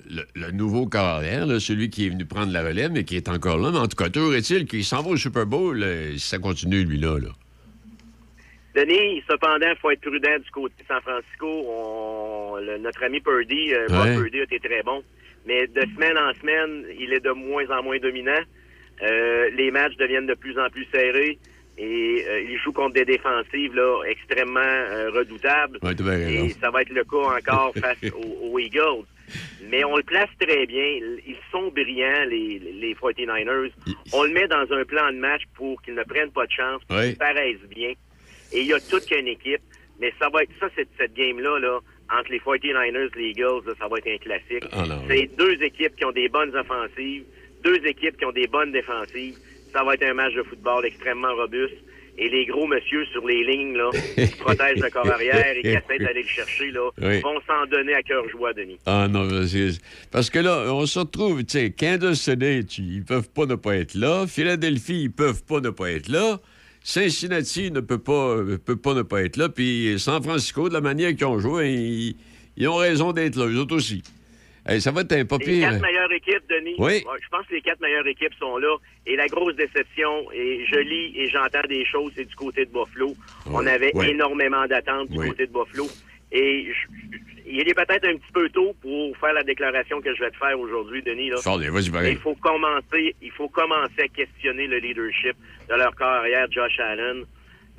nouveau 0.53 0.87
carrière, 0.87 1.47
là, 1.47 1.61
celui 1.61 1.91
qui 1.91 2.07
est 2.07 2.11
venu 2.11 2.25
prendre 2.25 2.51
la 2.51 2.62
relève, 2.62 2.91
mais 2.91 3.05
qui 3.05 3.16
est 3.16 3.29
encore 3.29 3.59
là. 3.59 3.71
Mais 3.71 3.79
en 3.79 3.87
tout 3.87 3.97
cas, 3.97 4.09
toujours 4.09 4.35
est-il 4.35 4.64
qu'il 4.66 4.85
s'en 4.85 5.03
va 5.03 5.11
au 5.11 5.16
Super 5.18 5.45
Bowl, 5.45 5.83
euh, 5.83 6.12
si 6.14 6.21
ça 6.21 6.39
continue, 6.39 6.85
lui-là. 6.85 7.18
Là. 7.18 7.29
Denis, 8.75 9.23
cependant, 9.29 9.68
il 9.71 9.77
faut 9.81 9.91
être 9.91 10.01
prudent 10.01 10.39
du 10.43 10.51
côté 10.51 10.75
de 10.83 10.87
San 10.87 11.01
Francisco. 11.01 11.47
On- 11.47 12.57
le- 12.61 12.79
notre 12.79 13.03
ami 13.03 13.21
Purdy, 13.21 13.75
euh, 13.75 13.87
Ouais. 13.89 14.14
Purdy 14.16 14.41
a 14.41 14.43
été 14.45 14.61
très 14.61 14.83
bon. 14.83 15.03
Mais 15.47 15.66
de 15.66 15.81
semaine 15.95 16.16
en 16.18 16.33
semaine, 16.35 16.85
il 16.99 17.12
est 17.12 17.21
de 17.21 17.31
moins 17.31 17.68
en 17.71 17.83
moins 17.83 17.99
dominant. 17.99 18.43
Euh, 19.03 19.51
les 19.57 19.71
matchs 19.71 19.97
deviennent 19.97 20.27
de 20.27 20.35
plus 20.35 20.59
en 20.59 20.68
plus 20.68 20.87
serrés. 20.93 21.39
Et 21.79 22.25
euh, 22.29 22.43
il 22.43 22.59
joue 22.59 22.73
contre 22.73 22.93
des 22.95 23.07
défensives 23.07 23.75
là, 23.75 24.03
extrêmement 24.07 24.61
euh, 24.61 25.11
redoutables. 25.11 25.79
Ouais, 25.83 25.95
bien 25.95 26.12
et 26.29 26.51
ça 26.61 26.71
va 26.71 26.83
être 26.83 26.91
le 26.91 27.05
cas 27.05 27.16
encore 27.39 27.73
face 27.81 27.97
aux, 28.12 28.49
aux 28.53 28.59
Eagles. 28.59 29.05
Mais 29.71 29.83
on 29.85 29.97
le 29.97 30.03
place 30.03 30.29
très 30.39 30.66
bien. 30.66 30.85
Ils 31.27 31.37
sont 31.51 31.68
brillants, 31.68 32.25
les, 32.29 32.59
les 32.59 32.95
49ers. 32.95 33.73
On 34.12 34.25
le 34.25 34.31
met 34.31 34.47
dans 34.49 34.66
un 34.73 34.85
plan 34.85 35.11
de 35.11 35.16
match 35.18 35.43
pour 35.55 35.81
qu'ils 35.83 35.95
ne 35.95 36.03
prennent 36.03 36.33
pas 36.33 36.45
de 36.47 36.53
chance, 36.53 36.83
pour 36.87 36.97
Ouais. 36.99 37.09
qu'ils 37.11 37.16
paraissent 37.18 37.68
bien. 37.75 37.93
Et 38.53 38.61
il 38.61 38.66
y 38.66 38.72
a 38.72 38.80
toute 38.80 39.07
qu'une 39.07 39.26
équipe. 39.28 39.61
Mais 40.01 40.12
ça 40.18 40.28
va 40.32 40.42
être 40.42 40.51
ça, 40.59 40.68
cette, 40.74 40.88
cette 40.98 41.14
game-là, 41.14 41.59
là, 41.59 41.78
entre 42.11 42.30
les 42.32 42.38
49ers 42.38 43.11
et 43.16 43.18
les 43.20 43.28
Eagles, 43.30 43.66
là, 43.66 43.72
ça 43.78 43.86
va 43.88 43.98
être 43.98 44.09
un 44.09 44.16
classique. 44.18 44.64
Ah 44.72 44.84
C'est 45.09 45.30
deux 45.36 45.62
équipes 45.62 45.94
qui 45.96 46.05
ont 46.07 46.12
des 46.12 46.28
bonnes 46.28 46.55
offensives, 46.57 47.24
deux 47.62 47.84
équipes 47.86 48.16
qui 48.16 48.24
ont 48.24 48.32
des 48.32 48.46
bonnes 48.46 48.72
défensives. 48.72 49.36
Ça 49.72 49.84
va 49.84 49.94
être 49.94 50.03
un 50.05 50.14
match 50.14 50.34
de 50.34 50.42
football 50.42 50.84
extrêmement 50.86 51.34
robuste. 51.34 51.76
Et 52.18 52.28
les 52.28 52.44
gros 52.44 52.66
monsieur 52.66 53.05
sur 53.07 53.26
les 53.26 53.44
lignes, 53.44 53.76
là, 53.76 53.88
qui 54.16 54.34
protègent 54.40 54.82
le 54.82 54.90
corps 54.90 55.09
arrière 55.11 55.57
et 55.57 55.62
qui 55.62 55.68
essaient 55.68 55.98
d'aller 56.05 56.22
le 56.22 56.28
chercher, 56.28 56.70
là, 56.70 56.90
Oui. 57.01 57.20
vont 57.20 57.40
s'en 57.46 57.66
donner 57.70 57.94
à 57.94 58.03
cœur 58.03 58.28
joie, 58.30 58.53
Denis. 58.53 58.78
Ah 58.86 59.07
non, 59.09 59.26
parce 60.11 60.28
que 60.28 60.38
là, 60.38 60.64
on 60.74 60.84
se 60.86 60.98
retrouve, 60.98 61.44
tu 61.44 61.59
sais, 61.59 61.70
Kansas 61.70 62.18
City, 62.20 62.66
ils 62.96 63.05
peuvent 63.05 63.30
pas 63.30 63.46
ne 63.46 63.55
pas 63.55 63.76
être 63.76 63.94
là. 63.94 64.26
Philadelphie, 64.26 65.03
ils 65.05 65.12
peuvent 65.12 65.44
pas 65.44 65.61
ne 65.61 65.70
pas 65.70 65.90
être 65.92 66.09
là. 66.09 66.40
Cincinnati 66.83 67.70
ne 67.70 67.81
peut 67.81 67.99
pas, 67.99 68.37
euh, 68.37 68.59
peut 68.59 68.76
pas 68.76 68.95
ne 68.95 69.03
pas 69.03 69.22
être 69.22 69.37
là. 69.37 69.49
Puis 69.49 69.99
San 69.99 70.22
Francisco, 70.22 70.68
de 70.68 70.74
la 70.74 70.81
manière 70.81 71.14
qu'ils 71.14 71.26
ont 71.26 71.39
joué, 71.39 71.70
ils, 71.70 72.16
ils 72.57 72.68
ont 72.68 72.76
raison 72.76 73.12
d'être 73.12 73.37
là, 73.37 73.47
eux 73.47 73.59
autres 73.59 73.76
aussi. 73.76 74.03
Hey, 74.66 74.81
ça 74.81 74.91
va 74.91 75.01
être 75.01 75.12
un 75.12 75.24
pas 75.24 75.39
Les 75.39 75.61
quatre 75.61 75.81
meilleures 75.81 76.12
équipes, 76.12 76.43
Denis. 76.49 76.74
Oui. 76.78 77.03
Je 77.22 77.28
pense 77.31 77.47
que 77.47 77.55
les 77.55 77.62
quatre 77.62 77.81
meilleures 77.81 78.07
équipes 78.07 78.35
sont 78.39 78.59
là. 78.59 78.76
Et 79.07 79.16
la 79.16 79.26
grosse 79.26 79.57
déception, 79.57 80.31
et 80.33 80.64
je 80.70 80.78
lis 80.78 81.12
et 81.16 81.28
j'entends 81.31 81.66
des 81.68 81.85
choses, 81.87 82.12
c'est 82.14 82.26
du 82.26 82.35
côté 82.35 82.66
de 82.66 82.70
Buffalo. 82.70 83.14
On 83.47 83.66
avait 83.66 83.93
énormément 84.07 84.66
d'attentes 84.66 85.09
du 85.09 85.16
côté 85.18 85.47
de 85.47 85.53
Buffalo. 85.53 85.87
Et 86.33 86.66
je- 86.72 87.16
il 87.47 87.68
est 87.68 87.74
peut-être 87.74 88.07
un 88.07 88.16
petit 88.16 88.33
peu 88.33 88.49
tôt 88.51 88.74
pour 88.81 89.16
faire 89.18 89.33
la 89.33 89.43
déclaration 89.43 90.01
que 90.01 90.14
je 90.14 90.20
vais 90.22 90.31
te 90.31 90.37
faire 90.37 90.59
aujourd'hui, 90.59 91.03
Denis. 91.03 91.31
Là. 91.31 91.37
Il 92.11 92.18
faut 92.18 92.35
commencer, 92.37 93.14
il 93.20 93.31
faut 93.33 93.49
commencer 93.49 94.03
à 94.03 94.09
questionner 94.09 94.66
le 94.68 94.78
leadership 94.78 95.35
de 95.68 95.74
leur 95.74 95.95
carrière, 95.97 96.47
Josh 96.51 96.78
Allen. 96.78 97.24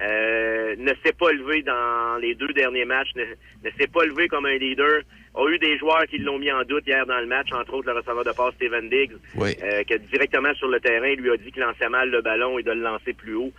Euh, 0.01 0.75
ne 0.79 0.93
s'est 1.05 1.13
pas 1.13 1.31
levé 1.31 1.61
dans 1.61 2.17
les 2.19 2.33
deux 2.33 2.51
derniers 2.53 2.85
matchs, 2.85 3.09
ne, 3.15 3.23
ne 3.23 3.69
s'est 3.77 3.87
pas 3.87 4.03
levé 4.05 4.27
comme 4.27 4.47
un 4.47 4.57
leader. 4.57 5.01
A 5.35 5.47
eu 5.47 5.59
des 5.59 5.77
joueurs 5.77 6.05
qui 6.07 6.17
l'ont 6.17 6.39
mis 6.39 6.51
en 6.51 6.63
doute 6.63 6.87
hier 6.87 7.05
dans 7.05 7.19
le 7.19 7.27
match, 7.27 7.49
entre 7.53 7.75
autres 7.75 7.87
le 7.93 7.99
receveur 7.99 8.23
de 8.25 8.31
passe 8.31 8.55
Steven 8.55 8.89
Diggs, 8.89 9.11
Oui. 9.35 9.55
euh, 9.61 9.83
qui 9.83 9.99
directement 10.11 10.53
sur 10.55 10.69
le 10.69 10.79
terrain 10.79 11.13
lui 11.13 11.29
a 11.29 11.37
dit 11.37 11.51
qu'il 11.51 11.61
lançait 11.61 11.87
mal 11.87 12.09
le 12.09 12.21
ballon 12.21 12.57
et 12.57 12.63
de 12.63 12.71
le 12.71 12.81
lancer 12.81 13.13
plus 13.13 13.35
haut. 13.35 13.51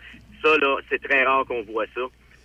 Ça, 0.44 0.56
là, 0.58 0.76
c'est 0.90 1.00
très 1.00 1.22
rare 1.24 1.44
qu'on 1.46 1.62
voit 1.62 1.86
ça. 1.94 2.00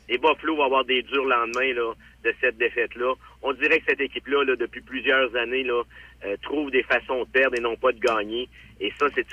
Et 0.09 0.17
Buffalo 0.17 0.55
va 0.57 0.65
avoir 0.65 0.85
des 0.85 1.01
durs 1.03 1.25
lendemains 1.25 1.73
là, 1.73 1.93
de 2.23 2.33
cette 2.41 2.57
défaite-là. 2.57 3.13
On 3.43 3.53
dirait 3.53 3.79
que 3.79 3.85
cette 3.89 4.01
équipe-là, 4.01 4.43
là, 4.45 4.55
depuis 4.55 4.81
plusieurs 4.81 5.35
années, 5.35 5.63
là, 5.63 5.83
euh, 6.25 6.35
trouve 6.43 6.71
des 6.71 6.83
façons 6.83 7.23
de 7.23 7.29
perdre 7.29 7.57
et 7.57 7.61
non 7.61 7.75
pas 7.75 7.91
de 7.91 7.99
gagner. 7.99 8.47
Et 8.79 8.91
ça, 8.99 9.07
c'est 9.15 9.25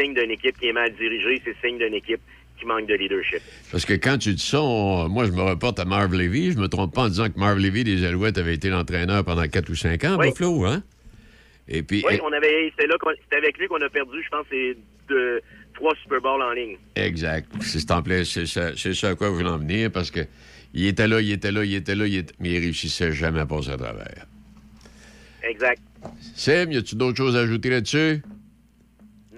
signe 0.00 0.14
d'une 0.14 0.30
équipe 0.30 0.58
qui 0.58 0.68
est 0.68 0.72
mal 0.72 0.92
dirigée, 0.94 1.42
c'est 1.44 1.56
signe 1.66 1.78
d'une 1.78 1.94
équipe 1.94 2.20
qui 2.58 2.64
manque 2.66 2.86
de 2.86 2.94
leadership. 2.94 3.40
Parce 3.72 3.84
que 3.84 3.94
quand 3.94 4.16
tu 4.16 4.32
dis 4.32 4.42
ça, 4.46 4.62
on- 4.62 5.08
moi, 5.08 5.26
je 5.26 5.32
me 5.32 5.42
reporte 5.42 5.78
à 5.80 5.84
Marv 5.84 6.14
Levy. 6.14 6.52
Je 6.52 6.58
me 6.58 6.68
trompe 6.68 6.94
pas 6.94 7.02
en 7.02 7.08
disant 7.08 7.28
que 7.28 7.38
Marv 7.38 7.58
Levy 7.58 7.82
des 7.84 8.04
Alouettes 8.04 8.38
avait 8.38 8.54
été 8.54 8.70
l'entraîneur 8.70 9.24
pendant 9.24 9.46
4 9.46 9.68
ou 9.70 9.74
5 9.74 10.04
ans 10.04 10.14
à 10.14 10.18
Oui. 10.18 10.28
Buffalo, 10.30 10.64
hein? 10.64 10.82
Et 11.68 11.82
puis, 11.82 12.02
Oui, 12.06 12.18
on 12.22 12.32
avait, 12.32 12.72
c'est 12.78 12.86
là 12.86 12.96
c'est 13.30 13.36
avec 13.36 13.58
lui 13.58 13.66
qu'on 13.68 13.80
a 13.80 13.88
perdu, 13.88 14.22
je 14.22 14.28
pense, 14.28 14.46
c'est 14.50 14.76
de 15.08 15.42
trois 15.74 15.94
Super 16.02 16.20
Bowls 16.20 16.42
en 16.42 16.52
ligne. 16.52 16.76
Exact. 16.96 17.48
C'est 17.60 17.90
en 17.90 18.02
plein- 18.02 18.24
c'est 18.24 18.46
ça, 18.46 18.70
ça 18.76 19.08
à 19.08 19.14
quoi 19.14 19.28
vous 19.28 19.36
voulez 19.36 19.48
en 19.50 19.58
venir, 19.58 19.90
parce 19.92 20.10
que 20.10 20.20
il 20.72 20.86
était 20.86 21.06
là, 21.06 21.20
il 21.20 21.30
était 21.32 21.52
là, 21.52 21.64
il 21.64 21.74
était 21.74 21.94
là, 21.94 22.06
il 22.06 22.16
était- 22.16 22.34
mais 22.40 22.50
il 22.50 22.58
réussissait 22.60 23.12
jamais 23.12 23.40
à 23.40 23.46
passer 23.46 23.70
à 23.70 23.76
travers. 23.76 24.26
Exact. 25.42 25.80
Sim, 26.34 26.70
y 26.72 26.76
a-tu 26.76 26.96
d'autres 26.96 27.16
choses 27.16 27.36
à 27.36 27.40
ajouter 27.40 27.70
là-dessus? 27.70 28.22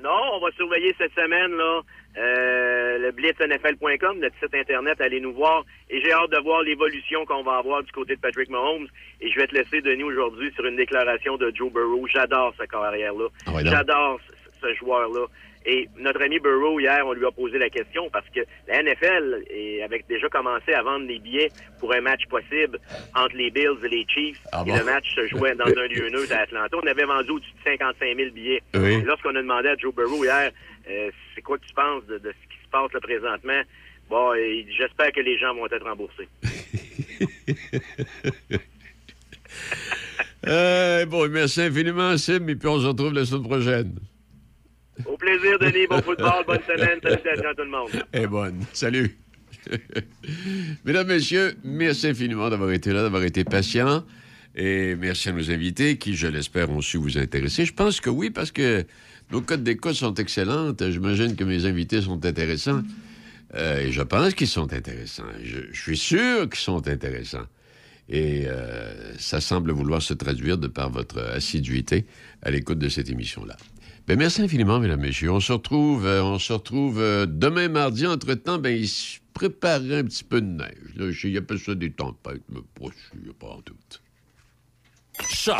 Non, 0.03 0.21
on 0.35 0.41
va 0.41 0.51
surveiller 0.57 0.95
cette 0.99 1.13
semaine 1.15 1.53
là 1.57 1.81
euh, 2.19 2.99
le 2.99 3.11
blitznfl.com, 3.13 4.21
notre 4.21 4.35
site 4.43 4.55
internet, 4.55 4.99
allez 5.03 5.21
nous 5.21 5.35
voir. 5.35 5.67
Et 5.91 6.01
j'ai 6.01 6.13
hâte 6.13 6.31
de 6.31 6.39
voir 6.43 6.63
l'évolution 6.63 7.27
qu'on 7.27 7.43
va 7.43 7.59
avoir 7.59 7.83
du 7.83 7.93
côté 7.93 8.15
de 8.17 8.21
Patrick 8.21 8.49
Mahomes. 8.49 8.87
Et 9.21 9.31
je 9.31 9.39
vais 9.39 9.47
te 9.47 9.55
laisser, 9.55 9.83
Denis, 9.83 10.03
aujourd'hui 10.03 10.51
sur 10.55 10.65
une 10.65 10.77
déclaration 10.77 11.37
de 11.37 11.53
Joe 11.55 11.71
Burrow. 11.71 12.07
J'adore 12.11 12.55
sa 12.57 12.67
carrière-là. 12.67 13.27
Ah 13.45 13.53
ouais. 13.53 13.63
J'adore 13.67 14.19
ce, 14.27 14.61
ce 14.67 14.75
joueur-là. 14.77 15.27
Et 15.69 15.89
notre 15.99 16.23
ami 16.23 16.39
Burrow, 16.39 16.79
hier, 16.79 17.05
on 17.07 17.13
lui 17.13 17.27
a 17.27 17.31
posé 17.33 17.59
la 17.59 17.69
question 17.69 18.09
parce 18.11 18.27
que 18.31 18.41
la 18.69 18.83
NFL 18.83 19.43
est- 19.51 19.83
avait 19.83 20.03
déjà 20.09 20.29
commencé 20.29 20.73
à 20.73 20.83
vendre 20.83 21.07
des 21.09 21.19
billets 21.19 21.51
pour 21.81 21.93
un 21.93 22.01
match 22.01 22.23
possible 22.31 22.79
entre 23.17 23.35
les 23.37 23.51
Bills 23.51 23.77
et 23.85 23.89
les 23.89 24.07
Chiefs. 24.09 24.39
Ah 24.53 24.65
et 24.67 24.71
le 24.79 24.85
match 24.85 25.05
se 25.15 25.27
jouait 25.27 25.55
dans 25.57 25.67
un 25.67 25.87
lieu 25.89 26.09
neutre 26.11 26.33
à 26.35 26.43
Atlanta. 26.43 26.77
On 26.81 26.87
avait 26.87 27.05
vendu 27.05 27.31
au-dessus 27.33 27.51
de 27.65 27.71
55 27.71 28.17
000 28.17 28.31
billets. 28.31 28.63
Oui. 28.75 29.03
Lorsqu'on 29.03 29.31
a 29.35 29.43
demandé 29.43 29.69
à 29.69 29.77
Joe 29.77 29.93
Burrow 29.95 30.25
hier, 30.25 30.53
euh, 30.89 31.11
c'est 31.35 31.43
quoi 31.43 31.59
que 31.59 31.67
tu 31.67 31.75
penses 31.75 32.07
de, 32.07 32.19
de 32.19 32.31
ce 32.31 32.49
qui 32.55 32.63
se 32.65 32.71
passe 32.71 32.93
là 32.93 33.01
présentement, 33.01 33.61
bon, 34.09 34.31
euh, 34.35 34.47
il 34.49 34.67
dit, 34.67 34.73
j'espère 34.79 35.11
que 35.11 35.21
les 35.21 35.37
gens 35.39 35.53
vont 35.55 35.67
être 35.67 35.85
remboursés. 35.85 36.29
Euh, 40.49 41.05
bon, 41.07 41.29
merci 41.29 41.61
infiniment, 41.63 42.17
Sim, 42.17 42.47
et 42.49 42.55
puis 42.55 42.69
on 42.69 42.79
se 42.79 42.87
retrouve 42.87 43.13
la 43.13 43.25
semaine 43.25 43.43
prochaine. 43.43 43.95
Au 45.05 45.17
plaisir, 45.17 45.59
Denis. 45.59 45.87
Bon 45.89 46.01
football, 46.01 46.45
bonne 46.47 46.61
semaine. 46.67 46.99
Salutations 47.03 47.49
à 47.51 47.55
tout 47.55 47.65
le 47.65 47.71
monde. 47.71 47.91
Eh 48.13 48.27
bonne. 48.27 48.61
Salut. 48.73 49.17
Mesdames, 50.85 51.09
Messieurs, 51.09 51.55
merci 51.65 52.09
infiniment 52.09 52.49
d'avoir 52.49 52.71
été 52.73 52.93
là, 52.93 53.03
d'avoir 53.03 53.23
été 53.25 53.45
patient. 53.45 54.05
Et 54.55 54.97
merci 54.97 55.29
à 55.29 55.33
nos 55.33 55.51
invités 55.51 55.99
qui, 55.99 56.17
je 56.17 56.27
l'espère, 56.29 56.71
ont 56.71 56.81
su 56.81 56.97
vous 56.97 57.19
intéresser. 57.19 57.67
Je 57.67 57.75
pense 57.75 58.01
que 58.01 58.09
oui, 58.09 58.31
parce 58.31 58.53
que 58.53 58.85
nos 59.31 59.43
codes 59.43 59.63
d'écoute 59.63 59.95
sont 59.95 60.15
excellentes. 60.15 60.89
J'imagine 60.91 61.37
que 61.37 61.45
mes 61.45 61.67
invités 61.67 62.01
sont 62.01 62.25
intéressants. 62.25 62.83
Euh, 63.55 63.81
et 63.81 63.93
je 63.93 64.03
pense 64.03 64.35
qu'ils 64.35 64.49
sont 64.49 64.73
intéressants. 64.73 65.25
Je, 65.43 65.59
je 65.71 65.81
suis 65.81 65.97
sûr 65.97 66.49
qu'ils 66.49 66.61
sont 66.61 66.89
intéressants. 66.89 67.47
Et 68.09 68.45
euh, 68.47 69.15
ça 69.19 69.41
semble 69.41 69.73
vouloir 69.73 70.01
se 70.01 70.15
traduire 70.15 70.59
de 70.59 70.69
par 70.69 70.91
votre 70.91 71.21
assiduité 71.21 72.07
à 72.43 72.51
l'écoute 72.51 72.79
de 72.79 72.89
cette 72.89 73.11
émission-là. 73.11 73.57
Ben, 74.07 74.17
merci 74.19 74.41
infiniment, 74.43 74.79
mesdames, 74.79 75.01
messieurs. 75.01 75.33
On 75.33 75.41
se 75.41 75.53
retrouve, 75.53 76.07
euh, 76.07 76.23
on 76.23 76.39
se 76.39 76.53
retrouve 76.53 77.01
euh, 77.01 77.27
demain 77.29 77.69
mardi. 77.69 78.07
Entre-temps, 78.07 78.59
ben, 78.59 78.71
il 78.77 78.89
se 78.89 79.19
un 79.97 80.05
petit 80.05 80.23
peu 80.25 80.41
de 80.41 80.47
neige. 80.47 80.95
Là, 80.97 81.11
je- 81.11 81.27
il 81.29 81.37
appelle 81.37 81.59
ça 81.59 81.75
des 81.75 81.91
tempêtes, 81.91 82.43
mais 82.49 82.61
pas 82.75 82.87
sûr, 82.95 83.35
pas 83.39 83.49
en 83.49 83.57
doute. 83.67 84.03
Choc. 85.29 85.57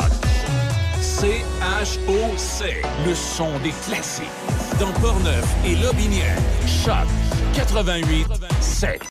C-H-O-C. 1.01 2.65
Le 3.05 3.13
son 3.13 3.59
des 3.59 3.71
classiques. 3.85 4.25
Dans 4.79 4.91
Portneuf 4.93 5.45
et 5.65 5.75
Lobinière. 5.75 6.37
Choc 6.65 7.07
88 7.53 8.27
7. 8.61 9.01